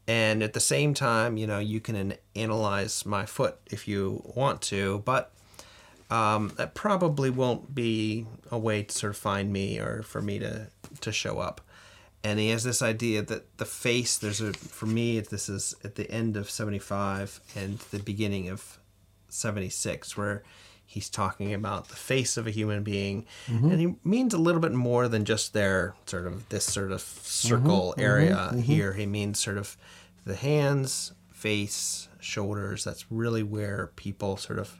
And 0.06 0.42
at 0.42 0.52
the 0.52 0.60
same 0.60 0.92
time, 0.92 1.36
you 1.36 1.46
know, 1.46 1.58
you 1.58 1.80
can 1.80 1.94
an- 1.94 2.14
analyze 2.34 3.06
my 3.06 3.26
foot 3.26 3.58
if 3.70 3.86
you 3.86 4.22
want 4.34 4.60
to, 4.62 5.02
but 5.04 5.32
um, 6.10 6.52
that 6.56 6.74
probably 6.74 7.30
won't 7.30 7.74
be 7.74 8.26
a 8.50 8.58
way 8.58 8.82
to 8.82 8.92
sort 8.92 9.12
of 9.12 9.16
find 9.16 9.52
me 9.52 9.78
or 9.78 10.02
for 10.02 10.20
me 10.20 10.38
to 10.40 10.66
to 11.00 11.12
show 11.12 11.38
up. 11.38 11.60
And 12.22 12.38
he 12.38 12.50
has 12.50 12.64
this 12.64 12.82
idea 12.82 13.22
that 13.22 13.56
the 13.56 13.64
face, 13.64 14.18
there's 14.18 14.42
a 14.42 14.52
for 14.52 14.86
me, 14.86 15.20
this 15.20 15.48
is 15.48 15.74
at 15.82 15.94
the 15.94 16.10
end 16.10 16.36
of 16.36 16.50
seventy 16.50 16.78
five 16.78 17.40
and 17.56 17.78
the 17.90 17.98
beginning 17.98 18.48
of 18.48 18.78
seventy 19.28 19.70
six, 19.70 20.16
where 20.16 20.42
he's 20.84 21.08
talking 21.08 21.54
about 21.54 21.88
the 21.88 21.96
face 21.96 22.36
of 22.36 22.46
a 22.46 22.50
human 22.50 22.82
being, 22.82 23.24
mm-hmm. 23.46 23.70
and 23.70 23.80
he 23.80 23.94
means 24.02 24.34
a 24.34 24.38
little 24.38 24.60
bit 24.60 24.72
more 24.72 25.08
than 25.08 25.24
just 25.24 25.52
their 25.52 25.94
sort 26.04 26.26
of 26.26 26.48
this 26.48 26.64
sort 26.64 26.92
of 26.92 27.00
circle 27.00 27.92
mm-hmm. 27.92 28.00
area 28.00 28.34
mm-hmm. 28.50 28.60
here. 28.60 28.92
He 28.92 29.06
means 29.06 29.38
sort 29.38 29.56
of 29.56 29.76
the 30.26 30.34
hands, 30.34 31.12
face, 31.32 32.08
shoulders. 32.18 32.84
That's 32.84 33.10
really 33.10 33.42
where 33.42 33.92
people 33.96 34.36
sort 34.36 34.58
of 34.58 34.78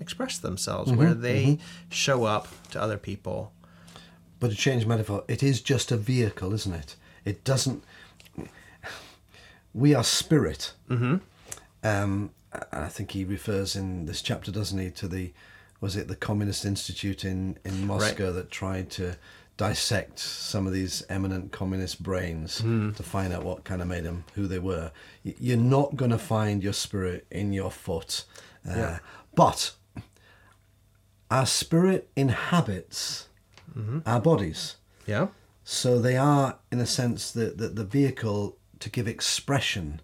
express 0.00 0.38
themselves, 0.38 0.90
where 0.92 1.12
they 1.12 1.58
show 1.90 2.24
up 2.24 2.48
to 2.70 2.80
other 2.80 2.96
people. 2.96 3.52
But 4.40 4.50
to 4.50 4.56
change 4.56 4.86
metaphor, 4.86 5.22
it 5.28 5.42
is 5.42 5.60
just 5.60 5.92
a 5.92 5.96
vehicle, 5.96 6.52
isn't 6.54 6.72
it? 6.74 6.96
It 7.24 7.44
doesn't. 7.44 7.84
We 9.72 9.94
are 9.94 10.02
spirit. 10.02 10.72
Mm-hmm. 10.88 11.16
Um, 11.84 12.30
and 12.52 12.84
I 12.84 12.88
think 12.88 13.12
he 13.12 13.24
refers 13.24 13.76
in 13.76 14.06
this 14.06 14.22
chapter, 14.22 14.50
doesn't 14.50 14.78
he, 14.78 14.90
to 14.90 15.06
the 15.08 15.32
was 15.80 15.96
it 15.96 16.08
the 16.08 16.16
Communist 16.16 16.64
Institute 16.64 17.24
in 17.24 17.58
in 17.64 17.86
Moscow 17.86 18.32
that 18.32 18.50
tried 18.50 18.90
to 18.92 19.16
dissect 19.56 20.18
some 20.18 20.66
of 20.66 20.72
these 20.72 21.04
eminent 21.10 21.52
communist 21.52 22.02
brains 22.02 22.58
to 22.58 23.02
find 23.02 23.30
out 23.32 23.44
what 23.44 23.62
kind 23.62 23.82
of 23.82 23.88
made 23.88 24.04
them 24.04 24.24
who 24.34 24.46
they 24.46 24.58
were. 24.58 24.90
You're 25.22 25.58
not 25.58 25.96
going 25.96 26.12
to 26.12 26.18
find 26.18 26.62
your 26.64 26.72
spirit 26.72 27.26
in 27.30 27.52
your 27.52 27.70
foot, 27.70 28.24
uh, 28.66 28.74
Yeah. 28.74 28.98
but 29.34 29.72
our 31.30 31.44
spirit 31.46 32.08
inhabits 32.16 33.28
our 34.06 34.20
bodies. 34.20 34.76
Yeah. 35.06 35.28
So 35.64 35.98
they 36.00 36.16
are, 36.16 36.58
in 36.72 36.80
a 36.80 36.86
sense, 36.86 37.30
the, 37.30 37.46
the, 37.46 37.68
the 37.68 37.84
vehicle 37.84 38.56
to 38.80 38.90
give 38.90 39.06
expression 39.08 40.00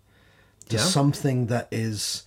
to 0.69 0.77
Yeah. 0.77 0.83
something 0.83 1.47
that 1.47 1.69
is 1.71 2.25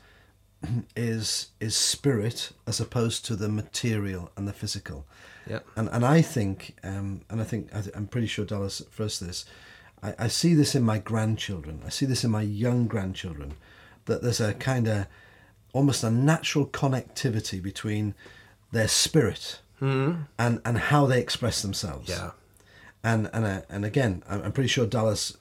is 0.95 1.49
is 1.59 1.75
spirit 1.75 2.51
as 2.67 2.79
opposed 2.81 3.25
to 3.25 3.35
the 3.35 3.47
material 3.49 4.31
and 4.35 4.47
the 4.47 4.53
physical. 4.53 5.05
Yeah. 5.47 5.59
And 5.75 5.89
and 5.89 6.05
I 6.05 6.21
think, 6.21 6.75
um, 6.83 7.21
and 7.29 7.39
I 7.41 7.43
think 7.45 7.73
I 7.73 7.83
I'm 7.95 8.07
pretty 8.07 8.27
sure 8.27 8.45
Dallas 8.45 8.81
first 8.89 9.19
this. 9.19 9.45
I, 10.03 10.15
I 10.25 10.27
see 10.29 10.53
this 10.55 10.75
in 10.75 10.83
my 10.83 10.97
grandchildren. 10.99 11.81
I 11.85 11.89
see 11.89 12.05
this 12.05 12.23
in 12.23 12.31
my 12.31 12.41
young 12.41 12.87
grandchildren, 12.87 13.53
that 14.05 14.21
there's 14.21 14.41
a 14.41 14.53
kind 14.53 14.87
of 14.87 15.05
almost 15.73 16.03
a 16.03 16.09
natural 16.11 16.65
connectivity 16.65 17.61
between 17.61 18.15
their 18.71 18.87
spirit 18.87 19.59
and 19.81 20.27
and 20.37 20.77
how 20.77 21.05
they 21.05 21.19
express 21.19 21.61
themselves. 21.61 22.09
Yeah. 22.09 22.31
And 23.03 23.29
and 23.33 23.45
uh, 23.45 23.61
and 23.69 23.85
again, 23.85 24.23
I'm 24.29 24.43
I'm 24.43 24.51
pretty 24.51 24.69
sure 24.69 24.85
Dallas 24.85 25.37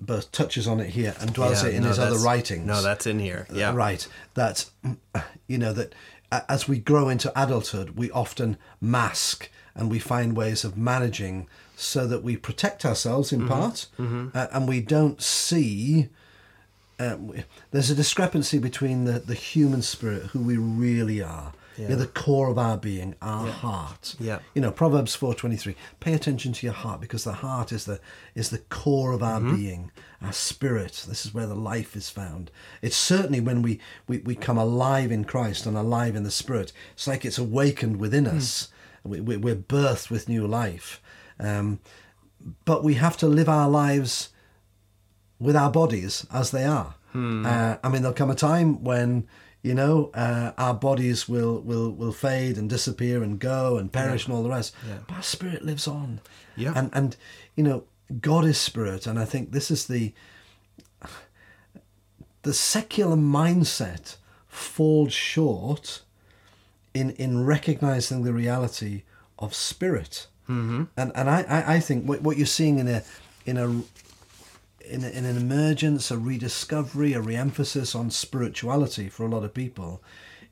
both 0.00 0.30
touches 0.32 0.66
on 0.66 0.80
it 0.80 0.90
here 0.90 1.14
and 1.20 1.32
dwells 1.32 1.62
Yeah, 1.62 1.70
it 1.70 1.74
in 1.76 1.82
no, 1.82 1.88
his 1.88 1.98
other 1.98 2.18
writings. 2.18 2.66
No, 2.66 2.82
that's 2.82 3.06
in 3.06 3.18
here. 3.18 3.46
Yeah. 3.52 3.74
Right. 3.74 4.06
That, 4.34 4.66
you 5.46 5.56
know, 5.56 5.72
that 5.72 5.94
as 6.48 6.68
we 6.68 6.78
grow 6.78 7.08
into 7.08 7.32
adulthood, 7.40 7.90
we 7.90 8.10
often 8.10 8.56
mask 8.80 9.48
and 9.74 9.90
we 9.90 9.98
find 9.98 10.36
ways 10.36 10.64
of 10.64 10.76
managing 10.76 11.46
so 11.76 12.06
that 12.06 12.22
we 12.22 12.36
protect 12.36 12.84
ourselves 12.84 13.32
in 13.32 13.48
part 13.48 13.86
uh, 13.98 14.46
and 14.52 14.68
we 14.68 14.80
don't 14.80 15.22
see. 15.22 16.08
Uh, 16.98 17.16
there's 17.70 17.90
a 17.90 17.94
discrepancy 17.94 18.58
between 18.58 19.04
the, 19.04 19.18
the 19.18 19.34
human 19.34 19.82
spirit, 19.82 20.22
who 20.26 20.40
we 20.40 20.56
really 20.56 21.20
are, 21.22 21.52
Yeah. 21.76 21.94
the 21.96 22.06
core 22.06 22.50
of 22.50 22.58
our 22.58 22.76
being, 22.76 23.14
our 23.20 23.48
heart. 23.48 24.14
Yeah. 24.20 24.38
You 24.54 24.62
know, 24.62 24.70
Proverbs 24.70 25.14
four 25.14 25.34
twenty 25.34 25.56
three. 25.56 25.74
Pay 26.00 26.12
attention 26.14 26.52
to 26.52 26.66
your 26.66 26.74
heart 26.74 27.00
because 27.00 27.24
the 27.24 27.32
heart 27.32 27.72
is 27.72 27.84
the 27.84 28.00
is 28.34 28.50
the 28.50 28.58
core 28.58 29.12
of 29.12 29.22
our 29.22 29.40
being, 29.40 29.90
our 30.22 30.32
spirit. 30.32 31.04
This 31.08 31.26
is 31.26 31.34
where 31.34 31.46
the 31.46 31.54
life 31.54 31.96
is 31.96 32.08
found. 32.10 32.50
It's 32.82 32.96
certainly 32.96 33.40
when 33.40 33.62
we, 33.62 33.80
we, 34.06 34.18
we 34.18 34.34
come 34.34 34.58
alive 34.58 35.10
in 35.10 35.24
Christ 35.24 35.66
and 35.66 35.76
alive 35.76 36.16
in 36.16 36.22
the 36.22 36.30
Spirit. 36.30 36.72
It's 36.92 37.06
like 37.06 37.24
it's 37.24 37.38
awakened 37.38 37.96
within 37.98 38.26
us. 38.26 38.68
We, 39.02 39.20
we, 39.20 39.36
we're 39.36 39.56
birthed 39.56 40.10
with 40.10 40.28
new 40.28 40.46
life. 40.46 41.02
Um, 41.38 41.80
but 42.64 42.84
we 42.84 42.94
have 42.94 43.16
to 43.18 43.26
live 43.26 43.48
our 43.48 43.68
lives 43.68 44.30
with 45.38 45.56
our 45.56 45.70
bodies 45.70 46.26
as 46.32 46.50
they 46.50 46.64
are. 46.64 46.94
Uh, 47.14 47.76
I 47.84 47.88
mean, 47.90 48.02
there'll 48.02 48.12
come 48.12 48.30
a 48.30 48.34
time 48.34 48.82
when 48.82 49.28
you 49.64 49.74
know 49.74 50.10
uh, 50.12 50.52
our 50.58 50.74
bodies 50.74 51.26
will, 51.26 51.58
will 51.60 51.90
will 51.90 52.12
fade 52.12 52.58
and 52.58 52.68
disappear 52.68 53.22
and 53.22 53.38
go 53.40 53.78
and 53.78 53.90
perish 53.90 54.26
and 54.26 54.34
all 54.34 54.42
the 54.42 54.50
rest. 54.50 54.74
But 55.08 55.16
our 55.16 55.22
spirit 55.22 55.64
lives 55.64 55.88
on. 55.88 56.20
Yeah. 56.54 56.74
And 56.76 56.90
and 56.92 57.16
you 57.56 57.64
know 57.64 57.84
God 58.20 58.44
is 58.44 58.58
spirit, 58.58 59.06
and 59.06 59.18
I 59.18 59.24
think 59.24 59.52
this 59.52 59.70
is 59.70 59.86
the 59.86 60.12
the 62.42 62.52
secular 62.52 63.16
mindset 63.16 64.16
falls 64.48 65.14
short 65.14 66.02
in 66.92 67.10
in 67.12 67.46
recognizing 67.46 68.22
the 68.22 68.34
reality 68.34 69.02
of 69.38 69.54
spirit. 69.54 70.26
Mm-hmm. 70.46 70.84
And 70.98 71.12
and 71.14 71.30
I, 71.30 71.42
I, 71.48 71.74
I 71.76 71.80
think 71.80 72.06
what, 72.06 72.20
what 72.20 72.36
you're 72.36 72.46
seeing 72.46 72.78
in 72.78 72.86
a 72.86 73.02
in 73.46 73.56
a 73.56 73.82
in, 74.88 75.04
in 75.04 75.24
an 75.24 75.36
emergence, 75.36 76.10
a 76.10 76.18
rediscovery, 76.18 77.12
a 77.14 77.20
re-emphasis 77.20 77.94
on 77.94 78.10
spirituality 78.10 79.08
for 79.08 79.24
a 79.24 79.28
lot 79.28 79.44
of 79.44 79.54
people, 79.54 80.02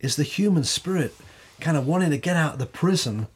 is 0.00 0.16
the 0.16 0.22
human 0.22 0.64
spirit 0.64 1.14
kind 1.60 1.76
of 1.76 1.86
wanting 1.86 2.10
to 2.10 2.18
get 2.18 2.36
out 2.36 2.54
of 2.54 2.58
the 2.58 2.66
prison 2.66 3.20
of- 3.20 3.28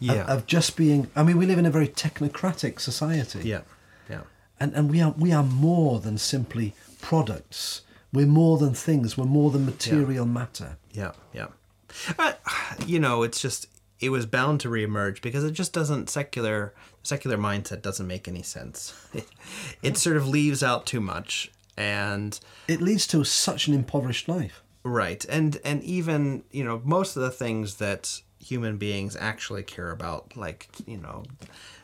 Yeah. 0.00 0.24
of, 0.24 0.46
just 0.46 0.76
being. 0.76 1.08
I 1.16 1.22
mean, 1.22 1.38
we 1.38 1.46
live 1.46 1.58
in 1.58 1.66
a 1.66 1.70
very 1.70 1.88
technocratic 1.88 2.80
society 2.80 3.48
Yeah. 3.48 3.60
Yeah. 4.10 4.22
and 4.60 4.74
and 4.74 4.90
we 4.90 5.00
are 5.00 5.14
we 5.16 5.32
are 5.32 5.44
more 5.44 6.00
than 6.00 6.18
simply 6.18 6.74
products. 7.00 7.82
We're 8.12 8.26
more 8.26 8.58
than 8.58 8.74
things. 8.74 9.16
We're 9.16 9.24
more 9.40 9.50
than 9.50 9.64
material 9.64 10.26
matter. 10.26 10.76
Yeah, 10.92 11.12
yeah. 11.32 11.46
Uh, 12.18 12.32
you 12.86 12.98
know, 12.98 13.22
it's 13.22 13.40
just 13.40 13.66
it 14.02 14.10
was 14.10 14.26
bound 14.26 14.60
to 14.60 14.68
reemerge 14.68 15.22
because 15.22 15.44
it 15.44 15.52
just 15.52 15.72
doesn't 15.72 16.10
secular 16.10 16.74
secular 17.02 17.36
mindset 17.38 17.80
doesn't 17.82 18.06
make 18.06 18.28
any 18.28 18.42
sense. 18.42 18.92
It, 19.14 19.26
it 19.82 19.96
sort 19.96 20.16
of 20.16 20.26
leaves 20.28 20.62
out 20.62 20.84
too 20.86 21.00
much 21.00 21.50
and 21.76 22.38
It 22.68 22.80
leads 22.82 23.06
to 23.08 23.24
such 23.24 23.66
an 23.68 23.74
impoverished 23.74 24.28
life. 24.28 24.62
right 24.84 25.24
and 25.28 25.58
and 25.64 25.82
even 25.84 26.42
you 26.50 26.64
know 26.64 26.82
most 26.84 27.16
of 27.16 27.22
the 27.22 27.30
things 27.30 27.76
that 27.76 28.20
human 28.40 28.76
beings 28.76 29.16
actually 29.16 29.62
care 29.62 29.90
about 29.92 30.36
like 30.36 30.68
you 30.86 30.98
know 30.98 31.22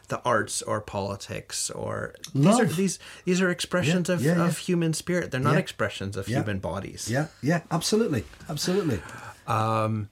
the 0.09 0.21
arts 0.23 0.61
or 0.63 0.81
politics 0.81 1.71
or 1.71 2.15
these 2.35 2.59
are 2.59 2.65
these 2.67 2.99
these 3.25 3.41
are 3.41 3.51
expressions 3.51 4.09
Yeah, 4.09 4.15
of, 4.15 4.23
yeah, 4.23 4.37
yeah. 4.39 4.47
of 4.49 4.59
human 4.59 4.93
spirit 4.95 5.31
they're 5.31 5.41
not 5.41 5.57
expressions 5.57 6.17
of 6.17 6.27
human 6.27 6.59
bodies 6.59 7.09
Yeah, 7.11 7.27
yeah, 7.43 7.61
absolutely, 7.71 8.25
absolutely. 8.49 9.01
Um, 9.47 10.09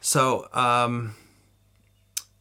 So 0.00 0.48
um, 0.52 1.14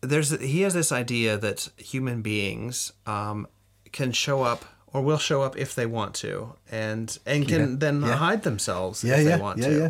there's 0.02 0.40
he 0.40 0.62
has 0.62 0.74
this 0.74 0.92
idea 0.92 1.38
that 1.38 1.70
human 1.78 2.22
beings 2.22 2.94
um, 3.06 3.48
can 3.92 4.12
show 4.12 4.44
up 4.44 4.66
or 4.94 5.02
will 5.02 5.18
show 5.18 5.42
up 5.42 5.58
if 5.58 5.76
they 5.76 5.86
want 5.86 6.14
to, 6.16 6.54
and 6.72 7.18
and 7.26 7.48
can 7.48 7.72
Yeah, 7.72 7.76
then 7.78 8.02
yeah. 8.02 8.16
hide 8.16 8.44
themselves 8.44 9.04
Yeah, 9.04 9.18
if 9.18 9.26
they 9.26 9.38
want 9.38 9.62
to. 9.64 9.78
yeah. 9.78 9.90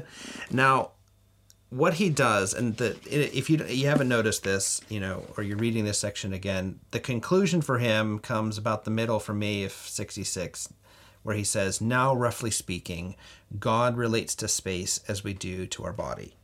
Now, 0.52 0.92
what 1.70 1.96
he 1.96 2.10
does, 2.10 2.54
and 2.54 2.78
the 2.78 2.98
if 3.06 3.50
you 3.50 3.64
you 3.68 3.88
haven't 3.88 4.08
noticed 4.10 4.44
this, 4.44 4.82
you 4.90 5.00
know, 5.00 5.24
or 5.38 5.44
you're 5.44 5.58
reading 5.58 5.86
this 5.86 6.00
section 6.00 6.34
again, 6.34 6.80
the 6.92 7.00
conclusion 7.00 7.62
for 7.62 7.78
him 7.80 8.20
comes 8.20 8.58
about 8.58 8.86
the 8.86 8.92
middle 8.92 9.20
for 9.20 9.34
me 9.34 9.64
of 9.66 9.72
66 9.72 10.70
where 11.24 11.36
he 11.36 11.44
says, 11.44 11.82
Now, 11.82 12.16
roughly 12.16 12.50
speaking, 12.50 13.14
God 13.60 13.98
relates 13.98 14.34
to 14.36 14.48
space 14.48 15.02
as 15.10 15.26
we 15.26 15.34
do 15.34 15.66
to 15.68 15.84
our 15.84 15.92
body. 15.92 16.37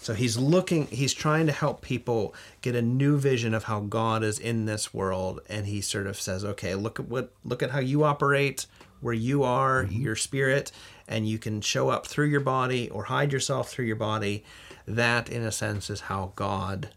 So 0.00 0.14
he's 0.14 0.38
looking, 0.38 0.86
he's 0.86 1.12
trying 1.12 1.46
to 1.46 1.52
help 1.52 1.82
people 1.82 2.34
get 2.62 2.74
a 2.74 2.82
new 2.82 3.18
vision 3.18 3.52
of 3.52 3.64
how 3.64 3.80
God 3.80 4.22
is 4.22 4.38
in 4.38 4.64
this 4.64 4.94
world. 4.94 5.40
And 5.48 5.66
he 5.66 5.80
sort 5.80 6.06
of 6.06 6.20
says, 6.20 6.44
okay, 6.44 6.74
look 6.74 7.00
at 7.00 7.08
what, 7.08 7.32
look 7.44 7.62
at 7.62 7.70
how 7.70 7.80
you 7.80 8.04
operate, 8.04 8.66
where 9.00 9.14
you 9.14 9.42
are, 9.42 9.84
mm-hmm. 9.84 10.00
your 10.00 10.16
spirit, 10.16 10.72
and 11.06 11.28
you 11.28 11.38
can 11.38 11.60
show 11.60 11.88
up 11.88 12.06
through 12.06 12.26
your 12.26 12.40
body 12.40 12.88
or 12.90 13.04
hide 13.04 13.32
yourself 13.32 13.70
through 13.70 13.86
your 13.86 13.96
body. 13.96 14.44
That, 14.86 15.28
in 15.28 15.42
a 15.42 15.52
sense, 15.52 15.90
is 15.90 16.00
how 16.02 16.32
God 16.36 16.90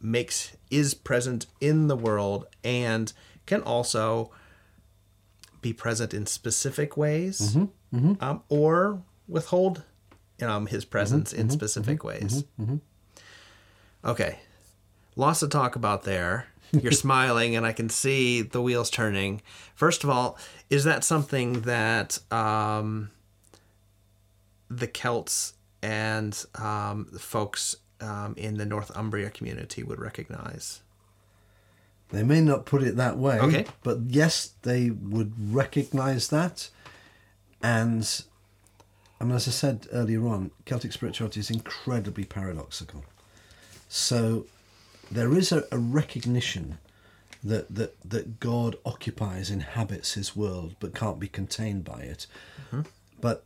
makes, 0.00 0.56
is 0.70 0.94
present 0.94 1.46
in 1.60 1.88
the 1.88 1.96
world 1.96 2.46
and 2.62 3.12
can 3.46 3.62
also 3.62 4.30
be 5.62 5.72
present 5.72 6.12
in 6.12 6.26
specific 6.26 6.96
ways 6.96 7.54
mm-hmm. 7.54 7.96
Mm-hmm. 7.96 8.24
Um, 8.24 8.42
or 8.48 9.02
withhold 9.26 9.84
um, 10.42 10.66
his 10.66 10.84
presence 10.84 11.32
in 11.32 11.50
specific 11.50 12.04
ways. 12.04 12.44
Okay. 14.04 14.38
Lots 15.16 15.40
to 15.40 15.48
talk 15.48 15.76
about 15.76 16.02
there. 16.04 16.46
You're 16.72 16.92
smiling, 17.06 17.56
and 17.56 17.64
I 17.64 17.72
can 17.72 17.88
see 17.88 18.42
the 18.42 18.60
wheels 18.60 18.90
turning. 18.90 19.40
First 19.74 20.04
of 20.04 20.10
all, 20.10 20.38
is 20.68 20.84
that 20.84 21.04
something 21.04 21.62
that 21.62 22.18
um, 22.32 23.10
the 24.68 24.86
Celts 24.86 25.54
and 25.82 26.44
um, 26.56 27.08
the 27.12 27.18
folks 27.18 27.76
um, 28.00 28.34
in 28.36 28.58
the 28.58 28.66
Northumbria 28.66 29.30
community 29.30 29.82
would 29.82 29.98
recognize? 30.00 30.80
They 32.10 32.22
may 32.22 32.40
not 32.40 32.66
put 32.66 32.82
it 32.82 32.96
that 32.96 33.16
way, 33.18 33.40
Okay. 33.40 33.66
but 33.82 33.98
yes, 34.08 34.52
they 34.62 34.90
would 34.90 35.32
recognize 35.54 36.28
that. 36.28 36.68
And 37.62 38.22
I 39.20 39.24
mean, 39.24 39.34
as 39.34 39.48
I 39.48 39.50
said 39.50 39.86
earlier 39.92 40.26
on, 40.26 40.50
Celtic 40.64 40.92
spirituality 40.92 41.40
is 41.40 41.50
incredibly 41.50 42.24
paradoxical. 42.24 43.04
So 43.88 44.46
there 45.10 45.32
is 45.32 45.52
a, 45.52 45.64
a 45.72 45.78
recognition 45.78 46.78
that, 47.42 47.74
that, 47.74 47.96
that 48.08 48.40
God 48.40 48.76
occupies, 48.84 49.50
inhabits 49.50 50.14
his 50.14 50.36
world, 50.36 50.76
but 50.80 50.94
can't 50.94 51.18
be 51.18 51.28
contained 51.28 51.84
by 51.84 52.00
it. 52.00 52.26
Mm-hmm. 52.66 52.82
But 53.20 53.44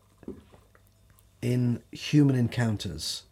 in 1.42 1.82
human 1.92 2.36
encounters, 2.36 3.24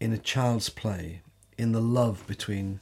in 0.00 0.12
a 0.12 0.18
child's 0.18 0.68
play, 0.68 1.22
in 1.56 1.72
the 1.72 1.80
love 1.80 2.26
between 2.26 2.80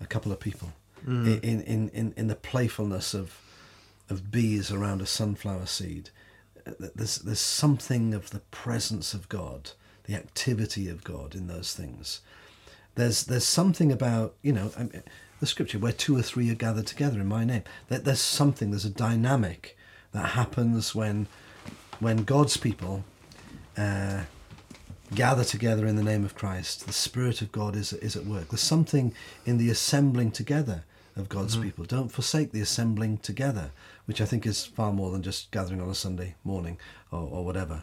a 0.00 0.06
couple 0.06 0.32
of 0.32 0.40
people, 0.40 0.72
mm. 1.06 1.42
in, 1.42 1.60
in, 1.62 1.88
in, 1.90 2.14
in 2.16 2.28
the 2.28 2.34
playfulness 2.36 3.12
of, 3.12 3.38
of 4.08 4.30
bees 4.30 4.70
around 4.70 5.02
a 5.02 5.06
sunflower 5.06 5.66
seed, 5.66 6.10
there's, 6.94 7.18
there's 7.18 7.40
something 7.40 8.14
of 8.14 8.30
the 8.30 8.40
presence 8.50 9.14
of 9.14 9.28
God, 9.28 9.70
the 10.04 10.14
activity 10.14 10.88
of 10.88 11.04
God 11.04 11.34
in 11.34 11.46
those 11.46 11.74
things. 11.74 12.20
There's, 12.94 13.24
there's 13.24 13.46
something 13.46 13.90
about, 13.90 14.34
you 14.42 14.52
know, 14.52 14.70
the 15.40 15.46
scripture 15.46 15.78
where 15.78 15.92
two 15.92 16.16
or 16.16 16.22
three 16.22 16.50
are 16.50 16.54
gathered 16.54 16.86
together 16.86 17.20
in 17.20 17.26
my 17.26 17.44
name. 17.44 17.62
That 17.88 18.04
there's 18.04 18.20
something, 18.20 18.70
there's 18.70 18.84
a 18.84 18.90
dynamic 18.90 19.76
that 20.12 20.30
happens 20.30 20.94
when, 20.94 21.26
when 22.00 22.24
God's 22.24 22.56
people 22.56 23.04
uh, 23.76 24.22
gather 25.14 25.44
together 25.44 25.86
in 25.86 25.96
the 25.96 26.02
name 26.02 26.24
of 26.24 26.34
Christ. 26.34 26.86
The 26.86 26.92
Spirit 26.92 27.42
of 27.42 27.50
God 27.50 27.76
is, 27.76 27.92
is 27.94 28.16
at 28.16 28.26
work. 28.26 28.48
There's 28.48 28.60
something 28.60 29.14
in 29.46 29.58
the 29.58 29.70
assembling 29.70 30.30
together 30.30 30.84
of 31.16 31.28
God's 31.28 31.56
people. 31.56 31.84
Don't 31.84 32.10
forsake 32.10 32.52
the 32.52 32.60
assembling 32.60 33.18
together, 33.18 33.70
which 34.06 34.20
I 34.20 34.24
think 34.24 34.46
is 34.46 34.64
far 34.64 34.92
more 34.92 35.10
than 35.10 35.22
just 35.22 35.50
gathering 35.50 35.80
on 35.80 35.88
a 35.88 35.94
Sunday 35.94 36.34
morning 36.44 36.78
or, 37.10 37.20
or 37.20 37.44
whatever. 37.44 37.82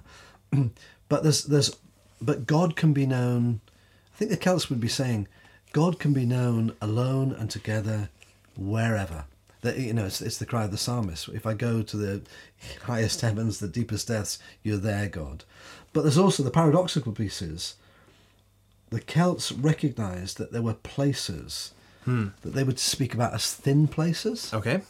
but 1.09 1.24
there's 1.24 1.45
there's 1.45 1.76
but 2.22 2.45
God 2.45 2.76
can 2.76 2.93
be 2.93 3.05
known. 3.05 3.61
I 4.13 4.17
think 4.17 4.32
the 4.32 4.38
Celts 4.38 4.70
would 4.70 4.80
be 4.80 4.89
saying, 4.89 5.28
God 5.72 5.99
can 5.99 6.13
be 6.13 6.26
known 6.26 6.76
alone 6.82 7.32
and 7.32 7.49
together, 7.49 8.09
wherever, 8.57 9.26
That 9.61 9.78
you 9.78 9.93
know, 9.93 10.05
it's, 10.05 10.22
it's 10.22 10.38
the 10.38 10.45
cry 10.45 10.65
of 10.65 10.72
the 10.72 10.78
psalmist. 10.78 11.30
If 11.30 11.45
I 11.45 11.53
go 11.53 11.82
to 11.82 11.97
the 11.97 12.22
highest 12.84 13.22
heavens, 13.22 13.59
the 13.59 13.67
deepest 13.67 14.07
depths, 14.07 14.39
you're 14.63 14.78
there, 14.78 15.07
God. 15.07 15.45
But 15.93 16.01
there's 16.01 16.17
also 16.17 16.43
the 16.43 16.51
paradoxical 16.51 17.13
pieces. 17.13 17.76
The 18.89 18.99
Celts 18.99 19.51
recognised 19.51 20.38
that 20.38 20.51
there 20.51 20.61
were 20.61 20.74
places 20.74 21.74
hmm. 22.03 22.30
that 22.41 22.53
they 22.53 22.63
would 22.63 22.80
speak 22.80 23.13
about 23.13 23.34
as 23.34 23.53
thin 23.53 23.88
places. 23.88 24.53
Okay. 24.53 24.82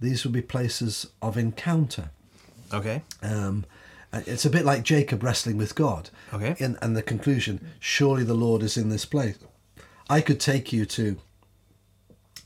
These 0.00 0.24
would 0.24 0.32
be 0.32 0.42
places 0.42 1.06
of 1.22 1.36
encounter. 1.36 2.10
Okay. 2.72 3.02
Um, 3.22 3.64
uh, 4.12 4.20
it's 4.26 4.44
a 4.44 4.50
bit 4.50 4.64
like 4.64 4.82
Jacob 4.82 5.22
wrestling 5.22 5.56
with 5.56 5.74
God. 5.74 6.10
Okay. 6.32 6.54
In, 6.58 6.76
and 6.82 6.96
the 6.96 7.02
conclusion, 7.02 7.60
surely 7.80 8.24
the 8.24 8.34
Lord 8.34 8.62
is 8.62 8.76
in 8.76 8.88
this 8.88 9.04
place. 9.04 9.38
I 10.08 10.20
could 10.20 10.38
take 10.40 10.72
you 10.72 10.84
to 10.86 11.16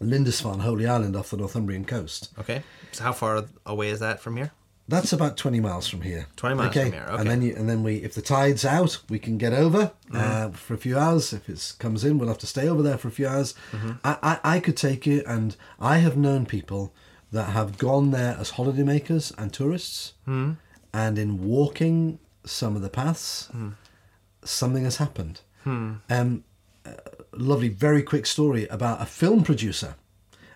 Lindisfarne, 0.00 0.60
Holy 0.60 0.86
Island 0.86 1.14
off 1.16 1.30
the 1.30 1.36
Northumbrian 1.36 1.84
coast. 1.84 2.30
Okay. 2.38 2.62
So 2.92 3.04
how 3.04 3.12
far 3.12 3.44
away 3.66 3.88
is 3.90 4.00
that 4.00 4.20
from 4.20 4.36
here? 4.36 4.52
That's 4.88 5.12
about 5.12 5.36
20 5.36 5.60
miles 5.60 5.86
from 5.86 6.00
here. 6.02 6.26
20 6.34 6.56
miles 6.56 6.74
from 6.74 6.90
here, 6.92 7.06
okay. 7.10 7.20
And 7.20 7.30
then 7.30 7.42
you, 7.42 7.54
and 7.54 7.68
then 7.68 7.84
we 7.84 7.96
if 7.96 8.14
the 8.14 8.22
tide's 8.22 8.64
out, 8.64 8.98
we 9.08 9.18
can 9.20 9.38
get 9.38 9.52
over 9.52 9.92
Mm-hmm. 10.10 10.16
uh, 10.16 10.50
for 10.50 10.74
a 10.74 10.78
few 10.78 10.98
hours. 10.98 11.32
If 11.32 11.48
it 11.48 11.74
comes 11.78 12.02
in, 12.04 12.18
we'll 12.18 12.26
have 12.26 12.38
to 12.38 12.46
stay 12.48 12.68
over 12.68 12.82
there 12.82 12.98
for 12.98 13.06
a 13.06 13.12
few 13.12 13.28
hours. 13.28 13.54
Mm-hmm. 13.70 13.92
I, 14.02 14.38
I, 14.42 14.56
I 14.56 14.60
could 14.60 14.76
take 14.76 15.06
you 15.06 15.22
and 15.26 15.54
I 15.78 15.98
have 15.98 16.16
known 16.16 16.46
people 16.46 16.92
that 17.32 17.50
have 17.50 17.78
gone 17.78 18.10
there 18.10 18.36
as 18.38 18.52
holidaymakers 18.52 19.32
and 19.38 19.52
tourists 19.52 20.14
Mm-hmm. 20.28 20.52
and 20.92 21.18
in 21.18 21.44
walking 21.46 22.18
some 22.44 22.74
of 22.76 22.82
the 22.82 22.88
paths, 22.88 23.48
something 24.44 24.84
has 24.84 24.96
happened. 24.96 25.40
Um, 25.66 26.44
a 26.84 26.94
lovely, 27.32 27.68
very 27.68 28.02
quick 28.02 28.26
story 28.26 28.66
about 28.68 29.00
a 29.02 29.06
film 29.06 29.44
producer 29.44 29.94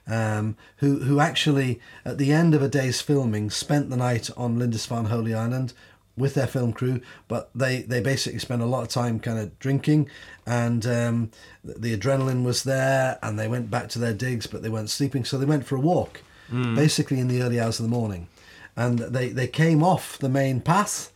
um, 0.07 0.57
who 0.79 1.01
who 1.01 1.20
actually 1.20 1.81
at 2.05 2.18
the 2.18 2.33
end 2.33 2.55
of 2.55 2.62
a 2.62 2.68
day's 2.68 3.01
filming 3.01 3.51
spent 3.51 3.91
the 3.91 3.97
night 3.97 4.31
on 4.37 4.59
Lindisfarne 4.59 5.07
Holy 5.07 5.35
Island 5.35 5.72
with 6.16 6.35
their 6.35 6.47
film 6.47 6.72
crew, 6.72 7.01
but 7.29 7.51
they 7.55 7.83
they 7.83 8.01
basically 8.01 8.39
spent 8.39 8.62
a 8.62 8.66
lot 8.66 8.83
of 8.83 8.89
time 8.89 9.20
kind 9.20 9.39
of 9.39 9.59
drinking, 9.59 10.09
and 10.47 10.87
um, 10.87 11.31
the 11.64 11.97
adrenaline 11.97 12.45
was 12.45 12.62
there, 12.64 13.18
and 13.22 13.39
they 13.39 13.49
went 13.49 13.70
back 13.70 13.89
to 13.91 13.99
their 13.99 14.14
digs, 14.14 14.47
but 14.47 14.62
they 14.62 14.68
weren't 14.68 14.91
sleeping, 14.91 15.25
so 15.25 15.37
they 15.39 15.45
went 15.47 15.66
for 15.66 15.77
a 15.77 15.81
walk, 15.81 16.22
Mm. 16.55 16.76
basically 16.76 17.18
in 17.18 17.28
the 17.28 17.42
early 17.42 17.59
hours 17.59 17.80
of 17.80 17.84
the 17.84 17.90
morning, 17.90 18.28
and 18.76 18.98
they 18.98 19.28
they 19.28 19.48
came 19.48 19.82
off 19.82 20.18
the 20.18 20.28
main 20.28 20.61
path, 20.61 21.12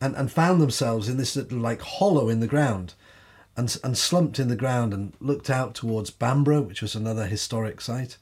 and 0.00 0.14
and 0.14 0.30
found 0.30 0.60
themselves 0.60 1.08
in 1.08 1.16
this 1.16 1.34
little 1.36 1.58
like 1.58 1.82
hollow 1.82 2.28
in 2.28 2.40
the 2.40 2.46
ground 2.46 2.94
and, 3.58 3.76
and 3.82 3.98
slumped 3.98 4.38
in 4.38 4.46
the 4.46 4.56
ground 4.56 4.94
and 4.94 5.12
looked 5.18 5.50
out 5.50 5.74
towards 5.74 6.10
Bamburgh, 6.10 6.68
which 6.68 6.80
was 6.80 6.94
another 6.94 7.26
historic 7.26 7.80
site, 7.80 8.16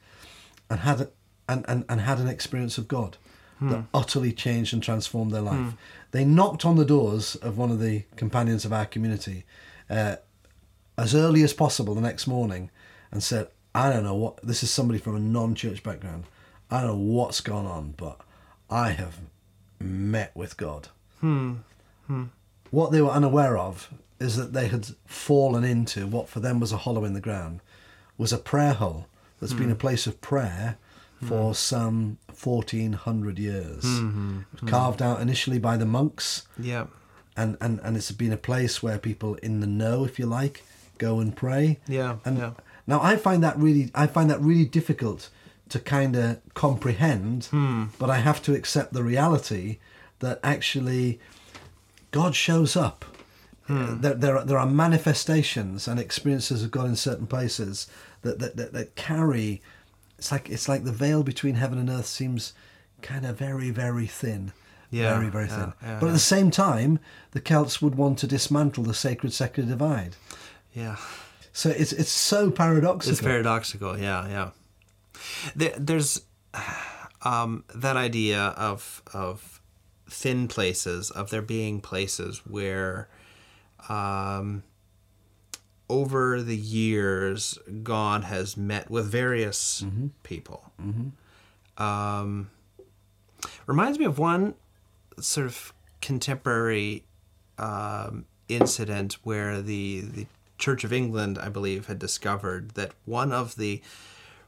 and 0.67 0.79
had 0.79 0.99
a, 0.99 1.09
and, 1.47 1.63
and, 1.67 1.85
and 1.87 2.01
had 2.01 2.17
an 2.17 2.27
experience 2.27 2.79
of 2.79 2.87
God 2.87 3.17
hmm. 3.59 3.69
that 3.69 3.83
utterly 3.93 4.33
changed 4.33 4.73
and 4.73 4.81
transformed 4.81 5.31
their 5.31 5.41
life. 5.41 5.55
Hmm. 5.55 5.69
They 6.09 6.25
knocked 6.25 6.65
on 6.65 6.75
the 6.75 6.85
doors 6.85 7.35
of 7.35 7.55
one 7.55 7.69
of 7.69 7.79
the 7.79 8.03
companions 8.15 8.65
of 8.65 8.73
our 8.73 8.87
community 8.87 9.45
uh, 9.91 10.15
as 10.97 11.13
early 11.13 11.43
as 11.43 11.53
possible 11.53 11.93
the 11.93 12.01
next 12.01 12.25
morning 12.25 12.71
and 13.11 13.21
said, 13.21 13.47
I 13.75 13.91
don't 13.93 14.03
know 14.03 14.15
what, 14.15 14.41
this 14.41 14.63
is 14.63 14.71
somebody 14.71 14.97
from 14.97 15.15
a 15.15 15.19
non 15.19 15.53
church 15.53 15.83
background. 15.83 16.23
I 16.69 16.81
don't 16.81 16.89
know 16.89 17.13
what's 17.13 17.41
gone 17.41 17.65
on, 17.65 17.93
but 17.97 18.19
I 18.69 18.91
have 18.91 19.19
met 19.79 20.35
with 20.35 20.57
God. 20.57 20.89
Hmm. 21.21 21.55
Hmm. 22.07 22.25
What 22.71 22.91
they 22.91 23.01
were 23.01 23.09
unaware 23.09 23.57
of 23.57 23.89
is 24.19 24.35
that 24.35 24.53
they 24.53 24.67
had 24.67 24.87
fallen 25.05 25.63
into 25.63 26.07
what 26.07 26.27
for 26.27 26.39
them 26.39 26.59
was 26.59 26.71
a 26.71 26.77
hollow 26.77 27.05
in 27.05 27.13
the 27.13 27.21
ground, 27.21 27.61
was 28.17 28.33
a 28.33 28.37
prayer 28.37 28.73
hole 28.73 29.07
that's 29.39 29.53
been 29.53 29.65
hmm. 29.65 29.71
a 29.73 29.75
place 29.75 30.07
of 30.07 30.21
prayer 30.21 30.77
for 31.23 31.55
some 31.55 32.17
1400 32.43 33.39
years. 33.39 33.83
Mm-hmm. 33.83 34.39
Was 34.61 34.69
Carved 34.69 35.01
out 35.01 35.19
initially 35.21 35.59
by 35.59 35.77
the 35.77 35.85
monks, 35.85 36.47
Yeah. 36.59 36.87
and, 37.35 37.57
and, 37.59 37.79
and 37.83 37.97
it's 37.97 38.11
been 38.11 38.31
a 38.31 38.37
place 38.37 38.83
where 38.83 38.99
people 38.99 39.35
in 39.35 39.59
the 39.59 39.67
know, 39.67 40.05
if 40.05 40.19
you 40.19 40.25
like, 40.25 40.63
go 40.97 41.19
and 41.19 41.35
pray. 41.35 41.79
Yeah, 41.87 42.17
And 42.25 42.37
yeah. 42.37 42.51
now 42.85 43.01
I 43.01 43.15
find 43.15 43.43
that 43.43 43.57
really 43.57 43.91
I 43.95 44.07
find 44.07 44.29
that 44.29 44.41
really 44.41 44.65
difficult 44.65 45.29
to 45.69 45.79
kind 45.79 46.15
of 46.15 46.39
comprehend, 46.53 47.45
Hmm. 47.45 47.85
but 47.99 48.09
I 48.09 48.17
have 48.19 48.41
to 48.43 48.53
accept 48.53 48.93
the 48.93 49.03
reality 49.03 49.79
that 50.19 50.39
actually 50.43 51.19
God 52.11 52.35
shows 52.35 52.75
up. 52.75 53.05
Hmm. 53.67 53.99
There, 54.01 54.13
there, 54.13 54.37
are, 54.37 54.45
there 54.45 54.57
are 54.57 54.65
manifestations 54.65 55.87
and 55.87 55.99
experiences 55.99 56.63
of 56.63 56.71
God 56.71 56.85
in 56.87 56.95
certain 56.95 57.27
places 57.27 57.87
that, 58.21 58.39
that, 58.39 58.55
that, 58.55 58.73
that 58.73 58.95
carry. 58.95 59.61
It's 60.17 60.31
like 60.31 60.49
it's 60.49 60.67
like 60.69 60.83
the 60.85 60.91
veil 60.93 61.21
between 61.21 61.55
heaven 61.55 61.77
and 61.77 61.89
earth 61.89 62.07
seems 62.07 62.53
kind 63.01 63.25
of 63.25 63.37
very 63.37 63.69
very 63.69 64.07
thin. 64.07 64.53
Yeah, 64.89 65.13
very 65.15 65.29
very 65.29 65.47
thin. 65.47 65.73
yeah, 65.83 65.99
but 65.99 66.07
at 66.07 66.13
the 66.13 66.19
same 66.19 66.49
time, 66.49 66.99
the 67.31 67.41
Celts 67.41 67.81
would 67.81 67.95
want 67.95 68.17
to 68.19 68.27
dismantle 68.27 68.85
the 68.85 68.93
sacred 68.93 69.33
secular 69.33 69.67
divide. 69.69 70.15
Yeah. 70.73 70.95
So 71.51 71.69
it's 71.69 71.91
it's 71.91 72.09
so 72.09 72.49
paradoxical. 72.49 73.11
It's 73.11 73.21
paradoxical. 73.21 73.97
Yeah, 73.99 74.27
yeah. 74.29 74.49
There, 75.55 75.73
there's 75.77 76.21
um, 77.23 77.63
that 77.73 77.97
idea 77.97 78.39
of 78.57 79.01
of 79.13 79.61
thin 80.09 80.47
places, 80.47 81.11
of 81.11 81.29
there 81.29 81.41
being 81.41 81.81
places 81.81 82.41
where, 82.45 83.09
um, 83.89 84.63
over 85.89 86.41
the 86.41 86.55
years, 86.55 87.59
God 87.83 88.23
has 88.23 88.55
met 88.55 88.89
with 88.89 89.07
various 89.11 89.83
people. 90.23 90.71
Um, 91.77 92.49
reminds 93.65 93.99
me 93.99 94.05
of 94.05 94.17
one 94.17 94.55
sort 95.19 95.45
of 95.45 95.73
contemporary 96.01 97.03
um, 97.57 98.25
incident 98.47 99.17
where 99.23 99.61
the 99.61 100.01
the 100.01 100.27
Church 100.57 100.83
of 100.83 100.91
England, 100.91 101.37
I 101.37 101.49
believe, 101.49 101.85
had 101.85 101.99
discovered 101.99 102.71
that 102.71 102.91
one 103.05 103.31
of 103.31 103.57
the 103.57 103.81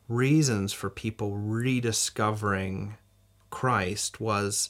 reasons 0.09 0.73
for 0.73 0.89
people 0.89 1.37
rediscovering 1.37 2.97
Christ 3.49 4.19
was 4.19 4.69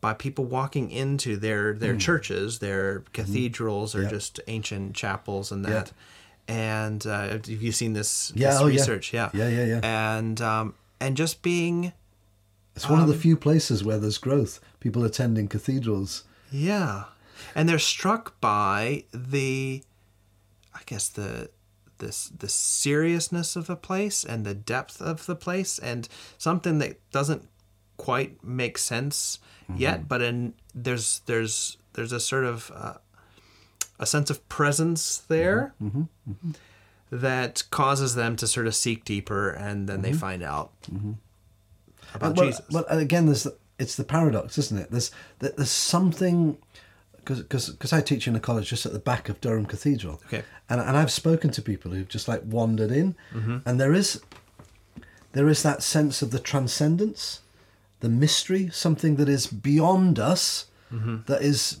by 0.00 0.12
people 0.12 0.44
walking 0.44 0.90
into 0.90 1.36
their 1.36 1.72
their 1.74 1.96
churches, 1.96 2.58
their 2.58 3.04
cathedrals, 3.12 3.94
or 3.94 3.98
Hmm. 4.00 4.04
Yeah. 4.04 4.10
just 4.10 4.40
ancient 4.48 4.94
chapels 4.94 5.50
and 5.52 5.64
that. 5.64 5.92
And 6.48 7.06
uh, 7.06 7.28
have 7.28 7.46
you 7.48 7.70
seen 7.72 7.92
this, 7.92 8.32
Yeah, 8.34 8.50
this 8.50 8.60
oh, 8.60 8.66
research? 8.66 9.12
Yeah, 9.14 9.30
Yeah, 9.32 9.48
yeah, 9.48 9.64
yeah. 9.64 9.80
And 10.16 10.40
um, 10.40 10.74
and 11.00 11.16
just 11.16 11.40
being 11.42 11.92
It's 12.74 12.88
one 12.88 12.98
of 12.98 13.04
Um, 13.04 13.10
the 13.12 13.16
few 13.18 13.36
places 13.36 13.84
where 13.84 13.98
there's 13.98 14.18
growth. 14.18 14.58
People 14.80 15.04
attending 15.04 15.46
cathedrals. 15.48 16.24
Yeah. 16.50 17.04
And 17.54 17.68
they're 17.68 17.78
struck 17.78 18.40
by 18.40 19.04
the 19.14 19.82
I 20.74 20.80
guess 20.86 21.08
the 21.08 21.50
this 22.02 22.30
the 22.44 22.48
seriousness 22.48 23.56
of 23.56 23.66
the 23.66 23.76
place 23.76 24.24
and 24.24 24.44
the 24.44 24.54
depth 24.54 25.00
of 25.00 25.24
the 25.26 25.36
place 25.36 25.78
and 25.78 26.08
something 26.38 26.78
that 26.78 26.94
doesn't 27.10 27.48
quite 27.96 28.42
make 28.44 28.76
sense 28.78 29.38
mm-hmm. 29.64 29.80
yet 29.80 30.08
but 30.08 30.20
in 30.20 30.52
there's 30.74 31.20
there's 31.26 31.76
there's 31.94 32.12
a 32.12 32.20
sort 32.20 32.44
of 32.44 32.70
uh, 32.74 32.94
a 33.98 34.06
sense 34.06 34.28
of 34.30 34.46
presence 34.48 35.18
there 35.28 35.74
mm-hmm. 35.82 36.02
Mm-hmm. 36.28 36.50
that 37.10 37.62
causes 37.70 38.14
them 38.14 38.36
to 38.36 38.46
sort 38.46 38.66
of 38.66 38.74
seek 38.74 39.04
deeper 39.04 39.50
and 39.50 39.88
then 39.88 40.02
they 40.02 40.12
find 40.12 40.42
out 40.42 40.70
about 42.14 42.30
Uh, 42.30 42.34
well, 42.36 42.46
Jesus. 42.46 42.64
well, 42.70 42.84
again, 42.88 43.26
there's 43.26 43.44
the, 43.44 43.56
it's 43.78 43.96
the 43.96 44.04
paradox, 44.04 44.58
isn't 44.58 44.78
it? 44.78 44.90
There's 44.90 45.10
there- 45.38 45.52
there's 45.56 45.70
something 45.70 46.58
because 47.24 47.70
because 47.70 47.92
I 47.92 48.00
teach 48.00 48.26
in 48.26 48.36
a 48.36 48.40
college 48.40 48.68
just 48.68 48.86
at 48.86 48.92
the 48.92 48.98
back 48.98 49.28
of 49.28 49.40
Durham 49.40 49.66
Cathedral. 49.66 50.20
Okay. 50.26 50.42
And 50.68 50.80
and 50.80 50.96
I've 50.96 51.12
spoken 51.12 51.50
to 51.52 51.62
people 51.62 51.92
who've 51.92 52.08
just 52.08 52.28
like 52.28 52.42
wandered 52.44 52.90
in, 52.90 53.14
mm-hmm. 53.32 53.58
and 53.64 53.80
there 53.80 53.92
is 53.92 54.20
there 55.32 55.48
is 55.48 55.62
that 55.62 55.82
sense 55.82 56.22
of 56.22 56.30
the 56.30 56.38
transcendence, 56.38 57.40
the 58.00 58.08
mystery, 58.08 58.68
something 58.70 59.16
that 59.16 59.28
is 59.28 59.46
beyond 59.46 60.18
us, 60.18 60.66
mm-hmm. 60.92 61.18
that 61.26 61.42
is 61.42 61.80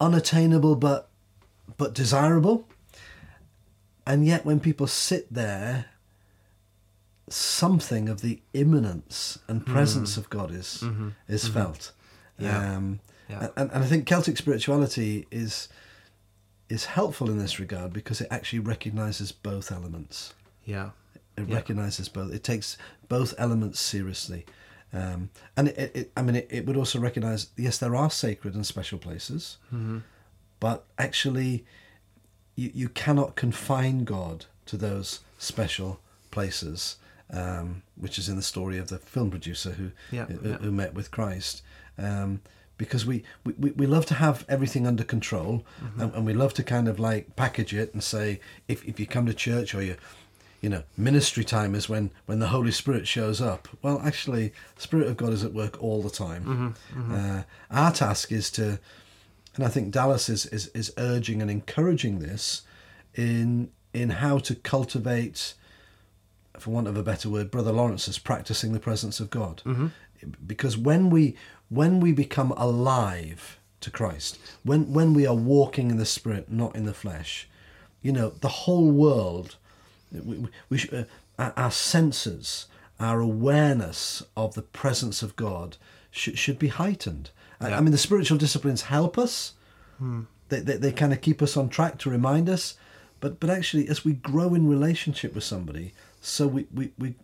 unattainable 0.00 0.76
but 0.76 1.08
but 1.76 1.94
desirable. 1.94 2.68
And 4.06 4.24
yet, 4.24 4.44
when 4.44 4.60
people 4.60 4.86
sit 4.86 5.32
there, 5.32 5.86
something 7.28 8.08
of 8.08 8.20
the 8.20 8.40
immanence 8.54 9.38
and 9.48 9.66
presence 9.66 10.14
mm. 10.14 10.18
of 10.18 10.30
God 10.30 10.52
is 10.52 10.80
mm-hmm. 10.82 11.08
is 11.28 11.48
felt. 11.48 11.92
Yeah. 12.38 12.76
Um, 12.76 13.00
Yeah. 13.28 13.48
And, 13.56 13.70
and 13.72 13.84
I 13.84 13.86
think 13.86 14.06
Celtic 14.06 14.36
spirituality 14.36 15.26
is 15.30 15.68
is 16.68 16.84
helpful 16.86 17.30
in 17.30 17.38
this 17.38 17.60
regard 17.60 17.92
because 17.92 18.20
it 18.20 18.26
actually 18.30 18.58
recognizes 18.58 19.30
both 19.32 19.70
elements. 19.70 20.34
yeah. 20.64 20.90
It 21.36 21.48
Yeah. 21.48 21.54
recognizes 21.56 22.08
both. 22.08 22.32
It 22.32 22.42
takes 22.42 22.78
both 23.08 23.34
elements 23.38 23.78
seriously. 23.78 24.46
Um, 24.92 25.28
and 25.56 25.68
it, 25.68 25.92
it, 25.94 26.12
I 26.16 26.22
mean, 26.22 26.34
it, 26.36 26.48
it 26.50 26.66
would 26.66 26.76
also 26.76 26.98
recognize 26.98 27.48
yes, 27.56 27.76
there 27.78 27.94
are 27.94 28.10
sacred 28.10 28.54
and 28.54 28.64
special 28.66 28.98
places, 28.98 29.58
but 30.60 30.86
actually, 30.98 31.64
you, 32.54 32.70
you 32.74 32.88
cannot 32.88 33.36
confine 33.36 34.04
God 34.04 34.46
to 34.66 34.76
those 34.76 35.20
special 35.38 36.00
places. 36.30 36.96
um, 37.30 37.82
which 37.96 38.18
is 38.18 38.28
in 38.28 38.36
the 38.36 38.42
story 38.42 38.78
of 38.78 38.86
the 38.88 38.98
film 38.98 39.30
producer 39.30 39.72
who 39.72 39.90
Yeah, 40.12 40.26
who, 40.26 40.48
yeah. 40.48 40.56
who 40.58 40.70
met 40.72 40.94
with 40.94 41.10
Christ. 41.10 41.62
Um, 41.98 42.40
because 42.78 43.06
we, 43.06 43.22
we, 43.44 43.70
we- 43.72 43.86
love 43.86 44.06
to 44.06 44.14
have 44.14 44.44
everything 44.48 44.86
under 44.86 45.04
control 45.04 45.64
Mm-hmm. 45.82 46.00
and, 46.00 46.14
and 46.14 46.26
we 46.26 46.32
love 46.34 46.52
to 46.54 46.62
kind 46.62 46.88
of 46.88 46.98
like 46.98 47.34
package 47.36 47.72
it 47.74 47.92
and 47.94 48.02
say 48.02 48.40
if, 48.68 48.84
if 48.84 48.98
you 49.00 49.06
come 49.06 49.26
to 49.26 49.34
church 49.34 49.74
or 49.74 49.82
you 49.82 49.96
you 50.62 50.68
know 50.70 50.82
ministry 50.96 51.44
time 51.44 51.74
is 51.74 51.88
when 51.88 52.10
when 52.26 52.38
the 52.40 52.48
holy 52.48 52.72
spirit 52.72 53.06
shows 53.06 53.40
up. 53.40 53.68
Well 53.82 54.00
actually 54.04 54.52
spirit 54.78 55.06
of 55.08 55.16
god 55.16 55.32
is 55.32 55.44
at 55.44 55.52
work 55.52 55.80
all 55.82 56.02
the 56.02 56.10
time. 56.10 56.74
Mm-hmm, 56.94 57.14
Uh, 57.14 57.42
our 57.70 57.92
task 57.92 58.32
is 58.32 58.50
to 58.52 58.78
and 59.54 59.64
i 59.64 59.68
think 59.68 59.90
dallas 59.90 60.28
is, 60.28 60.44
is 60.46 60.68
is 60.68 60.92
urging 60.98 61.40
and 61.42 61.50
encouraging 61.50 62.18
this 62.18 62.62
in 63.14 63.70
in 63.94 64.10
how 64.10 64.38
to 64.38 64.54
cultivate 64.54 65.54
for 66.58 66.70
want 66.70 66.88
of 66.88 66.96
a 66.96 67.02
better 67.02 67.28
word 67.30 67.50
brother 67.50 67.72
lawrence 67.72 68.08
is 68.08 68.18
practicing 68.18 68.72
the 68.72 68.80
presence 68.80 69.20
of 69.20 69.30
god. 69.30 69.62
Because 70.46 70.76
when 70.78 71.10
we 71.10 71.36
when 71.68 72.00
we 72.00 72.12
become 72.12 72.52
alive 72.52 73.58
to 73.80 73.90
christ 73.90 74.38
when 74.64 74.92
when 74.92 75.12
we 75.14 75.26
are 75.26 75.34
walking 75.34 75.90
in 75.90 75.96
the 75.96 76.06
spirit 76.06 76.50
not 76.50 76.74
in 76.74 76.84
the 76.84 76.94
flesh 76.94 77.48
you 78.02 78.12
know 78.12 78.30
the 78.40 78.48
whole 78.48 78.90
world 78.90 79.56
we, 80.12 80.46
we, 80.68 80.88
uh, 80.92 81.04
our, 81.38 81.52
our 81.56 81.70
senses 81.70 82.66
our 82.98 83.20
awareness 83.20 84.22
of 84.36 84.54
the 84.54 84.62
presence 84.62 85.22
of 85.22 85.36
god 85.36 85.76
should, 86.10 86.38
should 86.38 86.58
be 86.58 86.68
heightened. 86.68 87.30
I- 87.60 87.72
I, 87.74 87.80
mean 87.80 87.92
the 87.92 87.98
spiritual 87.98 88.38
disciplines 88.38 88.82
help 88.82 89.18
us. 89.18 89.52
They, 90.48 90.60
they, 90.60 90.76
they 90.76 90.92
kind 90.92 91.12
of 91.12 91.20
keep 91.20 91.42
us 91.42 91.56
on 91.56 91.68
track 91.68 91.98
to 91.98 92.10
remind 92.10 92.48
us. 92.48 92.76
But 93.20 93.40
but 93.40 93.50
actually 93.50 93.88
as 93.88 94.04
we 94.04 94.12
grow 94.14 94.54
in 94.54 94.68
relationship 94.68 95.34
with 95.34 95.44
somebody 95.44 95.92
so 96.20 96.46
we 96.46 96.66
we, 96.72 96.92
we 96.98 97.14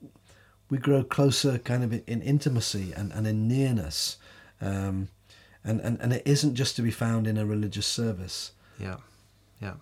we 0.70 0.78
grow 0.78 1.04
closer 1.04 1.58
kind 1.58 1.84
of 1.84 1.92
in, 1.92 2.02
in 2.06 2.22
intimacy 2.22 2.92
and, 2.96 3.12
and 3.12 3.26
in 3.26 3.46
nearness 3.46 4.16
um, 4.62 5.08
and, 5.64 5.80
and 5.80 6.00
and 6.00 6.12
it 6.12 6.22
isn't 6.24 6.54
just 6.54 6.76
to 6.76 6.82
be 6.82 6.90
found 6.90 7.26
in 7.26 7.36
a 7.36 7.44
religious 7.46 7.86
service 7.86 8.52
Yeah, 8.78 8.96
yeah. 9.60 9.74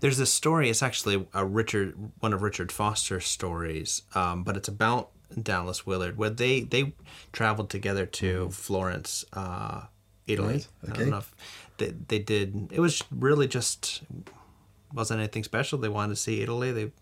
There's 0.00 0.16
this 0.16 0.32
story. 0.32 0.70
It's 0.70 0.82
actually 0.82 1.26
a 1.34 1.44
Richard, 1.44 1.96
one 2.20 2.32
of 2.32 2.42
Richard 2.42 2.70
Foster's 2.70 3.26
stories, 3.26 4.02
um, 4.14 4.44
but 4.44 4.56
it's 4.56 4.68
about 4.68 5.10
Dallas 5.42 5.86
Willard, 5.86 6.16
where 6.16 6.30
they 6.30 6.60
they 6.60 6.92
traveled 7.32 7.70
together 7.70 8.06
to 8.06 8.50
Florence, 8.50 9.24
uh, 9.32 9.82
Italy. 10.26 10.58
Mm-hmm. 10.58 10.86
Right, 10.86 10.88
I 10.88 10.90
okay. 10.92 11.00
don't 11.00 11.10
know 11.10 11.18
if 11.18 11.34
they, 11.78 11.94
they 12.08 12.18
did. 12.18 12.68
It 12.72 12.80
was 12.80 13.02
really 13.10 13.48
just 13.48 14.02
wasn't 14.92 15.20
anything 15.20 15.44
special. 15.44 15.78
They 15.78 15.88
wanted 15.88 16.14
to 16.14 16.16
see 16.16 16.42
Italy. 16.42 16.72
They 16.72 16.92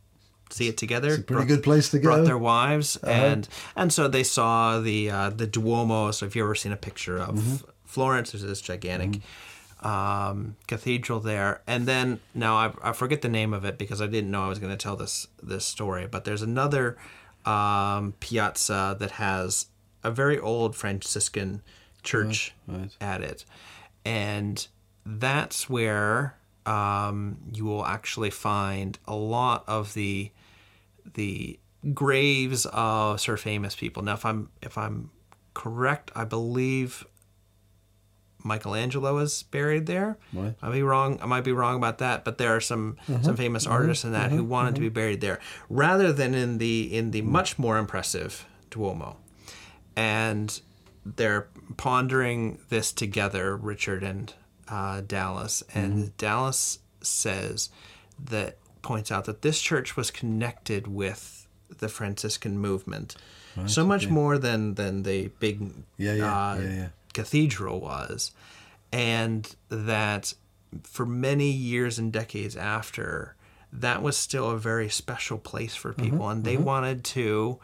see 0.50 0.68
it 0.68 0.76
together. 0.76 1.08
It's 1.08 1.18
a 1.18 1.22
pretty 1.22 1.46
good 1.46 1.62
place 1.62 1.90
to 1.90 1.98
go. 1.98 2.08
Uh-huh. 2.08 2.16
Brought 2.18 2.26
their 2.26 2.38
wives, 2.38 2.96
and 2.96 3.48
and 3.74 3.92
so 3.92 4.08
they 4.08 4.22
saw 4.22 4.80
the 4.80 5.10
uh, 5.10 5.30
the 5.30 5.46
Duomo. 5.46 6.10
So 6.10 6.26
if 6.26 6.36
you 6.36 6.42
have 6.42 6.48
ever 6.48 6.54
seen 6.54 6.72
a 6.72 6.76
picture 6.76 7.18
of 7.18 7.36
Mm-hmm. 7.36 7.70
Florence, 7.84 8.32
there's 8.32 8.42
this 8.42 8.60
gigantic 8.60 9.22
um, 9.80 10.56
cathedral 10.66 11.20
there, 11.20 11.62
and 11.66 11.86
then 11.86 12.20
now 12.34 12.56
I, 12.56 12.72
I 12.82 12.92
forget 12.92 13.22
the 13.22 13.28
name 13.28 13.54
of 13.54 13.64
it 13.64 13.78
because 13.78 14.02
I 14.02 14.06
didn't 14.06 14.30
know 14.30 14.44
I 14.44 14.48
was 14.48 14.58
going 14.58 14.72
to 14.72 14.76
tell 14.76 14.96
this 14.96 15.28
this 15.42 15.64
story. 15.64 16.06
But 16.06 16.24
there's 16.24 16.42
another 16.42 16.96
um, 17.44 18.14
piazza 18.20 18.96
that 18.98 19.12
has 19.12 19.66
a 20.02 20.10
very 20.10 20.38
old 20.38 20.74
Franciscan 20.76 21.62
church 22.02 22.54
right. 22.66 22.94
at 23.00 23.20
it, 23.22 23.44
and 24.04 24.66
that's 25.04 25.70
where 25.70 26.36
um, 26.66 27.38
you 27.52 27.64
will 27.64 27.84
actually 27.84 28.30
find 28.30 28.98
a 29.06 29.14
lot 29.14 29.64
of 29.66 29.94
the 29.94 30.30
the 31.14 31.58
graves 31.94 32.66
of 32.66 33.20
sort 33.20 33.38
of 33.38 33.42
famous 33.42 33.74
people. 33.74 34.02
Now, 34.02 34.14
if 34.14 34.24
I'm 34.24 34.50
if 34.62 34.76
I'm 34.76 35.10
correct, 35.54 36.10
I 36.14 36.24
believe 36.24 37.06
Michelangelo 38.44 39.18
is 39.18 39.42
buried 39.44 39.86
there. 39.86 40.18
Right. 40.32 40.54
I 40.62 40.68
may 40.68 40.76
be 40.76 40.82
wrong. 40.82 41.18
I 41.20 41.26
might 41.26 41.44
be 41.44 41.52
wrong 41.52 41.76
about 41.76 41.98
that, 41.98 42.24
but 42.24 42.38
there 42.38 42.54
are 42.54 42.60
some 42.60 42.96
mm-hmm. 43.08 43.22
some 43.22 43.36
famous 43.36 43.64
mm-hmm. 43.64 43.72
artists 43.72 44.04
in 44.04 44.12
that 44.12 44.30
who 44.30 44.38
mm-hmm. 44.38 44.48
wanted 44.48 44.74
to 44.76 44.80
be 44.80 44.88
buried 44.88 45.20
there, 45.20 45.40
rather 45.68 46.12
than 46.12 46.34
in 46.34 46.58
the 46.58 46.94
in 46.96 47.10
the 47.10 47.22
much 47.22 47.58
more 47.58 47.78
impressive 47.78 48.46
Duomo. 48.70 49.16
And 49.96 50.60
they're 51.04 51.48
pondering 51.76 52.58
this 52.68 52.92
together, 52.92 53.56
Richard 53.56 54.02
and 54.02 54.32
uh, 54.68 55.02
Dallas, 55.06 55.62
and 55.74 56.16
Dallas 56.16 56.78
says 57.00 57.70
that 58.24 58.56
points 58.82 59.10
out 59.12 59.24
that 59.24 59.42
this 59.42 59.60
church 59.60 59.96
was 59.96 60.10
connected 60.10 60.86
with 60.86 61.46
the 61.78 61.88
Franciscan 61.88 62.58
movement, 62.58 63.16
so 63.66 63.86
much 63.86 64.08
more 64.08 64.36
than 64.38 64.74
than 64.74 65.02
the 65.02 65.28
big 65.40 65.60
Yeah, 65.96 66.12
yeah, 66.14 66.50
uh, 66.50 66.58
yeah, 66.60 66.88
cathedral 67.14 67.80
was, 67.80 68.32
and 68.92 69.54
that 69.70 70.34
for 70.82 71.06
many 71.06 71.50
years 71.50 71.98
and 71.98 72.12
decades 72.12 72.54
after, 72.56 73.34
that 73.72 74.02
was 74.02 74.16
still 74.16 74.50
a 74.50 74.58
very 74.58 74.88
special 74.88 75.38
place 75.38 75.74
for 75.74 75.92
Mm-hmm, 75.92 76.10
people, 76.10 76.28
and 76.28 76.44
they 76.44 76.56
wanted 76.56 77.02
to, 77.04 77.58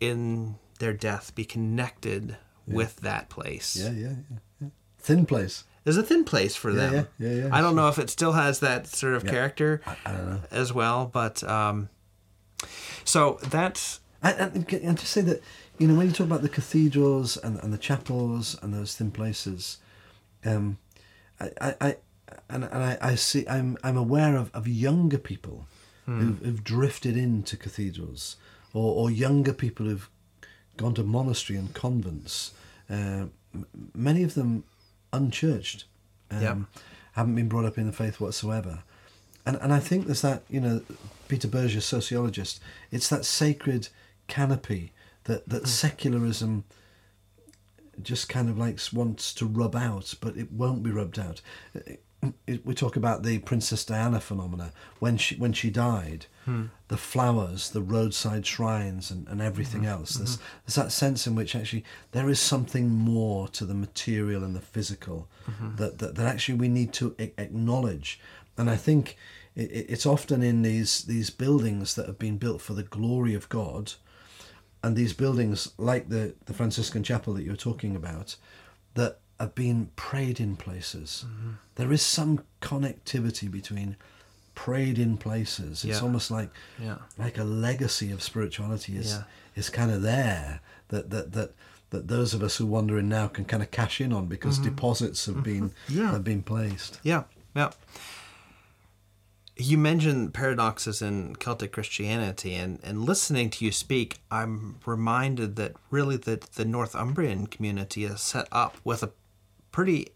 in 0.00 0.54
their 0.78 0.92
death, 0.94 1.34
be 1.34 1.44
connected 1.44 2.36
with 2.66 2.96
that 2.96 3.28
place. 3.28 3.76
yeah, 3.76 3.90
yeah. 3.90 4.68
thin 4.98 5.26
place 5.26 5.64
There's 5.86 5.96
a 5.96 6.02
thin 6.02 6.24
place 6.24 6.56
for 6.56 6.72
them. 6.72 6.94
yeah, 6.94 7.04
yeah, 7.20 7.42
yeah, 7.44 7.48
I 7.52 7.60
don't 7.60 7.76
know 7.76 7.86
if 7.86 7.96
it 8.00 8.10
still 8.10 8.32
has 8.32 8.58
that 8.58 8.88
sort 8.88 9.14
of 9.14 9.24
character 9.24 9.82
I 9.86 10.10
don't 10.12 10.30
know. 10.30 10.40
as 10.50 10.72
well, 10.72 11.06
but 11.06 11.44
um, 11.44 11.90
so 13.04 13.38
that's 13.44 14.00
And, 14.20 14.56
and, 14.56 14.72
and 14.72 14.98
to 14.98 15.06
say 15.06 15.20
that, 15.20 15.42
you 15.78 15.86
know, 15.86 15.94
when 15.94 16.08
you 16.08 16.12
talk 16.12 16.26
about 16.26 16.42
the 16.42 16.48
cathedrals 16.48 17.36
and, 17.36 17.62
and 17.62 17.72
the 17.72 17.78
chapels 17.78 18.58
and 18.62 18.74
those 18.74 18.96
thin 18.96 19.12
places, 19.12 19.78
um, 20.44 20.78
I, 21.38 21.50
I, 21.60 21.74
I 21.80 21.96
and, 22.48 22.64
and 22.64 22.82
I, 22.82 22.98
I 23.00 23.14
see, 23.14 23.46
I'm, 23.46 23.78
I'm 23.84 23.96
aware 23.96 24.36
of, 24.36 24.50
of 24.54 24.66
younger 24.66 25.18
people 25.18 25.68
who've, 26.06 26.38
who've 26.40 26.64
drifted 26.64 27.16
into 27.16 27.56
cathedrals, 27.56 28.36
or, 28.74 28.94
or 28.94 29.10
younger 29.10 29.52
people 29.52 29.86
who've 29.86 30.10
gone 30.76 30.94
to 30.94 31.04
monastery 31.04 31.58
and 31.58 31.74
convents. 31.74 32.52
Uh, 32.90 33.26
many 33.94 34.22
of 34.22 34.34
them 34.34 34.64
unchurched, 35.12 35.84
um, 36.30 36.42
Yep. 36.42 36.58
haven't 37.12 37.34
been 37.34 37.48
brought 37.48 37.64
up 37.64 37.78
in 37.78 37.86
the 37.86 37.92
faith 37.92 38.20
whatsoever. 38.20 38.82
And, 39.44 39.56
and 39.60 39.72
I 39.72 39.78
think 39.78 40.06
there's 40.06 40.22
that, 40.22 40.42
you 40.48 40.60
know, 40.60 40.82
Peter 41.28 41.48
Berger, 41.48 41.80
sociologist, 41.80 42.60
it's 42.90 43.08
that 43.08 43.24
sacred 43.24 43.88
canopy 44.26 44.92
that, 45.24 45.48
that 45.48 45.68
secularism 45.68 46.64
just 48.02 48.28
kind 48.28 48.48
of 48.50 48.58
like 48.58 48.78
wants 48.92 49.32
to 49.34 49.46
rub 49.46 49.74
out, 49.74 50.14
but 50.20 50.36
it 50.36 50.52
won't 50.52 50.82
be 50.82 50.90
rubbed 50.90 51.18
out. 51.18 51.40
We 52.46 52.74
talk 52.74 52.96
about 52.96 53.22
the 53.22 53.38
Princess 53.40 53.84
Diana 53.84 54.20
phenomena 54.20 54.72
when 54.98 55.16
she 55.16 55.36
when 55.36 55.52
she 55.52 55.70
died, 55.70 56.26
hmm. 56.44 56.66
the 56.88 56.96
flowers, 56.96 57.70
the 57.70 57.82
roadside 57.82 58.46
shrines, 58.46 59.10
and, 59.10 59.28
and 59.28 59.40
everything 59.40 59.82
mm-hmm. 59.82 59.90
else. 59.90 60.14
There's, 60.14 60.36
mm-hmm. 60.38 60.58
there's 60.64 60.74
that 60.76 60.92
sense 60.92 61.26
in 61.26 61.34
which 61.34 61.54
actually 61.54 61.84
there 62.12 62.28
is 62.28 62.40
something 62.40 62.88
more 62.88 63.48
to 63.48 63.64
the 63.64 63.74
material 63.74 64.42
and 64.42 64.56
the 64.56 64.60
physical 64.60 65.28
mm-hmm. 65.48 65.76
that, 65.76 65.98
that 65.98 66.14
that 66.16 66.26
actually 66.26 66.58
we 66.58 66.68
need 66.68 66.92
to 66.94 67.14
acknowledge. 67.18 68.18
And 68.56 68.70
I 68.70 68.76
think 68.76 69.16
it, 69.54 69.70
it- 69.70 69.86
it's 69.90 70.06
often 70.06 70.42
in 70.42 70.62
these 70.62 71.02
these 71.04 71.30
buildings 71.30 71.94
that 71.94 72.06
have 72.06 72.18
been 72.18 72.38
built 72.38 72.62
for 72.62 72.72
the 72.72 72.82
glory 72.82 73.34
of 73.34 73.48
God, 73.50 73.92
and 74.82 74.96
these 74.96 75.12
buildings 75.12 75.72
like 75.76 76.08
the 76.08 76.34
the 76.46 76.54
Franciscan 76.54 77.02
chapel 77.02 77.34
that 77.34 77.44
you're 77.44 77.56
talking 77.56 77.94
about, 77.94 78.36
that 78.94 79.20
have 79.38 79.54
been 79.54 79.90
prayed 79.96 80.40
in 80.40 80.56
places. 80.56 81.24
Mm-hmm. 81.26 81.50
There 81.74 81.92
is 81.92 82.02
some 82.02 82.44
connectivity 82.60 83.50
between 83.50 83.96
prayed 84.54 84.98
in 84.98 85.18
places. 85.18 85.84
It's 85.84 85.98
Yeah. 85.98 86.00
almost 86.00 86.30
like 86.30 86.50
Yeah. 86.80 86.98
like 87.18 87.38
a 87.38 87.44
legacy 87.44 88.10
of 88.10 88.22
spirituality 88.22 88.96
is 88.96 89.12
Yeah. 89.12 89.24
is 89.54 89.68
kind 89.70 89.90
of 89.90 90.02
there 90.02 90.60
that 90.88 91.10
that 91.10 91.32
that 91.32 91.54
that 91.90 92.08
those 92.08 92.34
of 92.34 92.42
us 92.42 92.56
who 92.56 92.66
wander 92.66 92.98
in 92.98 93.08
now 93.08 93.28
can 93.28 93.44
kind 93.44 93.62
of 93.62 93.70
cash 93.70 94.00
in 94.00 94.12
on 94.12 94.26
because 94.26 94.56
mm-hmm. 94.58 94.74
deposits 94.74 95.26
have 95.26 95.36
mm-hmm. 95.36 95.44
been 95.44 95.72
Yeah. 95.88 96.10
have 96.10 96.24
been 96.24 96.42
placed. 96.42 96.98
Yeah, 97.02 97.24
yeah. 97.54 97.70
You 99.58 99.78
mentioned 99.78 100.34
paradoxes 100.34 101.00
in 101.00 101.34
Celtic 101.36 101.72
Christianity, 101.72 102.54
and, 102.54 102.78
and 102.82 103.06
listening 103.06 103.48
to 103.50 103.64
you 103.64 103.72
speak, 103.72 104.18
I'm 104.30 104.80
reminded 104.84 105.56
that 105.56 105.76
really 105.90 106.18
the, 106.18 106.46
the 106.56 106.66
Northumbrian 106.66 107.46
community 107.46 108.04
is 108.04 108.20
set 108.20 108.48
up 108.52 108.76
with 108.84 109.02
a 109.02 109.12
pretty 109.76 110.08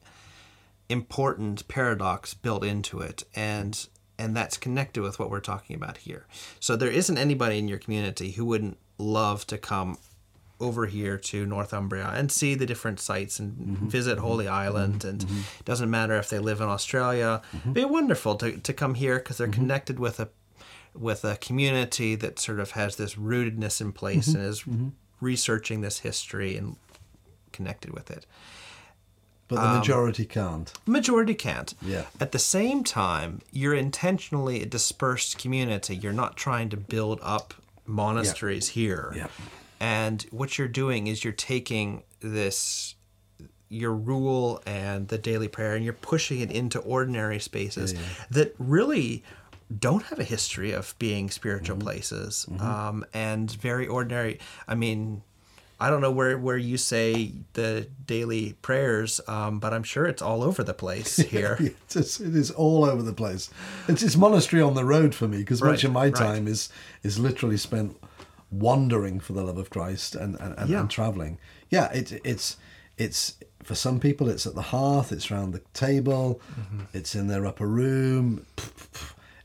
important 0.88 1.68
paradox 1.68 2.32
built 2.32 2.64
into 2.64 2.98
it, 2.98 3.24
and 3.34 3.88
and 4.18 4.34
that's 4.34 4.56
connected 4.56 5.02
with 5.02 5.18
what 5.18 5.28
we're 5.28 5.38
talking 5.38 5.76
about 5.76 5.98
here. 5.98 6.26
So 6.60 6.76
there 6.76 6.90
isn't 6.90 7.18
anybody 7.18 7.58
in 7.58 7.68
your 7.68 7.76
community 7.76 8.30
who 8.30 8.46
wouldn't 8.46 8.78
love 8.96 9.46
to 9.48 9.58
come 9.58 9.98
over 10.60 10.86
here 10.86 11.18
to 11.18 11.44
Northumbria 11.44 12.10
and 12.14 12.32
see 12.32 12.54
the 12.54 12.64
different 12.64 13.00
sites 13.00 13.38
and 13.38 13.52
mm-hmm. 13.52 13.88
visit 13.88 14.16
mm-hmm. 14.16 14.26
Holy 14.26 14.46
mm-hmm. 14.46 14.54
Island. 14.54 15.04
And 15.04 15.22
it 15.24 15.66
doesn't 15.66 15.90
matter 15.90 16.16
if 16.16 16.30
they 16.30 16.38
live 16.38 16.62
in 16.62 16.68
Australia. 16.68 17.42
It'd 17.52 17.74
be 17.74 17.84
wonderful 17.84 18.36
to, 18.36 18.56
to 18.56 18.72
come 18.72 18.94
here 18.94 19.18
because 19.18 19.36
they're 19.36 19.48
connected 19.48 19.98
with 19.98 20.20
a 20.20 20.30
with 20.94 21.22
a 21.22 21.36
community 21.36 22.14
that 22.14 22.38
sort 22.38 22.60
of 22.60 22.70
has 22.70 22.96
this 22.96 23.14
rootedness 23.14 23.82
in 23.82 23.92
place 23.92 24.28
Mm-hmm. 24.28 24.40
and 24.40 24.48
is 24.48 24.64
researching 25.20 25.82
this 25.82 25.98
history 25.98 26.56
and 26.56 26.76
connected 27.52 27.92
with 27.92 28.10
it. 28.10 28.24
But 29.50 29.60
the 29.72 29.78
majority 29.78 30.24
can't. 30.24 30.72
Majority 30.86 31.34
can't. 31.34 31.74
Yeah. 31.82 32.04
At 32.20 32.32
the 32.32 32.38
same 32.38 32.84
time, 32.84 33.40
you're 33.52 33.74
intentionally 33.74 34.62
a 34.62 34.66
dispersed 34.66 35.36
community. 35.38 35.94
You're 35.96 36.12
not 36.12 36.36
trying 36.36 36.68
to 36.70 36.76
build 36.78 37.18
up 37.22 37.52
monasteries 37.84 38.68
here. 38.68 39.12
Yeah. 39.16 39.26
And 39.80 40.22
what 40.30 40.56
you're 40.58 40.68
doing 40.68 41.06
is 41.08 41.24
you're 41.24 41.32
taking 41.32 42.02
this 42.20 42.94
your 43.68 43.92
rule 43.92 44.60
and 44.66 45.08
the 45.08 45.18
daily 45.18 45.46
prayer 45.48 45.74
and 45.76 45.84
you're 45.84 45.92
pushing 45.94 46.40
it 46.40 46.50
into 46.50 46.78
ordinary 46.80 47.38
spaces 47.38 47.94
that 48.30 48.54
really 48.58 49.22
don't 49.78 50.02
have 50.06 50.18
a 50.18 50.24
history 50.24 50.72
of 50.72 50.94
being 50.98 51.30
spiritual 51.30 51.76
Mm-hmm. 51.76 51.84
places 51.86 52.46
um, 52.58 53.04
and 53.14 53.48
very 53.52 53.86
ordinary 53.86 54.40
i 54.66 54.74
mean 54.74 55.22
i 55.80 55.90
don't 55.90 56.00
know 56.00 56.10
where, 56.10 56.36
where 56.38 56.56
you 56.56 56.76
say 56.76 57.32
the 57.54 57.88
daily 58.06 58.54
prayers 58.62 59.20
um, 59.28 59.58
but 59.58 59.72
i'm 59.74 59.82
sure 59.82 60.06
it's 60.06 60.22
all 60.22 60.42
over 60.42 60.62
the 60.62 60.74
place 60.74 61.16
here 61.34 61.56
it, 61.60 61.96
is, 61.96 62.20
it 62.20 62.34
is 62.36 62.50
all 62.50 62.84
over 62.84 63.02
the 63.02 63.12
place. 63.12 63.50
It's, 63.88 64.02
it's 64.02 64.16
monastery 64.16 64.62
on 64.62 64.74
the 64.74 64.84
road 64.84 65.14
for 65.14 65.26
me 65.28 65.38
because 65.38 65.62
much 65.62 65.84
of 65.84 65.92
my 65.92 66.04
right. 66.06 66.14
time 66.14 66.46
is 66.48 66.68
is 67.02 67.18
literally 67.18 67.56
spent 67.56 67.96
wandering 68.50 69.20
for 69.20 69.32
the 69.32 69.42
love 69.42 69.58
of 69.58 69.70
Christ 69.70 70.14
and 70.14 70.38
and, 70.40 70.54
and, 70.58 70.68
Yeah. 70.70 70.80
and 70.80 70.90
traveling. 70.90 71.38
Yeah, 71.70 71.90
it, 71.92 72.20
it's 72.24 72.56
it's 72.98 73.34
for 73.62 73.74
some 73.74 74.00
people 74.00 74.28
it's 74.28 74.46
at 74.46 74.54
the 74.54 74.62
hearth, 74.62 75.12
it's 75.12 75.30
round 75.30 75.52
the 75.54 75.62
table, 75.72 76.40
Mm-hmm. 76.60 76.80
it's 76.98 77.14
in 77.14 77.28
their 77.28 77.46
upper 77.46 77.66
room. 77.66 78.44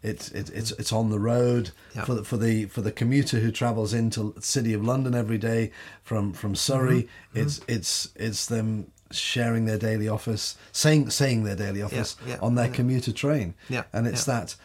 It's 0.06 0.30
it's 0.32 0.50
it's, 0.52 0.72
it's 0.72 0.94
on 0.94 1.10
the 1.10 1.20
road 1.20 1.72
Yeah. 1.96 2.06
for 2.06 2.14
the, 2.16 2.24
for 2.24 2.38
the 2.38 2.66
for 2.66 2.82
the 2.82 2.92
commuter 2.92 3.40
who 3.40 3.52
travels 3.52 3.94
into 3.94 4.34
the 4.36 4.42
city 4.42 4.74
of 4.74 4.84
London 4.84 5.14
every 5.16 5.38
day 5.38 5.72
from 6.04 6.34
from 6.34 6.56
Surrey. 6.56 7.02
Mm-hmm. 7.04 7.40
It's 7.42 7.62
it's 7.68 8.10
it's 8.16 8.46
them 8.46 8.92
sharing 9.12 9.66
their 9.66 9.78
daily 9.78 10.08
office, 10.08 10.56
saying 10.72 11.10
saying 11.10 11.44
their 11.44 11.56
daily 11.56 11.82
office 11.82 12.16
yeah, 12.28 12.38
on 12.42 12.56
their 12.56 12.68
yeah. 12.68 12.74
commuter 12.74 13.12
train. 13.12 13.54
Yeah, 13.70 13.84
and 13.94 14.08
it's 14.08 14.28
yeah. 14.28 14.46
that. 14.46 14.56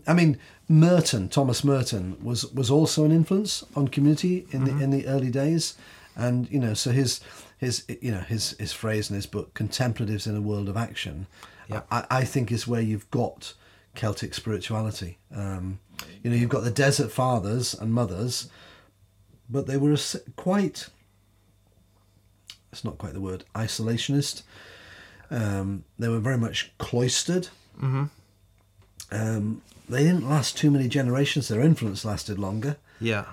I 0.06 0.14
mean, 0.14 0.38
Merton, 0.68 1.28
Thomas 1.28 1.62
Merton, 1.64 2.16
was 2.22 2.46
was 2.52 2.70
also 2.70 3.04
an 3.04 3.12
influence 3.12 3.64
on 3.76 3.88
community 3.88 4.46
in 4.50 4.62
Mm-hmm. 4.62 4.78
the 4.78 4.84
in 4.84 4.90
the 4.90 5.06
early 5.06 5.30
days, 5.30 5.74
and 6.16 6.48
you 6.50 6.58
know, 6.60 6.74
so 6.74 6.90
his 6.90 7.20
his 7.58 7.84
you 8.00 8.10
know 8.10 8.20
his 8.20 8.56
his 8.58 8.72
phrase 8.72 9.10
in 9.10 9.16
his 9.16 9.26
book, 9.26 9.54
"Contemplatives 9.54 10.26
in 10.26 10.36
a 10.36 10.40
World 10.40 10.68
of 10.68 10.76
Action," 10.76 11.26
Yeah. 11.68 11.82
I, 11.90 12.04
I 12.20 12.24
think 12.24 12.50
is 12.50 12.66
where 12.66 12.80
you've 12.82 13.10
got 13.10 13.54
Celtic 13.94 14.34
spirituality. 14.34 15.18
Um, 15.34 15.78
you 16.22 16.30
know, 16.30 16.36
you've 16.36 16.50
got 16.50 16.64
the 16.64 16.70
desert 16.70 17.10
fathers 17.12 17.74
and 17.74 17.92
mothers, 17.92 18.48
but 19.48 19.66
they 19.66 19.76
were 19.76 19.96
quite. 20.36 20.88
It's 22.72 22.84
not 22.84 22.98
quite 22.98 23.12
the 23.12 23.20
word 23.20 23.44
isolationist. 23.54 24.42
Um, 25.30 25.84
they 25.98 26.08
were 26.08 26.20
very 26.20 26.38
much 26.38 26.72
cloistered. 26.78 27.48
Um, 29.10 29.62
they 29.88 30.04
didn't 30.04 30.28
last 30.28 30.56
too 30.56 30.70
many 30.70 30.88
generations. 30.88 31.48
Their 31.48 31.60
influence 31.60 32.04
lasted 32.04 32.38
longer. 32.38 32.76
yeah 33.00 33.24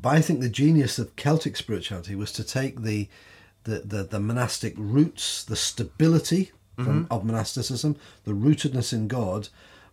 But 0.00 0.10
I 0.10 0.20
think 0.20 0.40
the 0.40 0.48
genius 0.48 0.98
of 0.98 1.16
Celtic 1.16 1.56
spirituality 1.56 2.14
was 2.14 2.32
to 2.32 2.44
take 2.44 2.82
the 2.82 3.08
the, 3.64 3.80
the, 3.80 4.02
the 4.04 4.20
monastic 4.20 4.74
roots, 4.76 5.42
the 5.42 5.56
stability 5.56 6.52
from, 6.76 7.06
of 7.10 7.24
monasticism, 7.24 7.96
the 8.24 8.32
rootedness 8.32 8.92
in 8.92 9.08
God, 9.08 9.48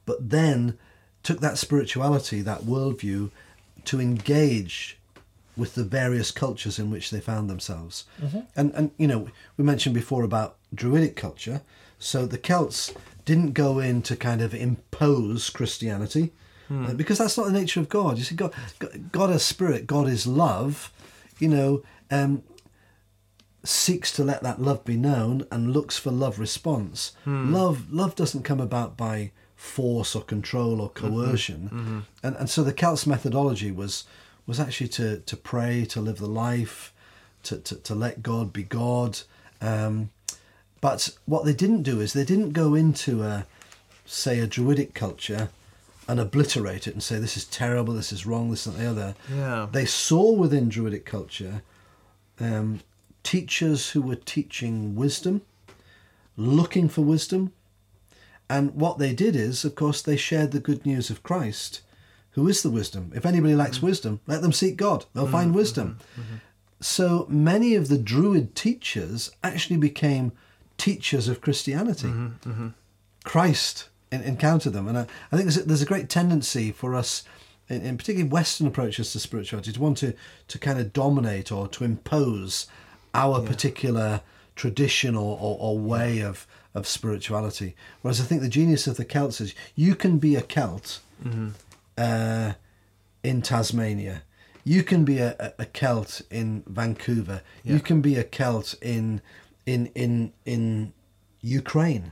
but 0.06 0.30
then 0.30 0.78
took 1.24 1.40
that 1.40 1.58
spirituality, 1.58 2.42
that 2.42 2.62
worldview, 2.62 3.30
to 3.86 4.00
engage 4.02 4.98
with 5.56 5.76
the 5.76 5.84
various 5.84 6.32
cultures 6.32 6.80
in 6.80 6.90
which 6.90 7.12
they 7.12 7.20
found 7.22 7.50
themselves. 7.50 8.06
And 8.56 8.72
and 8.74 8.92
you 8.98 9.08
know, 9.08 9.28
we 9.58 9.64
mentioned 9.64 9.94
before 9.96 10.24
about 10.24 10.56
Druidic 10.74 11.16
culture. 11.16 11.62
So 12.00 12.26
the 12.26 12.38
Celts 12.40 12.92
didn't 13.26 13.54
go 13.54 13.80
in 13.80 14.02
to 14.04 14.16
kind 14.16 14.42
of 14.42 14.54
impose 14.54 15.50
Christianity. 15.50 16.32
uh, 16.70 16.94
Because 16.94 17.20
that's 17.20 17.38
not 17.38 17.46
the 17.46 17.60
nature 17.62 17.80
of 17.80 17.88
God. 17.88 18.18
You 18.18 18.24
see, 18.26 18.36
God, 18.36 18.52
God- 19.12 19.30
is 19.32 19.44
spirit. 19.44 19.86
God 19.88 20.08
is 20.10 20.26
love. 20.28 20.92
You 21.40 21.48
know, 21.50 21.84
um, 22.12 22.44
seeks 23.64 24.12
to 24.14 24.24
let 24.24 24.44
that 24.44 24.62
love 24.62 24.84
be 24.84 24.98
known 24.98 25.46
and 25.52 25.72
looks 25.72 25.98
for 25.98 26.12
love 26.12 26.38
response. 26.40 27.14
Love, 27.26 27.92
love 27.94 28.16
doesn't 28.16 28.44
come 28.44 28.60
about 28.60 28.98
by 28.98 29.32
force 29.64 30.14
or 30.14 30.22
control 30.22 30.82
or 30.82 30.90
coercion. 30.90 32.06
And 32.22 32.36
and 32.36 32.50
so 32.50 32.64
the 32.64 32.74
Celts' 32.74 33.08
methodology 33.08 33.72
was 33.72 34.04
was 34.46 34.60
actually 34.60 34.90
to 34.90 35.20
to 35.20 35.38
pray, 35.38 35.86
to 35.86 36.02
live 36.02 36.18
the 36.18 36.28
life, 36.28 36.94
to 37.44 37.58
to, 37.58 37.76
to 37.76 37.96
let 37.96 38.22
God 38.22 38.52
be 38.52 38.64
God. 38.64 39.20
Um, 39.62 40.10
but 40.82 41.18
what 41.26 41.46
they 41.46 41.54
didn't 41.54 41.84
do 41.84 42.02
is 42.02 42.12
they 42.12 42.26
didn't 42.26 42.52
go 42.52 42.76
into 42.76 43.24
a 43.24 43.46
say 44.06 44.40
a 44.40 44.48
druidic 44.48 44.94
culture 44.94 45.50
and 46.10 46.20
obliterate 46.20 46.86
it 46.86 46.94
and 46.94 47.02
say 47.02 47.18
this 47.18 47.38
is 47.38 47.46
terrible, 47.46 47.94
this 47.94 48.12
is 48.12 48.26
wrong, 48.26 48.52
this 48.52 48.66
and 48.66 48.76
the 48.76 48.86
other. 48.86 49.16
Yeah. 49.34 49.68
They 49.72 49.86
saw 49.86 50.34
within 50.34 50.68
druidic 50.68 51.06
culture 51.06 51.62
um, 52.40 52.82
teachers 53.24 53.92
who 53.92 54.02
were 54.02 54.18
teaching 54.18 54.96
wisdom, 54.96 55.42
looking 56.36 56.90
for 56.90 57.02
wisdom. 57.02 57.54
And 58.50 58.76
what 58.76 58.98
they 58.98 59.14
did 59.14 59.36
is, 59.36 59.66
of 59.66 59.76
course, 59.76 60.02
they 60.02 60.18
shared 60.18 60.52
the 60.52 60.60
good 60.60 60.86
news 60.86 61.10
of 61.10 61.24
Christ, 61.24 61.82
who 62.32 62.48
is 62.48 62.62
the 62.62 62.70
wisdom. 62.70 63.12
If 63.16 63.26
anybody 63.26 63.56
lacks 63.56 63.78
mm-hmm. 63.78 63.88
wisdom, 63.88 64.20
let 64.28 64.42
them 64.42 64.52
seek 64.52 64.76
God, 64.76 65.06
they'll 65.14 65.28
find 65.28 65.50
mm-hmm. 65.50 65.58
wisdom. 65.58 65.98
Mm-hmm. 66.20 66.36
So 66.82 67.26
many 67.30 67.76
of 67.76 67.88
the 67.88 67.98
Druid 67.98 68.56
teachers 68.56 69.32
actually 69.44 69.78
became 69.78 70.34
teachers 70.78 71.28
of 71.28 71.40
Christianity. 71.40 72.08
Christ 73.24 73.88
en- 74.12 74.22
encountered 74.22 74.74
them. 74.74 74.88
And 74.88 74.98
I, 74.98 75.08
I 75.32 75.38
think 75.38 75.44
there's 75.44 75.58
a, 75.58 75.64
there's 75.64 75.82
a 75.82 75.86
great 75.86 76.10
tendency 76.10 76.72
for 76.72 76.94
us, 76.94 77.24
in, 77.70 77.82
in 77.82 77.98
particularly 77.98 78.30
Western 78.30 78.68
approaches 78.68 79.14
to 79.14 79.20
spirituality, 79.20 79.72
to 79.72 79.80
want 79.80 79.98
to, 80.00 80.14
to 80.50 80.60
kind 80.60 80.80
of 80.80 80.92
dominate 80.92 81.52
or 81.52 81.70
to 81.70 81.86
impose 81.86 82.68
our 83.14 83.42
particular 83.42 84.22
tradition 84.56 85.16
or, 85.16 85.38
or, 85.40 85.58
or 85.60 85.80
way 85.80 86.20
of, 86.20 86.46
of 86.74 86.88
spirituality. 86.88 87.76
Whereas 88.02 88.20
I 88.20 88.24
think 88.24 88.42
the 88.42 88.50
genius 88.50 88.88
of 88.88 88.98
the 88.98 89.06
Celts 89.06 89.40
is 89.42 89.54
you 89.76 89.96
can 89.96 90.18
be 90.18 90.36
a 90.36 90.42
Celt 90.42 91.00
uh, 91.98 92.54
in 93.24 93.42
Tasmania. 93.42 94.24
You 94.66 94.84
can 94.84 95.04
be 95.06 95.20
a, 95.20 95.54
a- 95.60 95.66
Celt 95.66 96.22
in 96.32 96.64
Vancouver. 96.68 97.42
You 97.64 97.80
can 97.80 98.02
be 98.02 98.16
a 98.16 98.24
Celt 98.24 98.76
in 98.82 99.22
in 99.66 99.88
in 99.96 100.34
in 100.46 100.94
Ukraine. 101.42 102.12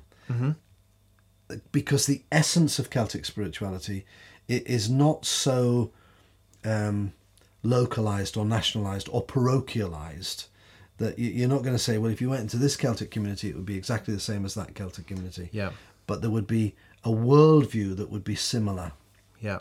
Because 1.71 2.05
the 2.05 2.21
essence 2.31 2.79
of 2.79 2.89
Celtic 2.89 3.25
spirituality 3.25 4.05
i- 4.49 4.63
is 4.65 4.89
not 4.89 5.25
so 5.25 5.91
um, 6.63 7.11
localized 7.63 8.37
or 8.37 8.45
nationalized 8.45 9.09
or 9.11 9.25
parochialized 9.25 10.45
that 11.01 11.19
you- 11.19 11.31
you're 11.31 11.49
not 11.49 11.63
going 11.63 11.75
to 11.75 11.83
say, 11.87 11.97
well, 11.97 12.11
if 12.11 12.21
you 12.21 12.29
went 12.29 12.43
into 12.43 12.57
this 12.57 12.75
Celtic 12.75 13.11
community, 13.11 13.49
it 13.49 13.55
would 13.55 13.65
be 13.65 13.75
exactly 13.77 14.13
the 14.13 14.19
same 14.19 14.45
as 14.45 14.53
that 14.55 14.73
Celtic 14.75 15.07
community. 15.07 15.49
Yeah. 15.51 15.71
But 16.07 16.21
there 16.21 16.29
would 16.31 16.47
be 16.47 16.75
a 17.03 17.09
worldview 17.09 17.95
that 17.97 18.09
would 18.11 18.23
be 18.23 18.35
similar 18.35 18.91
Yeah. 19.41 19.59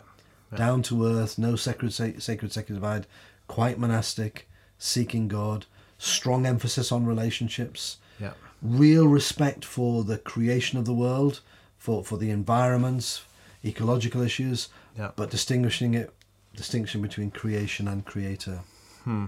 down 0.55 0.81
to 0.83 1.05
earth, 1.05 1.37
no 1.37 1.55
sacred 1.55 1.93
sa- 1.93 2.19
sacred 2.19 2.51
sacred 2.53 2.75
divide, 2.75 3.07
quite 3.47 3.77
monastic, 3.79 4.47
seeking 4.77 5.27
God, 5.27 5.65
strong 5.97 6.45
emphasis 6.45 6.91
on 6.91 7.05
relationships, 7.05 7.97
Yeah. 8.19 8.33
real 8.61 9.07
respect 9.07 9.65
for 9.65 10.03
the 10.03 10.17
creation 10.17 10.77
of 10.79 10.85
the 10.85 10.93
world, 10.93 11.41
for 11.77 12.03
for 12.05 12.17
the 12.17 12.29
environments, 12.29 13.21
ecological 13.65 14.21
issues, 14.21 14.69
Yeah. 14.97 15.11
but 15.15 15.29
distinguishing 15.31 15.93
it 15.93 16.13
distinction 16.55 17.01
between 17.01 17.31
creation 17.31 17.87
and 17.87 18.05
creator. 18.05 18.59
Hmm. 19.05 19.27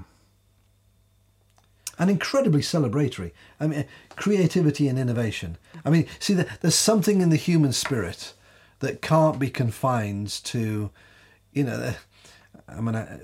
And 1.99 2.09
incredibly 2.09 2.61
celebratory. 2.61 3.31
I 3.59 3.67
mean, 3.67 3.85
creativity 4.15 4.87
and 4.87 4.97
innovation. 4.97 5.57
I 5.85 5.89
mean, 5.91 6.07
see, 6.19 6.33
there- 6.33 6.57
there's 6.61 6.75
something 6.75 7.21
in 7.21 7.29
the 7.29 7.35
human 7.35 7.71
spirit 7.71 8.33
that 8.79 9.01
can't 9.01 9.37
be 9.39 9.49
confined 9.49 10.29
to, 10.45 10.89
you 11.53 11.63
know, 11.63 11.77
the- 11.77 11.95
I 12.67 12.81
mean, 12.81 12.95
I, 12.95 13.19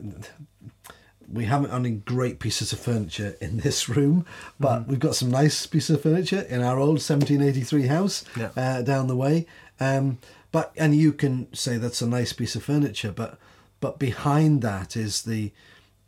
we 1.32 1.46
haven't 1.46 1.72
only 1.72 1.92
great 1.92 2.40
pieces 2.40 2.72
of 2.74 2.80
furniture 2.80 3.36
in 3.42 3.58
this 3.64 3.88
room, 3.90 4.26
but 4.60 4.88
we've 4.88 5.00
got 5.00 5.16
some 5.16 5.30
nice 5.32 5.66
pieces 5.66 5.96
of 5.96 6.02
furniture 6.04 6.42
in 6.42 6.62
our 6.62 6.78
old 6.80 7.00
1783 7.02 7.88
house 7.88 8.24
Yeah. 8.38 8.50
uh, 8.56 8.82
down 8.82 9.08
the 9.08 9.16
way. 9.16 9.46
Um, 9.80 10.18
but 10.52 10.74
and 10.78 10.96
you 10.96 11.14
can 11.14 11.54
say 11.54 11.78
that's 11.78 12.02
a 12.02 12.08
nice 12.08 12.34
piece 12.34 12.56
of 12.56 12.64
furniture, 12.64 13.12
but 13.12 13.38
but 13.82 13.98
behind 14.00 14.62
that 14.64 14.98
is 14.98 15.22
the 15.22 15.52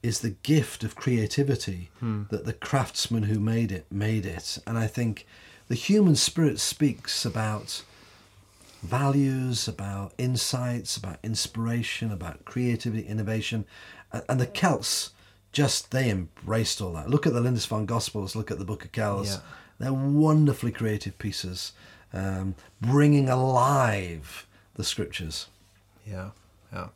is 0.04 0.22
the 0.22 0.32
gift 0.32 0.84
of 0.84 0.96
creativity 0.96 1.90
that 2.30 2.46
the 2.46 2.54
craftsman 2.54 3.24
who 3.24 3.40
made 3.40 3.72
it 3.72 3.86
made 3.92 4.26
it. 4.26 4.58
And 4.66 4.78
I 4.78 4.88
think 4.88 5.28
the 5.68 5.76
human 5.76 6.16
spirit 6.16 6.60
speaks 6.60 7.26
about 7.26 7.84
values, 8.82 9.68
about 9.68 10.14
insights, 10.18 10.98
about 10.98 11.20
inspiration, 11.22 12.12
about 12.12 12.46
creativity, 12.46 13.04
innovation. 13.08 13.66
And, 14.12 14.24
and 14.28 14.40
the 14.40 14.48
Celts 14.48 15.12
just, 15.52 15.92
they 15.92 16.10
embraced 16.10 16.82
all 16.82 16.94
that. 16.94 17.10
Look 17.10 17.28
at 17.28 17.34
the 17.34 17.42
Lindisfarne 17.42 17.86
Gospels, 17.86 18.36
look 18.36 18.50
at 18.50 18.58
the 18.58 18.66
Book 18.66 18.84
of 18.84 18.92
Kells. 18.92 19.36
Yeah. 19.36 19.42
They're 19.80 19.94
wonderfully 19.94 20.72
creative 20.72 21.18
pieces, 21.18 21.74
um, 22.14 22.56
bringing 22.80 23.30
alive 23.30 24.48
the 24.76 24.84
scriptures. 24.84 25.48
Yeah, 26.08 26.32
yeah. 26.74 26.90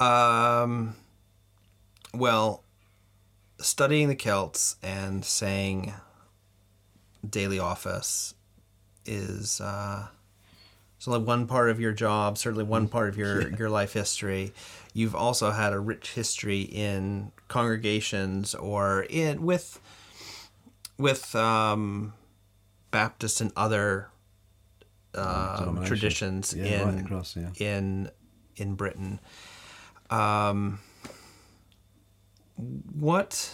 Um, 0.00 0.96
well, 2.14 2.64
studying 3.58 4.08
the 4.08 4.14
Celts 4.16 4.76
and 4.82 5.24
saying 5.24 5.92
daily 7.28 7.58
office 7.58 8.34
is 9.04 9.60
uh, 9.60 10.06
it's 10.96 11.08
only 11.08 11.20
one 11.24 11.46
part 11.46 11.70
of 11.70 11.80
your 11.80 11.92
job, 11.92 12.38
certainly 12.38 12.64
one 12.64 12.88
part 12.88 13.08
of 13.08 13.16
your, 13.16 13.48
your 13.58 13.70
life 13.70 13.92
history. 13.92 14.52
You've 14.94 15.14
also 15.14 15.50
had 15.50 15.72
a 15.72 15.80
rich 15.80 16.12
history 16.12 16.60
in 16.62 17.32
congregations 17.48 18.54
or 18.54 19.02
in 19.08 19.42
with 19.42 19.80
with 20.98 21.34
um, 21.34 22.12
Baptists 22.90 23.40
and 23.40 23.52
other 23.56 24.10
uh, 25.14 25.84
traditions 25.84 26.54
Yeah, 26.54 26.64
in 26.64 26.94
right 26.96 27.04
across, 27.04 27.36
yeah. 27.36 27.50
in 27.58 28.10
in 28.56 28.74
Britain. 28.74 29.18
Um, 30.10 30.78
what 32.92 33.50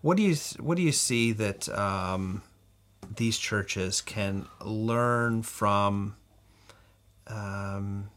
what 0.00 0.16
do 0.16 0.22
you 0.22 0.36
what 0.58 0.76
do 0.76 0.82
you 0.82 0.92
see 0.92 1.32
that 1.32 1.68
um, 1.68 2.42
these 3.16 3.38
churches 3.38 4.00
can 4.00 4.46
learn 4.60 5.42
from 5.42 6.16
um, 7.26 8.10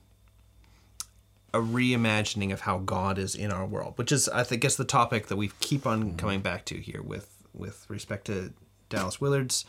a 1.53 1.59
reimagining 1.59 2.51
of 2.51 2.61
how 2.61 2.79
God 2.79 3.17
is 3.17 3.35
in 3.35 3.51
our 3.51 3.65
world, 3.65 3.93
which 3.97 4.11
is 4.11 4.27
I 4.29 4.43
think 4.43 4.61
guess 4.61 4.75
the 4.75 4.85
topic 4.85 5.27
that 5.27 5.37
we 5.37 5.51
keep 5.59 5.87
on 5.87 6.17
coming 6.17 6.41
back 6.41 6.65
to 6.65 6.75
here 6.79 7.01
with 7.01 7.43
with 7.53 7.85
respect 7.89 8.25
to 8.25 8.53
Dallas 8.89 9.21
Willard's 9.21 9.65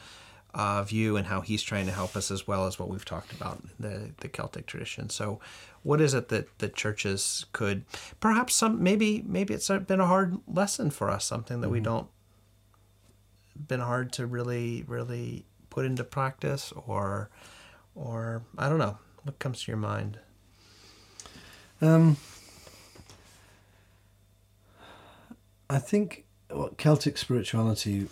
uh, 0.55 0.83
view 0.83 1.16
and 1.16 1.27
how 1.27 1.43
he's 1.43 1.62
trying 1.62 1.87
to 1.87 1.93
help 1.93 2.16
us 2.16 2.31
as 2.31 2.47
well 2.47 2.66
as 2.66 2.79
what 2.79 2.89
we've 2.89 3.05
talked 3.05 3.33
about 3.33 3.62
the 3.79 4.11
the 4.18 4.29
Celtic 4.29 4.66
tradition. 4.66 5.11
So, 5.11 5.39
what 5.87 6.01
is 6.01 6.14
it 6.14 6.30
that 6.30 6.59
the 6.59 6.68
churches 6.68 7.47
could 7.53 7.84
perhaps 8.18 8.55
some 8.55 8.82
maybe 8.82 9.22
maybe 9.24 9.55
it's 9.55 9.68
been 9.68 10.01
a 10.01 10.07
hard 10.07 10.37
lesson 10.49 10.91
for 10.91 11.09
us, 11.09 11.24
something 11.24 11.61
that 11.61 11.68
we 11.68 11.78
don't 11.78 12.09
been 13.68 13.78
hard 13.78 14.12
to 14.12 14.26
really 14.26 14.82
really 14.89 15.47
put 15.70 15.87
into 15.87 16.03
practice 16.03 16.72
or 16.87 17.30
or 17.95 18.43
I 18.59 18.68
don't 18.68 18.78
know 18.78 18.99
what 19.22 19.39
comes 19.39 19.62
to 19.62 19.70
your 19.70 19.78
mind. 19.78 20.18
Um, 21.80 22.16
I 25.70 25.78
think 25.78 26.24
what 26.51 26.78
Celtic 26.78 27.16
spirituality, 27.16 28.09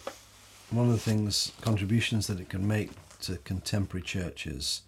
one 0.71 0.87
of 0.87 0.93
the 0.93 0.99
things, 0.99 1.51
contributions 1.61 2.29
that 2.29 2.39
it 2.39 2.49
can 2.49 2.69
make 2.69 2.91
to 3.23 3.39
contemporary 3.39 4.03
churches, 4.03 4.83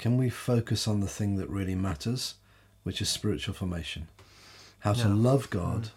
can 0.00 0.16
we 0.16 0.30
focus 0.30 0.88
on 0.88 1.00
the 1.00 1.06
thing 1.06 1.36
that 1.36 1.50
really 1.50 1.74
matters, 1.74 2.36
which 2.84 3.02
is 3.02 3.08
spiritual 3.10 3.52
formation? 3.54 4.08
How 4.78 4.94
to 4.94 5.08
Yeah. 5.08 5.14
love 5.14 5.50
God, 5.50 5.90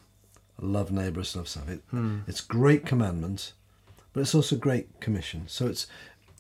love 0.59 0.91
neighbours, 0.91 1.33
love 1.37 1.47
self. 1.47 1.69
It, 1.69 1.81
It's 2.27 2.41
great 2.41 2.85
commandment, 2.85 3.53
but 4.11 4.19
it's 4.19 4.35
also 4.35 4.57
great 4.57 4.99
commission. 4.99 5.45
So 5.47 5.67
it's, 5.67 5.87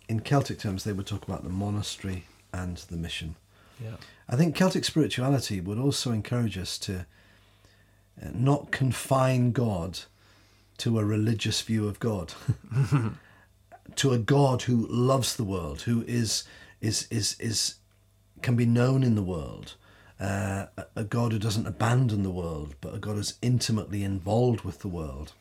in 0.09 0.19
Celtic 0.19 0.59
terms, 0.59 0.83
they 0.83 0.91
would 0.91 1.07
talk 1.07 1.23
about 1.23 1.43
the 1.43 1.49
monastery 1.49 2.25
and 2.51 2.75
the 2.89 2.97
mission. 2.97 3.35
Yeah. 3.81 3.95
I 4.27 4.35
think 4.35 4.57
Celtic 4.57 4.83
spirituality 4.83 5.61
would 5.61 5.79
also 5.79 6.11
encourage 6.11 6.57
us 6.57 6.77
to 6.79 7.05
uh, 8.21 8.29
not 8.33 8.71
confine 8.71 9.53
God 9.53 9.99
to 10.79 10.99
a 10.99 11.05
religious 11.05 11.61
view 11.61 11.87
of 11.87 11.97
God, 12.01 12.33
to 13.95 14.11
a 14.11 14.17
God 14.17 14.63
who 14.63 14.85
loves 14.87 15.37
the 15.37 15.45
world, 15.45 15.83
who 15.83 16.03
is 16.07 16.43
is 16.83 17.07
is 17.09 17.35
is 17.39 17.75
can 18.41 18.55
be 18.55 18.65
known 18.65 19.03
in 19.03 19.15
the 19.15 19.23
world, 19.23 19.75
uh, 20.19 20.65
a- 20.95 21.03
God 21.05 21.31
who 21.31 21.39
doesn't 21.39 21.65
abandon 21.65 22.23
the 22.23 22.29
world, 22.29 22.75
but 22.81 22.93
a 22.93 22.99
God 22.99 23.15
who's 23.15 23.35
intimately 23.41 24.03
involved 24.03 24.61
with 24.61 24.79
the 24.79 24.89
world. 24.89 25.31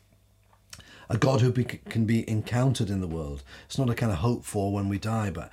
A 1.09 1.17
God 1.17 1.41
who 1.41 1.51
be, 1.51 1.65
can 1.65 2.05
be 2.05 2.27
encountered 2.29 2.89
in 2.89 3.01
the 3.01 3.07
world. 3.07 3.43
It's 3.65 3.77
not 3.77 3.89
a 3.89 3.93
kind 3.93 4.11
of 4.11 4.19
hope 4.19 4.45
for 4.45 4.71
when 4.71 4.87
we 4.87 4.97
die, 4.97 5.31
but 5.31 5.51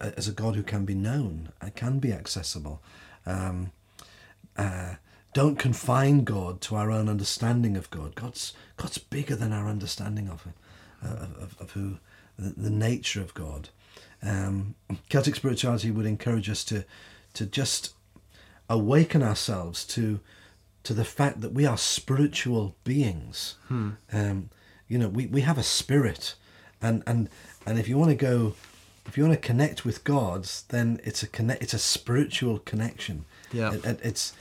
as 0.00 0.26
a 0.26 0.32
God 0.32 0.56
who 0.56 0.64
can 0.64 0.84
be 0.84 0.94
known 0.94 1.50
and 1.60 1.74
can 1.74 2.00
be 2.00 2.12
accessible. 2.12 2.82
Um, 3.24 3.70
uh, 4.56 4.96
don't 5.32 5.56
confine 5.56 6.24
God 6.24 6.60
to 6.62 6.74
our 6.74 6.90
own 6.90 7.08
understanding 7.08 7.76
of 7.76 7.90
God. 7.90 8.16
God's 8.16 8.52
God's 8.76 8.98
bigger 8.98 9.36
than 9.36 9.52
our 9.52 9.68
understanding 9.68 10.28
of 10.28 10.48
uh, 11.02 11.26
of, 11.40 11.56
of 11.60 11.70
who 11.70 11.98
the, 12.36 12.50
the 12.50 12.70
nature 12.70 13.22
of 13.22 13.34
God. 13.34 13.68
Um, 14.22 14.74
Celtic 15.08 15.34
spirituality 15.34 15.90
would 15.90 16.06
encourage 16.06 16.48
us 16.50 16.64
to 16.64 16.84
to 17.34 17.46
just 17.46 17.94
awaken 18.68 19.22
ourselves 19.22 19.84
to 19.86 20.20
to 20.84 20.94
the 20.94 21.04
fact 21.04 21.40
that 21.40 21.52
we 21.52 21.64
are 21.64 21.78
spiritual 21.78 22.74
beings. 22.84 23.54
Um, 23.70 24.50
you 24.88 24.98
know, 24.98 25.08
we, 25.08 25.26
we 25.26 25.40
have 25.42 25.58
a 25.58 25.62
spirit, 25.62 26.34
and 26.80 27.02
and 27.06 27.28
and 27.66 27.78
if 27.78 27.88
you 27.88 27.96
want 27.98 28.10
to 28.10 28.16
go, 28.16 28.54
if 29.06 29.16
you 29.16 29.24
want 29.26 29.40
to 29.40 29.46
connect 29.46 29.84
with 29.84 30.04
God, 30.04 30.48
then 30.68 31.00
it's 31.04 31.22
a 31.22 31.26
connect. 31.28 31.62
It's 31.62 31.74
a 31.74 31.78
spiritual 31.78 32.58
connection. 32.60 33.24
Yeah. 33.52 33.72
It- 33.74 33.84
it- 33.84 34.00
it's 34.02 34.32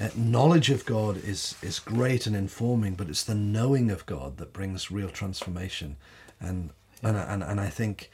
uh, 0.00 0.08
knowledge 0.16 0.70
of 0.70 0.84
God 0.86 1.16
is 1.24 1.56
is 1.62 1.78
great 1.80 2.26
and 2.26 2.36
informing, 2.36 2.94
but 2.94 3.08
it's 3.08 3.24
the 3.24 3.34
knowing 3.34 3.90
of 3.90 4.06
God 4.06 4.36
that 4.38 4.52
brings 4.52 4.90
real 4.90 5.08
transformation, 5.10 5.96
and 6.40 6.70
and 7.02 7.16
and 7.16 7.42
and 7.42 7.60
I 7.60 7.68
think 7.70 8.10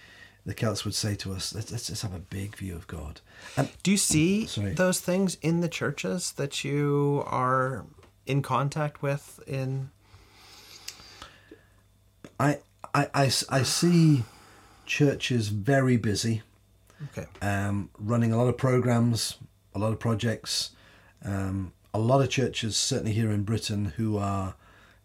the 0.46 0.54
Celts 0.54 0.84
would 0.84 0.94
say 0.94 1.14
to 1.16 1.32
us, 1.32 1.54
let's, 1.54 1.70
let's 1.72 1.86
just 1.86 2.02
have 2.02 2.14
a 2.14 2.18
big 2.18 2.56
view 2.56 2.74
of 2.76 2.86
God. 2.86 3.20
And 3.56 3.70
Do 3.82 3.90
you 3.90 3.96
see 3.96 4.46
Sorry. 4.46 4.74
those 4.74 5.00
things 5.00 5.36
in 5.42 5.60
the 5.60 5.68
churches 5.68 6.32
that 6.32 6.64
you 6.64 7.22
are 7.26 7.86
in 8.26 8.42
contact 8.42 9.02
with 9.02 9.40
in 9.46 9.90
I, 12.38 12.58
I, 12.94 13.30
I 13.48 13.62
see 13.62 14.24
churches 14.86 15.48
very 15.48 15.96
busy, 15.96 16.42
Okay. 17.04 17.26
um, 17.42 17.90
running 17.98 18.32
a 18.32 18.36
lot 18.36 18.48
of 18.48 18.56
programs, 18.56 19.36
a 19.74 19.78
lot 19.78 19.92
of 19.92 19.98
projects. 19.98 20.70
Um, 21.24 21.72
a 21.92 21.98
lot 21.98 22.20
of 22.20 22.28
churches, 22.28 22.76
certainly 22.76 23.12
here 23.12 23.30
in 23.30 23.44
Britain, 23.44 23.86
who 23.96 24.18
are 24.18 24.54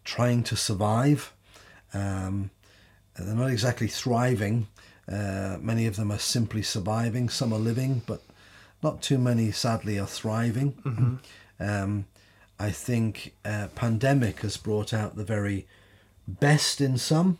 trying 0.04 0.42
to 0.44 0.56
survive. 0.56 1.32
Um, 1.94 2.50
they're 3.16 3.34
not 3.34 3.50
exactly 3.50 3.86
thriving. 3.86 4.66
Uh, 5.10 5.58
many 5.60 5.86
of 5.86 5.96
them 5.96 6.12
are 6.12 6.18
simply 6.18 6.62
surviving. 6.62 7.28
Some 7.28 7.52
are 7.52 7.58
living, 7.58 8.02
but 8.06 8.22
not 8.82 9.02
too 9.02 9.18
many, 9.18 9.50
sadly, 9.50 9.98
are 9.98 10.06
thriving. 10.06 11.20
Um, 11.62 12.06
I 12.58 12.70
think 12.70 13.34
uh, 13.44 13.68
pandemic 13.74 14.40
has 14.40 14.56
brought 14.56 14.94
out 14.94 15.14
the 15.14 15.24
very 15.24 15.66
best 16.26 16.80
in 16.80 16.96
some, 16.96 17.38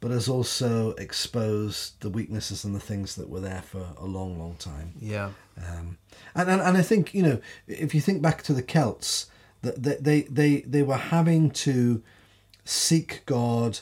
but 0.00 0.10
has 0.10 0.28
also 0.28 0.92
exposed 0.92 2.00
the 2.00 2.10
weaknesses 2.10 2.64
and 2.64 2.74
the 2.74 2.80
things 2.80 3.16
that 3.16 3.28
were 3.28 3.40
there 3.40 3.62
for 3.62 3.84
a 3.98 4.04
long, 4.04 4.38
long 4.38 4.54
time. 4.56 4.92
Yeah. 5.00 5.30
Um, 5.56 5.98
and, 6.34 6.48
and 6.48 6.60
and 6.60 6.76
I 6.76 6.82
think 6.82 7.12
you 7.14 7.22
know 7.22 7.40
if 7.66 7.94
you 7.94 8.00
think 8.00 8.22
back 8.22 8.42
to 8.42 8.52
the 8.52 8.62
Celts, 8.62 9.26
that 9.62 9.82
they, 9.82 9.96
they 9.96 10.22
they 10.22 10.60
they 10.60 10.82
were 10.82 10.96
having 10.96 11.50
to 11.50 12.02
seek 12.64 13.22
God, 13.26 13.80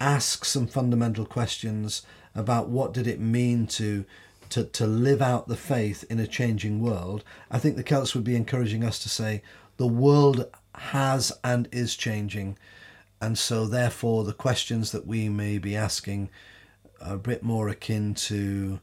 ask 0.00 0.44
some 0.44 0.66
fundamental 0.66 1.26
questions 1.26 2.02
about 2.34 2.68
what 2.68 2.92
did 2.92 3.06
it 3.06 3.20
mean 3.20 3.66
to 3.66 4.04
to 4.50 4.64
to 4.64 4.86
live 4.86 5.20
out 5.20 5.48
the 5.48 5.56
faith 5.56 6.04
in 6.08 6.18
a 6.18 6.26
changing 6.26 6.80
world. 6.80 7.24
I 7.50 7.58
think 7.58 7.76
the 7.76 7.82
Celts 7.82 8.14
would 8.14 8.24
be 8.24 8.36
encouraging 8.36 8.84
us 8.84 8.98
to 9.00 9.08
say 9.08 9.42
the 9.76 9.86
world 9.86 10.46
has 10.74 11.32
and 11.44 11.68
is 11.72 11.96
changing, 11.96 12.56
and 13.20 13.36
so 13.36 13.66
therefore 13.66 14.24
the 14.24 14.32
questions 14.32 14.92
that 14.92 15.06
we 15.06 15.28
may 15.28 15.58
be 15.58 15.76
asking 15.76 16.30
are 17.00 17.14
a 17.14 17.18
bit 17.18 17.42
more 17.42 17.68
akin 17.68 18.14
to 18.14 18.80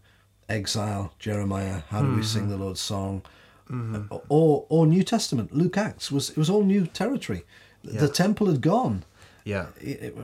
exile, 0.47 1.13
Jeremiah, 1.19 1.81
how 1.89 2.01
do 2.01 2.07
we 2.09 2.13
mm-hmm. 2.15 2.23
sing 2.23 2.49
the 2.49 2.57
Lord's 2.57 2.79
song, 2.79 3.23
mm-hmm. 3.69 4.13
or 4.29 4.65
or 4.69 4.85
New 4.85 5.03
Testament, 5.03 5.53
Luke 5.53 5.77
Acts 5.77 6.11
was 6.11 6.29
it 6.29 6.37
was 6.37 6.49
all 6.49 6.63
new 6.63 6.85
territory. 6.87 7.43
The 7.83 8.09
temple 8.09 8.47
had 8.47 8.61
gone. 8.61 9.03
Yeah. 9.43 9.67
It- 9.79 10.01
it- 10.01 10.17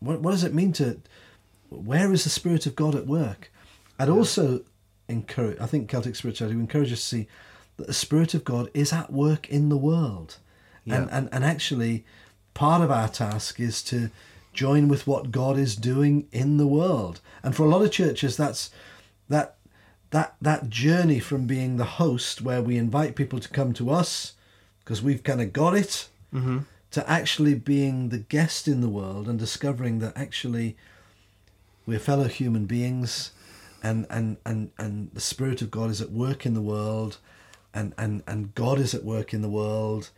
what, 0.00 0.20
what 0.20 0.32
does 0.32 0.44
it 0.44 0.54
mean 0.54 0.72
to? 0.74 1.00
Where 1.68 2.12
is 2.12 2.24
the 2.24 2.30
Spirit 2.30 2.66
of 2.66 2.74
God 2.74 2.94
at 2.94 3.06
work? 3.06 3.52
I'd 3.98 4.08
also 4.08 4.64
encourage. 5.08 5.60
I 5.60 5.66
think 5.66 5.88
Celtic 5.88 6.16
spirituality 6.16 6.56
would 6.56 6.62
encourage 6.62 6.92
us 6.92 7.00
to 7.00 7.06
see 7.06 7.28
that 7.76 7.86
the 7.86 7.92
Spirit 7.94 8.34
of 8.34 8.44
God 8.44 8.70
is 8.74 8.92
at 8.92 9.12
work 9.12 9.48
in 9.48 9.68
the 9.68 9.76
world, 9.76 10.38
and 10.86 11.08
and 11.10 11.28
and 11.30 11.44
actually, 11.44 12.04
part 12.54 12.82
of 12.82 12.90
our 12.90 13.08
task 13.08 13.60
is 13.60 13.82
to 13.84 14.10
join 14.52 14.88
with 14.88 15.06
what 15.06 15.30
God 15.30 15.56
is 15.58 15.76
doing 15.76 16.26
in 16.32 16.56
the 16.56 16.66
world. 16.66 17.20
And 17.42 17.54
for 17.54 17.64
a 17.64 17.68
lot 17.68 17.82
of 17.82 17.92
churches, 17.92 18.36
that's 18.36 18.70
that 19.28 19.56
that 20.10 20.34
that 20.40 20.70
journey 20.70 21.20
from 21.20 21.46
being 21.46 21.76
the 21.76 21.84
host, 21.84 22.42
where 22.42 22.62
we 22.62 22.76
invite 22.76 23.14
people 23.14 23.38
to 23.38 23.48
come 23.48 23.72
to 23.74 23.90
us 23.90 24.32
because 24.80 25.02
we've 25.02 25.22
kind 25.22 25.40
of 25.40 25.52
got 25.52 25.76
it, 25.76 26.08
Mm-hmm. 26.34 26.58
To 26.90 27.08
actually 27.08 27.54
being 27.54 28.08
the 28.08 28.18
guest 28.18 28.66
in 28.66 28.80
the 28.80 28.88
world 28.88 29.28
and 29.28 29.38
discovering 29.38 30.00
that 30.00 30.16
actually 30.16 30.76
we're 31.86 31.98
fellow 31.98 32.24
human 32.24 32.66
beings 32.66 33.32
and 33.82 34.06
and 34.10 34.36
and 34.44 34.70
and 34.78 35.10
the 35.12 35.20
spirit 35.20 35.62
of 35.62 35.70
god 35.70 35.90
is 35.90 36.00
at 36.00 36.10
work 36.10 36.44
in 36.44 36.54
the 36.54 36.60
world 36.60 37.18
and 37.72 37.94
and 37.96 38.22
and 38.26 38.54
god 38.54 38.78
is 38.78 38.94
at 38.94 39.04
work 39.04 39.32
in 39.32 39.42
the 39.42 39.48
world 39.48 40.10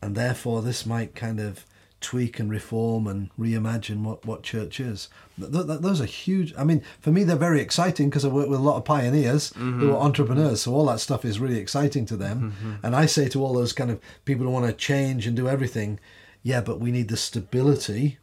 and 0.00 0.14
therefore 0.14 0.62
this 0.62 0.86
might 0.86 1.14
kind 1.14 1.40
of 1.40 1.64
tweak 2.02 2.38
and 2.38 2.50
reform 2.50 3.06
and 3.06 3.30
reimagine 3.38 4.02
what 4.02 4.24
what 4.26 4.42
church 4.42 4.80
is. 4.80 5.08
Th- 5.38 5.50
th- 5.50 5.80
those 5.80 6.00
are 6.00 6.04
huge 6.04 6.52
i 6.58 6.64
mean 6.64 6.82
for 7.00 7.10
me 7.10 7.24
they're 7.24 7.36
very 7.36 7.60
exciting 7.60 8.10
because 8.10 8.24
i 8.24 8.28
work 8.28 8.48
with 8.48 8.60
a 8.60 8.62
lot 8.62 8.76
of 8.76 8.84
pioneers 8.84 9.52
who 9.54 9.60
mm-hmm. 9.62 9.90
are 9.90 9.96
entrepreneurs 9.96 10.62
so 10.62 10.74
all 10.74 10.86
that 10.86 11.00
stuff 11.00 11.24
is 11.24 11.40
really 11.40 11.58
exciting 11.58 12.04
to 12.06 12.16
them. 12.16 12.52
Mm-hmm. 12.52 12.86
And 12.86 12.94
i 12.94 13.06
say 13.06 13.28
to 13.30 13.42
all 13.42 13.54
those 13.54 13.72
kind 13.72 13.90
of 13.90 13.98
people 14.24 14.44
who 14.44 14.52
want 14.52 14.66
to 14.66 14.72
change 14.72 15.26
and 15.26 15.34
do 15.34 15.48
everything 15.48 15.98
yeah 16.42 16.60
but 16.60 16.80
we 16.80 16.90
need 16.92 17.08
the 17.08 17.16
stability 17.16 18.18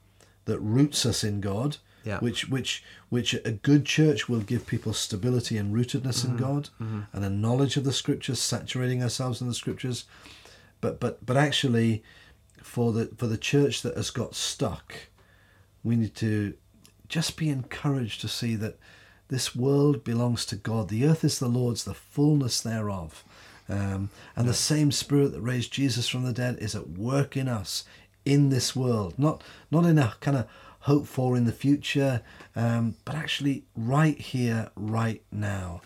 that 0.45 0.59
roots 0.59 1.05
us 1.05 1.23
in 1.23 1.41
god 1.41 1.77
Yeah. 2.05 2.19
which 2.19 2.47
which 2.49 2.83
which 3.09 3.33
a 3.33 3.51
good 3.51 3.85
church 3.85 4.29
will 4.29 4.41
give 4.41 4.67
people 4.67 4.93
stability 4.93 5.57
and 5.57 5.75
rootedness 5.75 6.23
in 6.23 6.31
mm-hmm. 6.31 6.37
God 6.37 6.69
and 7.11 7.25
a 7.25 7.29
knowledge 7.29 7.75
of 7.75 7.83
the 7.83 7.91
scriptures, 7.91 8.39
saturating 8.39 9.01
ourselves 9.03 9.41
in 9.41 9.47
the 9.47 9.53
scriptures. 9.53 10.05
But 10.79 10.99
but 10.99 11.25
but 11.25 11.35
actually, 11.35 12.03
for 12.63 12.91
the 12.91 13.07
for 13.17 13.27
the 13.27 13.37
church 13.37 13.81
that 13.81 13.95
has 13.95 14.09
got 14.09 14.35
stuck, 14.35 14.93
we 15.83 15.95
need 15.95 16.15
to 16.15 16.53
just 17.07 17.37
be 17.37 17.49
encouraged 17.49 18.21
to 18.21 18.27
see 18.27 18.55
that 18.55 18.77
this 19.29 19.55
world 19.55 20.03
belongs 20.03 20.45
to 20.47 20.55
God. 20.55 20.89
The 20.89 21.05
earth 21.05 21.23
is 21.23 21.39
the 21.39 21.47
Lord's, 21.47 21.83
the 21.83 21.93
fullness 21.93 22.61
thereof. 22.61 23.23
Um, 23.67 24.09
and 24.35 24.47
the 24.47 24.53
same 24.53 24.91
spirit 24.91 25.31
that 25.33 25.41
raised 25.41 25.71
Jesus 25.71 26.07
from 26.07 26.23
the 26.23 26.33
dead 26.33 26.57
is 26.59 26.75
at 26.75 26.89
work 26.89 27.37
in 27.37 27.47
us 27.47 27.83
in 28.25 28.49
this 28.49 28.75
world, 28.75 29.13
not 29.17 29.43
not 29.71 29.85
in 29.85 29.97
a 29.97 30.15
kind 30.19 30.37
of 30.37 30.47
hope 30.81 31.05
for 31.07 31.35
in 31.35 31.45
the 31.45 31.51
future, 31.51 32.21
um, 32.55 32.95
but 33.05 33.15
actually 33.15 33.63
right 33.75 34.19
here, 34.19 34.71
right 34.75 35.21
now. 35.31 35.81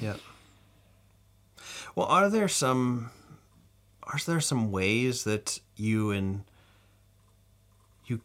Yeah. 0.00 0.16
Well, 1.94 2.06
are 2.06 2.28
there 2.28 2.48
some 2.48 3.10
are 4.02 4.18
there 4.26 4.40
some 4.40 4.70
ways 4.70 5.24
that 5.24 5.60
you 5.76 6.10
and 6.10 6.44
you 8.06 8.20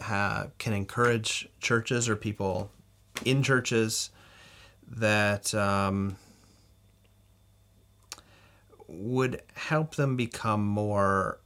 ha 0.00 0.46
can 0.58 0.72
encourage 0.72 1.48
churches 1.60 2.08
or 2.08 2.16
people 2.16 2.70
in 3.24 3.42
churches 3.42 4.10
that 4.88 5.54
um, 5.54 6.16
would 8.88 9.42
help 9.54 9.96
them 9.96 10.16
become 10.16 10.64
more, 10.64 11.38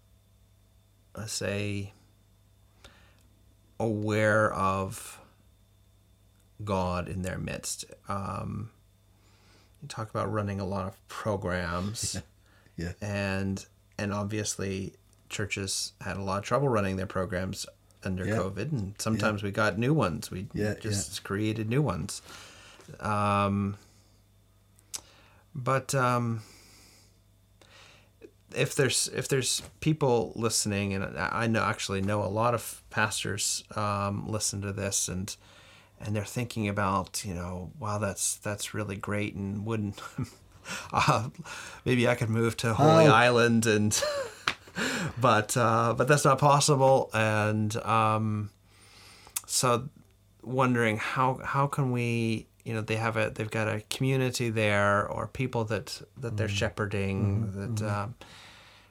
let's 1.17 1.33
say, 1.33 1.93
aware 3.79 4.53
of 4.53 5.19
God 6.63 7.09
in 7.09 7.23
their 7.23 7.39
midst. 7.39 7.87
Um, 8.09 8.71
you 9.81 9.89
talk 9.89 10.11
about 10.11 10.31
running 10.31 10.61
a 10.61 10.67
lot 10.67 10.87
of 10.87 11.09
programs, 11.09 12.21
Yeah. 12.77 12.93
and 13.01 13.65
and 13.99 14.13
obviously 14.13 14.95
churches 15.31 15.93
had 16.03 16.17
a 16.19 16.23
lot 16.23 16.39
of 16.39 16.45
trouble 16.45 16.69
running 16.69 16.97
their 16.97 17.07
programs 17.07 17.65
under 18.05 18.27
Yeah. 18.27 18.37
COVID, 18.37 18.73
and 18.73 18.95
sometimes 18.99 19.43
we 19.43 19.51
got 19.51 19.79
new 19.79 19.95
ones. 19.95 20.31
We 20.31 20.47
Yeah, 20.53 20.75
just 20.75 21.23
created 21.25 21.69
new 21.69 21.81
ones. 21.83 22.21
Um, 23.01 23.77
but 25.55 25.95
um, 25.95 26.43
if 28.55 28.75
there's 28.75 29.09
if 29.15 29.29
there's 29.29 29.63
people 29.81 30.33
listening, 30.35 30.93
and 30.95 31.05
I 31.19 31.45
I 31.45 31.47
know 31.47 31.63
actually 31.63 32.01
know 32.03 32.23
a 32.23 32.27
lot 32.29 32.55
of 32.55 32.83
pastors 32.91 33.65
um, 33.77 34.27
listen 34.29 34.61
to 34.63 34.73
this, 34.73 35.09
and 35.09 35.35
and 36.01 36.17
they're 36.17 36.25
thinking 36.25 36.69
about 36.69 37.25
you 37.25 37.35
know 37.35 37.71
wow 37.79 37.99
that's 37.99 38.37
that's 38.37 38.75
really 38.75 38.97
great, 38.97 39.35
and 39.35 39.65
wouldn't 39.65 40.01
uh, 40.93 41.29
maybe 41.85 42.09
I 42.09 42.15
could 42.15 42.31
move 42.31 42.57
to 42.59 42.75
Holy 42.75 43.07
Oh. 43.07 43.13
Island 43.13 43.67
and. 43.67 44.03
but 45.21 45.57
uh, 45.57 45.95
but 45.97 46.09
that's 46.09 46.25
not 46.25 46.39
possible, 46.39 47.11
and 47.13 47.75
um, 47.79 48.51
so 49.47 49.89
wondering 50.43 50.97
how 50.97 51.41
how 51.45 51.67
can 51.67 51.93
we 51.93 52.47
you 52.65 52.75
know 52.75 52.81
they 52.81 52.97
have 52.97 53.17
a 53.17 53.31
they've 53.31 53.51
got 53.51 53.69
a 53.69 53.83
community 53.91 54.51
there 54.51 55.07
or 55.07 55.27
people 55.27 55.65
that 55.65 56.01
that 56.17 56.37
they're 56.37 56.49
shepherding 56.49 57.51
that 57.53 57.87
um, 57.87 58.15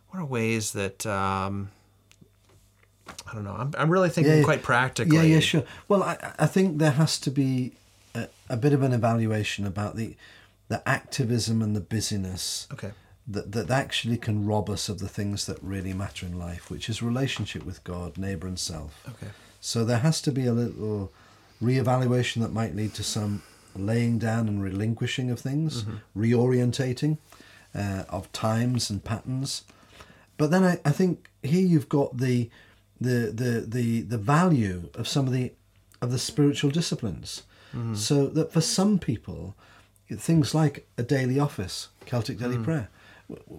what 0.09 0.19
are 0.19 0.25
ways 0.25 0.73
that 0.73 1.05
um, 1.05 1.71
I 3.27 3.33
don't 3.33 3.43
know. 3.43 3.55
I'm, 3.55 3.73
I'm 3.77 3.89
really 3.89 4.09
thinking 4.09 4.37
yeah. 4.37 4.43
quite 4.43 4.61
practically. 4.61 5.17
Yeah, 5.17 5.23
yeah, 5.23 5.39
sure. 5.39 5.63
Well, 5.87 6.03
I, 6.03 6.33
I 6.37 6.45
think 6.45 6.77
there 6.77 6.91
has 6.91 7.19
to 7.21 7.31
be 7.31 7.73
a, 8.13 8.27
a 8.49 8.57
bit 8.57 8.73
of 8.73 8.83
an 8.83 8.93
evaluation 8.93 9.65
about 9.65 9.95
the 9.95 10.15
the 10.67 10.87
activism 10.87 11.61
and 11.61 11.75
the 11.75 11.81
busyness 11.81 12.67
okay 12.71 12.91
that, 13.29 13.51
that 13.51 13.69
actually 13.69 14.17
can 14.17 14.45
rob 14.45 14.69
us 14.69 14.89
of 14.89 14.99
the 14.99 15.07
things 15.07 15.45
that 15.45 15.61
really 15.61 15.93
matter 15.93 16.25
in 16.25 16.37
life, 16.37 16.71
which 16.71 16.89
is 16.89 17.01
relationship 17.01 17.63
with 17.63 17.83
God, 17.83 18.17
neighbour, 18.17 18.47
and 18.47 18.59
self. 18.59 19.03
okay 19.07 19.31
So 19.61 19.85
there 19.85 19.99
has 19.99 20.21
to 20.21 20.31
be 20.31 20.45
a 20.45 20.53
little 20.53 21.11
reevaluation 21.61 22.41
that 22.41 22.53
might 22.53 22.75
lead 22.75 22.93
to 22.95 23.03
some 23.03 23.43
laying 23.75 24.17
down 24.17 24.47
and 24.47 24.63
relinquishing 24.63 25.29
of 25.29 25.39
things, 25.39 25.83
mm-hmm. 25.83 26.19
reorientating 26.19 27.17
uh, 27.75 28.03
of 28.09 28.31
times 28.31 28.89
and 28.89 29.03
patterns. 29.03 29.63
But 30.37 30.51
then 30.51 30.63
I, 30.63 30.79
I 30.85 30.91
think 30.91 31.29
here 31.43 31.65
you've 31.65 31.89
got 31.89 32.17
the, 32.17 32.49
the 32.99 33.31
the 33.31 33.65
the 33.67 34.01
the 34.01 34.17
value 34.17 34.89
of 34.95 35.07
some 35.07 35.27
of 35.27 35.33
the 35.33 35.53
of 36.01 36.11
the 36.11 36.19
spiritual 36.19 36.71
disciplines. 36.71 37.43
Mm-hmm. 37.73 37.95
So 37.95 38.27
that 38.27 38.51
for 38.51 38.61
some 38.61 38.97
people, 38.97 39.55
things 40.17 40.55
like 40.55 40.87
a 40.97 41.03
daily 41.03 41.39
office, 41.39 41.89
Celtic 42.05 42.39
daily 42.39 42.57
mm. 42.57 42.63
prayer, 42.63 42.89
w- 42.89 42.98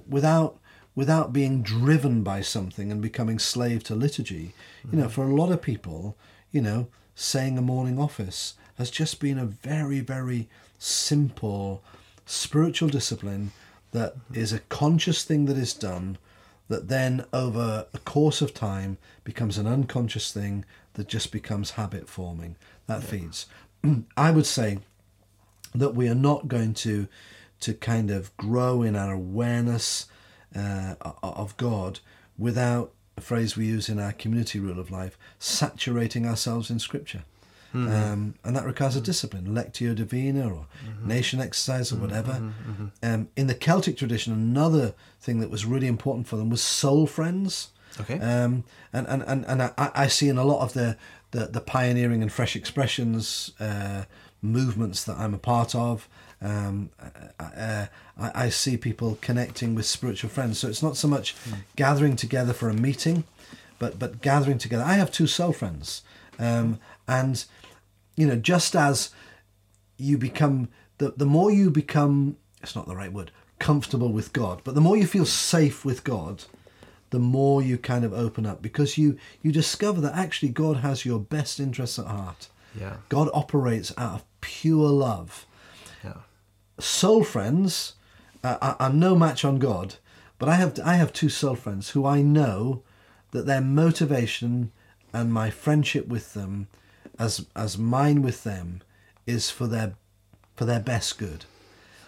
without 0.09 0.59
without 0.95 1.33
being 1.33 1.63
driven 1.63 2.23
by 2.23 2.41
something 2.41 2.91
and 2.91 3.01
becoming 3.01 3.39
slave 3.39 3.83
to 3.85 3.95
liturgy, 3.95 4.53
you 4.83 4.89
mm-hmm. 4.89 5.01
know, 5.01 5.09
for 5.09 5.25
a 5.25 5.35
lot 5.35 5.53
of 5.53 5.63
people, 5.63 6.17
you 6.51 6.61
know, 6.61 6.89
saying 7.15 7.57
a 7.57 7.63
morning 7.63 7.99
office 7.99 8.55
has 8.77 8.91
just 8.91 9.21
been 9.21 9.39
a 9.39 9.47
very 9.47 10.01
very 10.01 10.49
simple 10.79 11.83
spiritual 12.27 12.89
discipline 12.89 13.53
that 13.93 14.15
mm-hmm. 14.15 14.41
is 14.41 14.53
a 14.53 14.61
conscious 14.61 15.25
thing 15.25 15.47
that 15.47 15.57
is 15.57 15.75
done 15.75 16.19
that 16.71 16.89
then 16.89 17.25
over 17.33 17.87
a 17.93 17.99
course 17.99 18.41
of 18.41 18.55
time 18.55 18.97
becomes 19.25 19.59
an 19.59 19.67
unconscious 19.67 20.33
thing 20.33 20.65
that 20.95 21.09
just 21.09 21.33
becomes 21.33 21.73
habit 21.73 22.09
forming. 22.09 22.57
That 22.87 23.03
feeds. 23.03 23.47
I 24.17 24.31
would 24.31 24.47
say 24.47 24.79
that 25.75 25.95
we 25.95 26.09
are 26.09 26.15
not 26.15 26.49
going 26.49 26.75
to 26.75 27.09
to 27.61 27.75
kind 27.75 28.11
of 28.11 28.37
grow 28.37 28.83
in 28.83 28.97
our 28.97 29.13
awareness 29.13 30.07
uh, 30.57 30.95
of 31.23 31.57
God 31.57 32.01
without 32.39 32.93
a 33.17 33.21
phrase 33.21 33.57
we 33.57 33.67
use 33.67 33.89
in 33.89 33.99
our 33.99 34.13
community 34.13 34.59
rule 34.59 34.81
of 34.81 34.91
life, 34.91 35.19
saturating 35.39 36.27
ourselves 36.27 36.71
in 36.71 36.79
Scripture. 36.79 37.25
Um, 37.73 38.35
and 38.43 38.57
that 38.57 38.65
requires 38.65 38.97
a 38.97 39.01
discipline, 39.01 39.47
lectio 39.47 39.95
divina 39.95 40.53
or 40.53 40.67
Ignatian 41.05 41.41
exercise 41.41 41.93
or 41.93 41.97
whatever. 41.97 42.53
Um, 43.01 43.29
in 43.37 43.47
the 43.47 43.55
Celtic 43.55 43.97
tradition, 43.97 44.33
another 44.33 44.95
thing 45.21 45.39
that 45.39 45.51
was 45.51 45.65
really 45.65 45.87
important 45.87 46.27
for 46.27 46.37
them 46.37 46.51
was 46.51 46.61
soul 46.61 47.07
friends. 47.07 47.71
Okay. 48.01 48.19
Um, 48.19 48.65
and 48.93 49.07
and, 49.07 49.23
and, 49.23 49.45
and 49.47 49.63
I, 49.63 49.73
I 49.95 50.07
see 50.09 50.29
in 50.29 50.37
a 50.37 50.45
lot 50.45 50.63
of 50.63 50.73
the, 50.73 50.97
the, 51.31 51.47
the 51.47 51.61
pioneering 51.61 52.23
and 52.23 52.33
fresh 52.33 52.57
expressions 52.57 53.53
uh, 53.61 54.05
movements 54.43 55.05
that 55.05 55.17
I'm 55.17 55.35
a 55.35 55.39
part 55.39 55.75
of, 55.75 56.09
um, 56.43 56.91
uh, 57.39 57.87
I, 58.19 58.31
I 58.47 58.49
see 58.49 58.77
people 58.77 59.19
connecting 59.21 59.75
with 59.75 59.87
spiritual 59.87 60.31
friends. 60.31 60.59
So 60.59 60.69
it's 60.69 60.83
not 60.83 60.97
so 60.97 61.09
much 61.09 61.35
gathering 61.77 62.17
together 62.17 62.53
for 62.53 62.69
a 62.69 62.75
meeting, 62.75 63.25
but 63.79 63.99
but 63.99 64.21
gathering 64.23 64.59
together. 64.59 64.85
I 64.85 64.95
have 64.95 65.11
two 65.11 65.27
soul 65.27 65.53
friends, 65.53 66.03
um, 66.39 66.79
and 67.07 67.45
you 68.17 68.27
know, 68.27 68.37
just 68.37 68.75
as 68.75 69.11
you 69.97 70.17
become 70.19 70.69
the 70.99 71.13
the 71.17 71.27
more 71.27 71.51
you 71.51 71.71
become, 71.71 72.37
it's 72.63 72.77
not 72.77 72.87
the 72.87 72.97
right 72.97 73.13
word, 73.13 73.31
comfortable 73.59 74.13
with 74.13 74.33
God, 74.33 74.63
but 74.65 74.75
the 74.75 74.81
more 74.81 74.97
you 74.97 75.07
feel 75.07 75.27
safe 75.27 75.85
with 75.85 76.05
God, 76.05 76.45
the 77.11 77.19
more 77.19 77.61
you 77.63 77.77
kind 77.77 78.05
of 78.05 78.13
open 78.13 78.47
up 78.47 78.63
because 78.63 78.97
you 78.97 79.19
you 79.43 79.53
discover 79.53 80.01
that 80.01 80.15
actually 80.15 80.51
God 80.51 80.79
has 80.79 81.05
your 81.05 81.19
best 81.19 81.61
interests 81.61 81.99
at 81.99 82.07
heart. 82.07 82.49
yeah 82.79 82.97
God 83.09 83.29
operates 83.35 83.93
out 83.99 84.15
of 84.15 84.25
pure 84.41 84.89
love. 84.89 85.47
Yeah 86.81 86.87
Soul 86.87 87.25
friends 87.25 87.95
uh, 88.43 88.57
are, 88.61 88.77
are 88.81 88.93
no 88.93 89.15
match 89.17 89.45
on 89.45 89.59
God, 89.59 89.97
but 90.39 90.49
I 90.49 90.55
have 90.55 90.79
I 90.85 90.95
have 90.95 91.13
two 91.13 91.29
soul 91.29 91.55
friends 91.55 91.91
who 91.91 92.07
I 92.07 92.23
know 92.23 92.83
that 93.33 93.47
their 93.47 93.61
motivation 93.61 94.73
and 95.13 95.33
my 95.33 95.51
friendship 95.51 96.09
with 96.09 96.35
them, 96.35 96.69
as 97.19 97.47
as 97.55 97.79
mine 97.79 98.23
with 98.23 98.45
them, 98.45 98.83
is 99.27 99.51
for 99.51 99.67
their 99.67 99.95
for 100.57 100.65
their 100.65 100.81
best 100.81 101.19
good. 101.19 101.45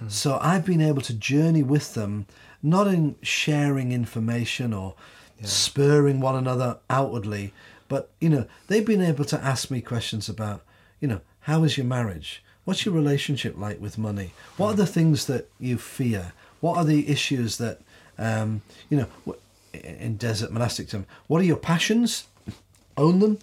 So 0.09 0.39
I've 0.43 0.67
been 0.67 0.81
able 0.81 1.03
to 1.03 1.15
journey 1.15 1.63
with 1.63 1.95
them, 1.95 2.27
not 2.61 2.89
in 2.89 3.15
sharing 3.23 3.93
information 3.93 4.73
or 4.73 4.95
spurring 5.43 6.21
one 6.21 6.35
another 6.35 6.79
outwardly, 6.91 7.53
but 7.89 8.11
you 8.21 8.29
know 8.29 8.47
they've 8.67 8.87
been 8.87 9.03
able 9.03 9.25
to 9.27 9.45
ask 9.45 9.71
me 9.71 9.81
questions 9.81 10.29
about, 10.29 10.63
you 11.01 11.09
know, 11.09 11.21
how 11.41 11.63
is 11.63 11.77
your 11.77 11.87
marriage? 11.87 12.43
What's 12.65 12.85
your 12.85 12.95
relationship 12.95 13.59
like 13.59 13.81
with 13.81 13.99
money? 13.99 14.33
What 14.57 14.69
are 14.69 14.77
the 14.77 14.87
things 14.87 15.27
that 15.27 15.49
you 15.59 15.79
fear? 15.79 16.33
What 16.61 16.77
are 16.77 16.85
the 16.85 17.09
issues 17.09 17.59
that, 17.59 17.81
um, 18.19 18.63
you 18.89 18.99
know, 18.99 19.37
in 19.75 20.17
desert 20.17 20.53
monastic 20.53 20.89
term, 20.89 21.07
what 21.27 21.41
are 21.41 21.45
your 21.45 21.57
passions? 21.57 22.29
Own 22.97 23.19
them. 23.21 23.39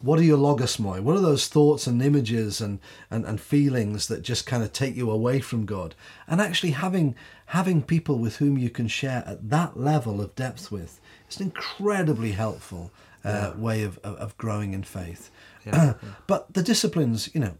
What 0.00 0.18
are 0.18 0.24
your 0.24 0.38
logismoi? 0.38 1.00
What 1.00 1.16
are 1.16 1.20
those 1.20 1.46
thoughts 1.46 1.86
and 1.86 2.02
images 2.02 2.60
and, 2.60 2.78
and, 3.10 3.26
and 3.26 3.38
feelings 3.38 4.08
that 4.08 4.22
just 4.22 4.46
kind 4.46 4.62
of 4.62 4.72
take 4.72 4.96
you 4.96 5.10
away 5.10 5.40
from 5.40 5.66
God? 5.66 5.94
And 6.26 6.40
actually 6.40 6.70
having 6.70 7.14
having 7.46 7.82
people 7.82 8.16
with 8.16 8.36
whom 8.36 8.56
you 8.56 8.70
can 8.70 8.88
share 8.88 9.22
at 9.26 9.50
that 9.50 9.78
level 9.78 10.20
of 10.20 10.34
depth 10.36 10.70
with 10.72 11.00
is 11.28 11.38
an 11.38 11.46
incredibly 11.46 12.32
helpful 12.32 12.90
uh, 13.24 13.52
way 13.56 13.82
of, 13.82 13.98
of, 13.98 14.16
of 14.16 14.38
growing 14.38 14.72
in 14.72 14.84
faith. 14.84 15.30
Yeah, 15.66 15.94
but 16.26 16.54
the 16.54 16.62
disciplines, 16.62 17.28
you 17.34 17.40
know, 17.40 17.56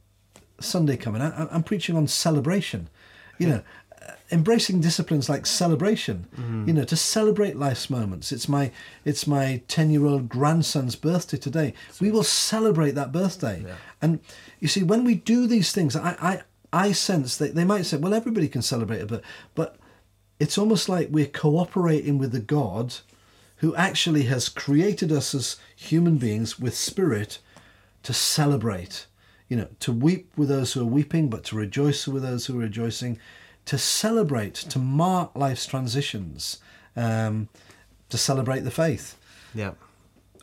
Sunday 0.60 0.96
coming 0.96 1.22
out, 1.22 1.34
I'm 1.50 1.62
preaching 1.62 1.96
on 1.96 2.06
celebration. 2.06 2.88
You 3.38 3.48
know, 3.48 3.62
uh, 4.06 4.12
embracing 4.30 4.80
disciplines 4.80 5.28
like 5.28 5.46
celebration. 5.46 6.26
Mm-hmm. 6.36 6.68
You 6.68 6.74
know, 6.74 6.84
to 6.84 6.96
celebrate 6.96 7.56
life's 7.56 7.88
moments. 7.88 8.32
It's 8.32 8.48
my 8.48 8.70
it's 9.04 9.26
my 9.26 9.62
ten 9.68 9.90
year 9.90 10.06
old 10.06 10.28
grandson's 10.28 10.96
birthday 10.96 11.38
today. 11.38 11.74
We 12.00 12.10
will 12.10 12.22
celebrate 12.22 12.92
that 12.92 13.12
birthday. 13.12 13.64
Yeah. 13.66 13.76
And 14.02 14.20
you 14.60 14.68
see, 14.68 14.82
when 14.82 15.04
we 15.04 15.14
do 15.14 15.46
these 15.46 15.72
things, 15.72 15.96
I 15.96 16.16
I, 16.20 16.42
I 16.72 16.92
sense 16.92 17.36
that 17.38 17.54
they 17.54 17.64
might 17.64 17.86
say, 17.86 17.96
well, 17.96 18.14
everybody 18.14 18.48
can 18.48 18.62
celebrate 18.62 19.00
it, 19.00 19.08
but 19.08 19.22
but 19.54 19.76
it's 20.38 20.56
almost 20.56 20.88
like 20.88 21.08
we're 21.10 21.26
cooperating 21.26 22.18
with 22.18 22.32
the 22.32 22.40
God 22.40 22.94
who 23.56 23.76
actually 23.76 24.22
has 24.22 24.48
created 24.48 25.12
us 25.12 25.34
as 25.34 25.56
human 25.76 26.16
beings 26.16 26.58
with 26.58 26.74
spirit 26.74 27.38
to 28.02 28.14
celebrate, 28.14 29.06
you 29.50 29.56
know, 29.56 29.68
to 29.80 29.92
weep 29.92 30.32
with 30.36 30.48
those 30.48 30.72
who 30.72 30.80
are 30.80 30.84
weeping, 30.84 31.28
but 31.28 31.42
to 31.44 31.56
rejoice 31.56 32.06
with 32.06 32.22
those 32.22 32.46
who 32.46 32.56
are 32.56 32.62
rejoicing, 32.62 33.18
to 33.66 33.76
celebrate, 33.76 34.54
to 34.54 34.78
mark 34.78 35.32
life's 35.34 35.66
transitions, 35.66 36.58
um, 36.96 37.48
to 38.08 38.16
celebrate 38.16 38.60
the 38.60 38.70
faith, 38.70 39.18
yeah, 39.52 39.72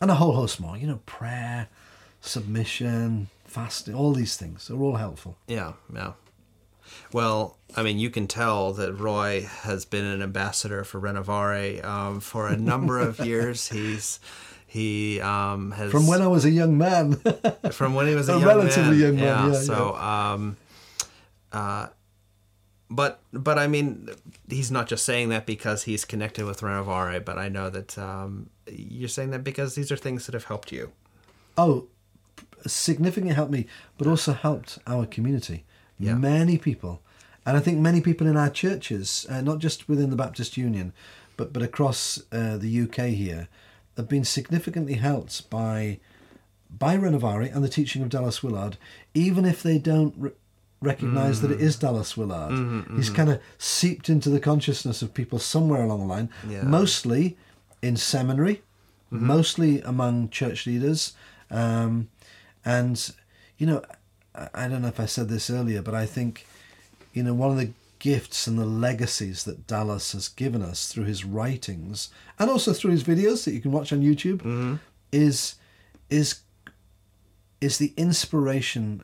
and 0.01 0.11
a 0.11 0.15
whole 0.15 0.33
host 0.33 0.59
more. 0.59 0.77
You 0.77 0.87
know, 0.87 0.99
prayer, 1.05 1.69
submission, 2.19 3.29
fasting, 3.45 3.95
all 3.95 4.11
these 4.13 4.35
things 4.35 4.69
are 4.69 4.79
all 4.79 4.97
helpful. 4.97 5.37
yeah, 5.47 5.73
yeah. 5.95 6.13
Well, 7.13 7.57
I 7.75 7.83
mean, 7.83 7.99
you 7.99 8.09
can 8.09 8.27
tell 8.27 8.73
that 8.73 8.93
Roy 8.93 9.41
has 9.41 9.85
been 9.85 10.05
an 10.05 10.21
ambassador 10.21 10.83
for 10.83 10.99
Renovaré 11.01 11.83
um, 11.83 12.19
for 12.19 12.47
a 12.47 12.57
number 12.57 12.99
of 12.99 13.19
years. 13.25 13.69
He's 13.69 14.19
he 14.77 15.19
um, 15.21 15.71
has 15.71 15.91
From 15.91 16.05
when 16.07 16.21
I 16.21 16.27
was 16.27 16.45
a 16.45 16.51
young 16.51 16.77
man, 16.77 17.13
from 17.79 17.95
when 17.97 18.07
he 18.07 18.15
was 18.15 18.29
a, 18.29 18.33
A 18.33 18.39
young 18.39 18.47
relatively 18.47 18.97
man. 18.97 19.05
young 19.05 19.15
man, 19.15 19.53
yeah, 19.53 19.59
so, 19.59 19.95
um, 19.95 20.57
uh, 21.51 21.87
but 22.89 23.19
but 23.33 23.57
I 23.57 23.67
mean, 23.67 24.09
he's 24.49 24.71
not 24.77 24.85
just 24.87 25.03
saying 25.03 25.29
that 25.29 25.45
because 25.45 25.83
he's 25.89 26.05
connected 26.05 26.45
with 26.45 26.61
Renovaré, 26.61 27.23
but 27.29 27.37
I 27.37 27.49
know 27.49 27.69
that 27.77 27.97
um, 27.97 28.49
you're 28.69 29.09
saying 29.17 29.31
that 29.31 29.43
because 29.43 29.75
these 29.75 29.91
are 29.91 29.97
things 29.97 30.25
that 30.25 30.33
have 30.33 30.45
helped 30.45 30.71
you. 30.71 30.91
oh, 31.57 31.87
significantly 32.65 33.33
helped 33.33 33.51
me, 33.51 33.65
but 33.97 34.07
also 34.07 34.33
helped 34.33 34.79
our 34.85 35.05
community. 35.05 35.63
Yeah. 35.99 36.15
Many 36.15 36.57
people, 36.57 37.01
and 37.45 37.57
I 37.57 37.61
think 37.65 37.79
many 37.79 38.01
people 38.01 38.27
in 38.27 38.37
our 38.37 38.49
churches, 38.63 39.25
uh, 39.29 39.41
not 39.41 39.57
just 39.59 39.89
within 39.89 40.09
the 40.09 40.15
Baptist 40.15 40.57
Union, 40.57 40.93
but 41.37 41.47
but 41.53 41.63
across 41.63 42.19
uh, 42.31 42.57
the 42.63 42.71
UK 42.83 42.97
here, 43.23 43.47
have 43.97 44.07
been 44.07 44.23
significantly 44.23 44.93
helped 44.95 45.49
by 45.49 45.99
by 46.69 46.97
Renovaré 46.97 47.53
and 47.53 47.63
the 47.63 47.69
teaching 47.69 48.01
of 48.01 48.09
Dallas 48.09 48.41
Willard, 48.43 48.77
even 49.13 49.45
if 49.45 49.61
they 49.61 49.77
don't. 49.77 50.13
Re- 50.17 50.31
recognize 50.79 51.41
that 51.41 51.49
it 51.49 51.59
is 51.59 51.75
mm. 51.75 51.79
Dallas 51.79 52.15
Willard. 52.15 52.51
Mm-hmm, 52.51 52.97
He's 52.97 53.07
mm-hmm. 53.07 53.15
kind 53.15 53.29
of 53.31 53.41
seeped 53.57 54.09
into 54.09 54.29
the 54.29 54.39
consciousness 54.39 55.01
of 55.01 55.11
people 55.11 55.39
somewhere 55.39 55.81
along 55.81 56.01
the 56.01 56.05
line, 56.05 56.29
Yeah. 56.47 56.61
mostly 56.61 57.35
in 57.81 57.97
seminary, 57.97 58.61
mm-hmm. 59.11 59.25
mostly 59.25 59.81
among 59.81 60.29
church 60.29 60.67
leaders. 60.67 61.13
Um, 61.49 62.09
and, 62.63 63.11
you 63.57 63.65
know, 63.65 63.81
I, 64.35 64.49
I 64.53 64.67
don't 64.67 64.83
know 64.83 64.87
if 64.89 64.99
I 64.99 65.07
said 65.07 65.29
this 65.29 65.49
earlier, 65.49 65.81
but 65.81 65.95
I 65.95 66.05
think, 66.05 66.45
you 67.11 67.23
know, 67.23 67.33
one 67.33 67.49
of 67.49 67.57
the 67.57 67.71
gifts 67.99 68.47
and 68.47 68.57
the 68.57 68.65
legacies 68.65 69.43
that 69.43 69.67
Dallas 69.67 70.11
has 70.13 70.27
given 70.27 70.61
us 70.61 70.91
through 70.91 71.05
his 71.05 71.25
writings 71.25 72.09
and 72.39 72.49
also 72.49 72.73
through 72.73 72.91
his 72.91 73.03
videos 73.03 73.45
that 73.45 73.53
you 73.53 73.61
can 73.61 73.71
watch 73.71 73.91
on 73.91 74.01
YouTube 74.01 74.37
mm-hmm. 74.39 74.75
is 75.11 75.55
is 76.09 76.41
is 77.59 77.77
the 77.77 77.93
inspiration 77.97 79.03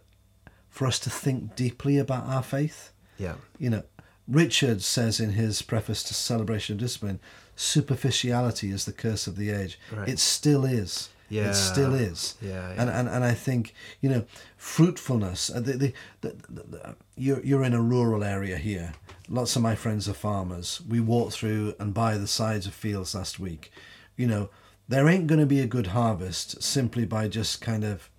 for 0.69 0.87
us 0.87 0.99
to 0.99 1.09
think 1.09 1.55
deeply 1.55 1.97
about 1.97 2.25
our 2.25 2.43
faith. 2.43 2.91
Yeah. 3.17 3.35
You 3.57 3.69
know, 3.69 3.83
Richard 4.27 4.81
says 4.81 5.19
in 5.19 5.31
his 5.31 5.61
preface 5.61 6.03
to 6.03 6.13
Celebration 6.13 6.73
of 6.73 6.79
Discipline, 6.79 7.19
superficiality 7.55 8.71
is 8.71 8.85
the 8.85 8.93
curse 8.93 9.27
of 9.27 9.35
the 9.35 9.51
age. 9.51 9.79
Right. 9.91 10.09
It 10.09 10.19
still 10.19 10.65
is. 10.65 11.09
Yeah. 11.33 11.49
It 11.49 11.55
still 11.55 11.93
is. 11.95 12.35
Yeah, 12.41 12.69
And, 12.69 12.89
yeah. 12.89 12.99
and 12.99 13.09
and 13.09 13.23
I 13.23 13.33
think 13.33 13.73
you 14.01 14.09
know 14.09 14.23
fruitfulness. 14.57 15.49
uh, 15.49 15.59
The, 15.61 15.73
the, 15.73 15.93
the, 16.21 16.29
the, 16.49 16.63
the, 16.63 16.95
you're 17.15 17.43
you're 17.43 17.63
in 17.63 17.73
a 17.73 17.81
rural 17.81 18.23
area 18.23 18.57
here. 18.57 18.93
Lots 19.29 19.55
of 19.55 19.61
my 19.61 19.75
friends 19.75 20.07
are 20.09 20.13
farmers. 20.13 20.81
We 20.87 20.99
walked 20.99 21.33
through 21.33 21.75
and 21.79 21.93
by 21.93 22.17
the 22.17 22.27
sides 22.27 22.67
of 22.67 22.73
fields 22.73 23.15
last 23.15 23.39
week. 23.39 23.71
You 24.17 24.27
know, 24.27 24.49
there 24.89 25.07
ain't 25.07 25.27
going 25.27 25.39
to 25.41 25.55
be 25.55 25.61
a 25.61 25.67
good 25.75 25.87
harvest 25.87 26.61
simply 26.61 27.05
by 27.05 27.27
just 27.27 27.61
kind 27.61 27.83
of 27.83 28.09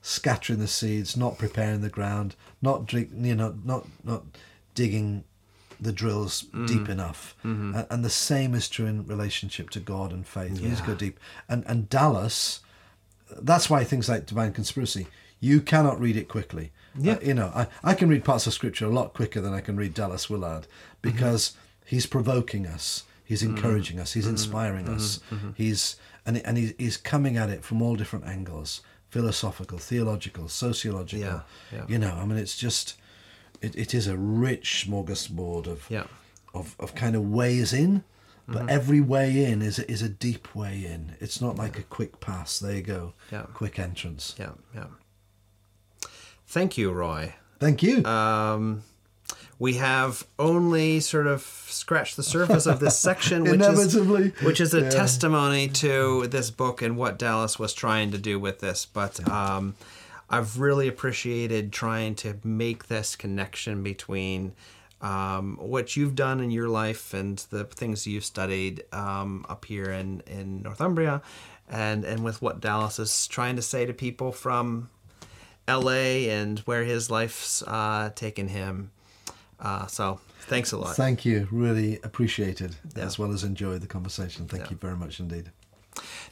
scattering 0.00 0.58
the 0.58 0.66
seeds, 0.66 1.16
not 1.16 1.38
preparing 1.38 1.80
the 1.80 1.88
ground, 1.88 2.34
not 2.60 2.86
drink, 2.86 3.10
you 3.14 3.34
know, 3.34 3.54
not 3.64 3.86
not 4.04 4.22
digging 4.74 5.24
the 5.82 5.92
drills 5.92 6.44
mm. 6.54 6.66
deep 6.66 6.88
enough. 6.88 7.34
Mm-hmm. 7.44 7.74
And, 7.74 7.86
and 7.90 8.04
the 8.04 8.10
same 8.10 8.54
is 8.54 8.68
true 8.68 8.86
in 8.86 9.06
relationship 9.06 9.70
to 9.70 9.80
God 9.80 10.12
and 10.12 10.26
faith. 10.26 10.60
We 10.60 10.68
need 10.68 10.76
to 10.78 10.82
go 10.84 10.94
deep. 10.94 11.18
And 11.48 11.64
and 11.66 11.88
Dallas, 11.88 12.60
that's 13.40 13.68
why 13.68 13.84
things 13.84 14.08
like 14.08 14.26
Divine 14.26 14.52
Conspiracy, 14.52 15.08
you 15.40 15.60
cannot 15.60 16.00
read 16.00 16.16
it 16.16 16.28
quickly. 16.28 16.70
Uh, 16.96 17.00
yeah. 17.02 17.12
Uh, 17.14 17.20
you 17.22 17.34
know, 17.34 17.50
I, 17.54 17.66
I 17.82 17.94
can 17.94 18.08
read 18.08 18.24
parts 18.24 18.46
of 18.46 18.52
scripture 18.52 18.86
a 18.86 18.90
lot 18.90 19.12
quicker 19.12 19.40
than 19.40 19.52
I 19.52 19.60
can 19.60 19.76
read 19.76 19.94
Dallas 19.94 20.30
Willard 20.30 20.62
mm-hmm. 20.62 21.10
because 21.10 21.56
he's 21.84 22.06
provoking 22.06 22.66
us, 22.66 23.04
he's 23.24 23.42
mm. 23.42 23.48
encouraging 23.48 23.98
us, 23.98 24.12
he's 24.12 24.24
mm-hmm. 24.24 24.34
inspiring 24.34 24.88
us, 24.88 25.20
he's 25.56 25.96
and 26.24 26.38
and 26.46 26.56
he, 26.56 26.74
he's 26.78 26.96
coming 26.96 27.36
at 27.36 27.50
it 27.50 27.64
from 27.64 27.82
all 27.82 27.96
different 27.96 28.26
angles, 28.26 28.82
philosophical, 29.10 29.78
theological, 29.78 30.48
sociological. 30.48 31.26
Yeah, 31.26 31.40
yeah. 31.72 31.84
You 31.88 31.98
know, 31.98 32.14
I 32.14 32.24
mean, 32.24 32.38
it's 32.38 32.56
just 32.56 32.94
it, 33.62 33.76
it 33.76 33.94
is 33.94 34.06
a 34.06 34.16
rich 34.16 34.86
smorgasbord 34.88 35.66
of 35.66 35.86
Yeah. 35.88 36.04
of, 36.54 36.76
of 36.78 36.94
kind 36.94 37.16
of 37.16 37.22
ways 37.30 37.72
in, 37.72 38.04
but 38.48 38.68
every 38.68 39.00
way 39.00 39.44
in 39.44 39.62
is 39.62 39.78
is 39.78 40.02
a 40.02 40.08
deep 40.08 40.54
way 40.54 40.84
in. 40.84 41.16
It's 41.20 41.40
not 41.40 41.56
like 41.56 41.78
a 41.78 41.82
quick 41.82 42.20
pass. 42.20 42.58
There 42.58 42.74
you 42.74 42.82
go. 42.82 43.14
Yeah. 43.30 43.42
Quick 43.54 43.78
entrance. 43.78 44.34
Yeah. 44.38 44.52
Yeah. 44.74 44.86
Thank 46.46 46.76
you, 46.76 46.90
Roy. 46.92 47.34
Thank 47.58 47.82
you. 47.82 48.04
Um, 48.04 48.82
we 49.58 49.74
have 49.74 50.26
only 50.38 51.00
sort 51.00 51.26
of 51.26 51.42
scratched 51.68 52.16
the 52.16 52.22
surface 52.22 52.66
of 52.66 52.80
this 52.80 52.98
section, 52.98 53.44
which 53.44 53.54
Inevitably. 53.54 54.32
is 54.36 54.42
which 54.42 54.60
is 54.60 54.74
a 54.74 54.82
Yeah. 54.82 54.90
testimony 54.90 55.68
to 55.68 56.26
this 56.26 56.50
book 56.50 56.82
and 56.82 56.96
what 56.96 57.18
Dallas 57.18 57.58
was 57.58 57.72
trying 57.72 58.10
to 58.10 58.18
do 58.18 58.38
with 58.40 58.58
this. 58.60 58.84
But 58.86 59.26
um, 59.28 59.74
I've 60.32 60.58
really 60.58 60.88
appreciated 60.88 61.72
trying 61.72 62.14
to 62.16 62.38
make 62.42 62.88
this 62.88 63.14
connection 63.16 63.82
between 63.82 64.54
um, 65.02 65.58
what 65.60 65.96
you've 65.96 66.14
done 66.14 66.40
in 66.40 66.50
your 66.50 66.68
life 66.68 67.12
and 67.12 67.36
the 67.50 67.64
things 67.64 68.06
you've 68.06 68.24
studied 68.24 68.84
um, 68.92 69.44
up 69.48 69.64
here 69.66 69.90
in, 69.90 70.22
in 70.26 70.62
Northumbria, 70.62 71.20
and 71.68 72.04
and 72.04 72.24
with 72.24 72.40
what 72.40 72.60
Dallas 72.60 72.98
is 72.98 73.26
trying 73.26 73.56
to 73.56 73.62
say 73.62 73.84
to 73.84 73.92
people 73.92 74.32
from 74.32 74.88
LA 75.68 76.28
and 76.30 76.58
where 76.60 76.84
his 76.84 77.10
life's 77.10 77.62
uh, 77.62 78.10
taken 78.14 78.48
him. 78.48 78.90
Uh, 79.60 79.86
so 79.86 80.18
thanks 80.42 80.72
a 80.72 80.78
lot. 80.78 80.96
Thank 80.96 81.24
you. 81.24 81.46
Really 81.50 81.98
appreciated 82.02 82.76
Yeah. 82.96 83.04
as 83.04 83.18
well 83.18 83.32
as 83.32 83.44
enjoyed 83.44 83.80
the 83.80 83.86
conversation. 83.86 84.46
Thank 84.48 84.64
Yeah. 84.64 84.70
you 84.70 84.76
very 84.76 84.96
much 84.96 85.20
indeed. 85.20 85.50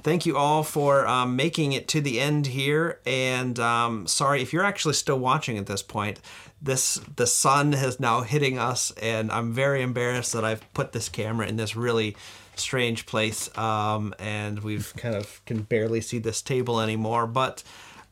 Thank 0.03 0.27
you 0.27 0.37
all 0.37 0.63
for 0.63 1.07
um, 1.07 1.37
making 1.37 1.73
it 1.73 1.89
to 1.89 2.01
the 2.01 2.21
end 2.21 2.49
here. 2.49 3.01
And 3.07 3.59
um, 3.59 4.07
sorry 4.07 4.43
if 4.43 4.53
you're 4.53 4.65
actually 4.65 4.95
still 4.95 5.19
watching 5.19 5.59
at 5.59 5.67
this 5.67 5.83
point. 5.83 6.21
This 6.63 7.01
the 7.17 7.27
sun 7.27 7.73
is 7.73 7.99
now 7.99 8.21
hitting 8.21 8.59
us, 8.59 8.93
and 9.01 9.33
I'm 9.33 9.53
very 9.55 9.81
embarrassed 9.81 10.35
that 10.35 10.45
I've 10.45 10.63
put 10.75 10.93
this 10.93 11.09
camera 11.09 11.47
in 11.47 11.57
this 11.57 11.75
really 11.75 12.17
strange 12.55 13.07
place, 13.07 13.57
um, 13.57 14.15
and 14.19 14.59
we've 14.61 14.93
kind 14.99 15.15
of 15.15 15.43
can 15.47 15.63
barely 15.63 16.03
see 16.03 16.19
this 16.19 16.43
table 16.43 16.81
anymore. 16.81 17.27
But 17.27 17.63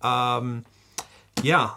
um, 0.01 0.65
yeah, 1.43 1.73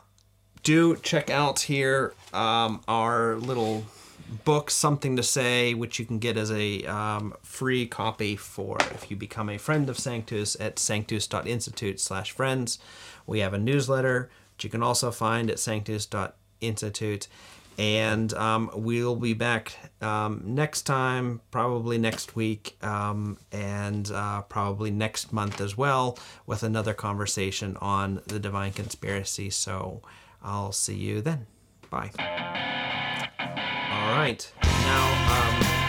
do 0.63 0.95
check 0.95 1.29
out 1.29 1.59
here 1.59 2.13
um, 2.33 2.81
our 2.87 3.35
little 3.35 3.85
book, 4.31 4.71
Something 4.71 5.15
to 5.17 5.23
Say, 5.23 5.73
which 5.73 5.99
you 5.99 6.05
can 6.05 6.19
get 6.19 6.37
as 6.37 6.51
a 6.51 6.83
um, 6.85 7.33
free 7.43 7.85
copy 7.85 8.35
for 8.35 8.77
if 8.91 9.11
you 9.11 9.17
become 9.17 9.49
a 9.49 9.57
friend 9.57 9.89
of 9.89 9.99
Sanctus 9.99 10.55
at 10.59 10.79
sanctus.institute 10.79 11.99
slash 11.99 12.31
friends. 12.31 12.79
We 13.27 13.39
have 13.39 13.53
a 13.53 13.59
newsletter, 13.59 14.29
which 14.55 14.63
you 14.63 14.69
can 14.69 14.83
also 14.83 15.11
find 15.11 15.49
at 15.49 15.59
sanctus.institute. 15.59 17.27
And 17.77 18.33
um, 18.33 18.69
we'll 18.73 19.15
be 19.15 19.33
back 19.33 19.73
um, 20.01 20.41
next 20.43 20.83
time, 20.83 21.41
probably 21.51 21.97
next 21.97 22.35
week, 22.35 22.77
um, 22.83 23.37
and 23.51 24.11
uh, 24.11 24.41
probably 24.41 24.91
next 24.91 25.31
month 25.31 25.61
as 25.61 25.77
well, 25.77 26.19
with 26.45 26.63
another 26.63 26.93
conversation 26.93 27.77
on 27.81 28.21
the 28.27 28.39
divine 28.39 28.73
conspiracy. 28.73 29.49
So 29.49 30.01
I'll 30.43 30.73
see 30.73 30.95
you 30.95 31.21
then. 31.21 31.47
Bye. 31.89 32.11
All 34.01 34.13
right. 34.13 34.51
Now, 34.63 35.05
um, 35.31 35.80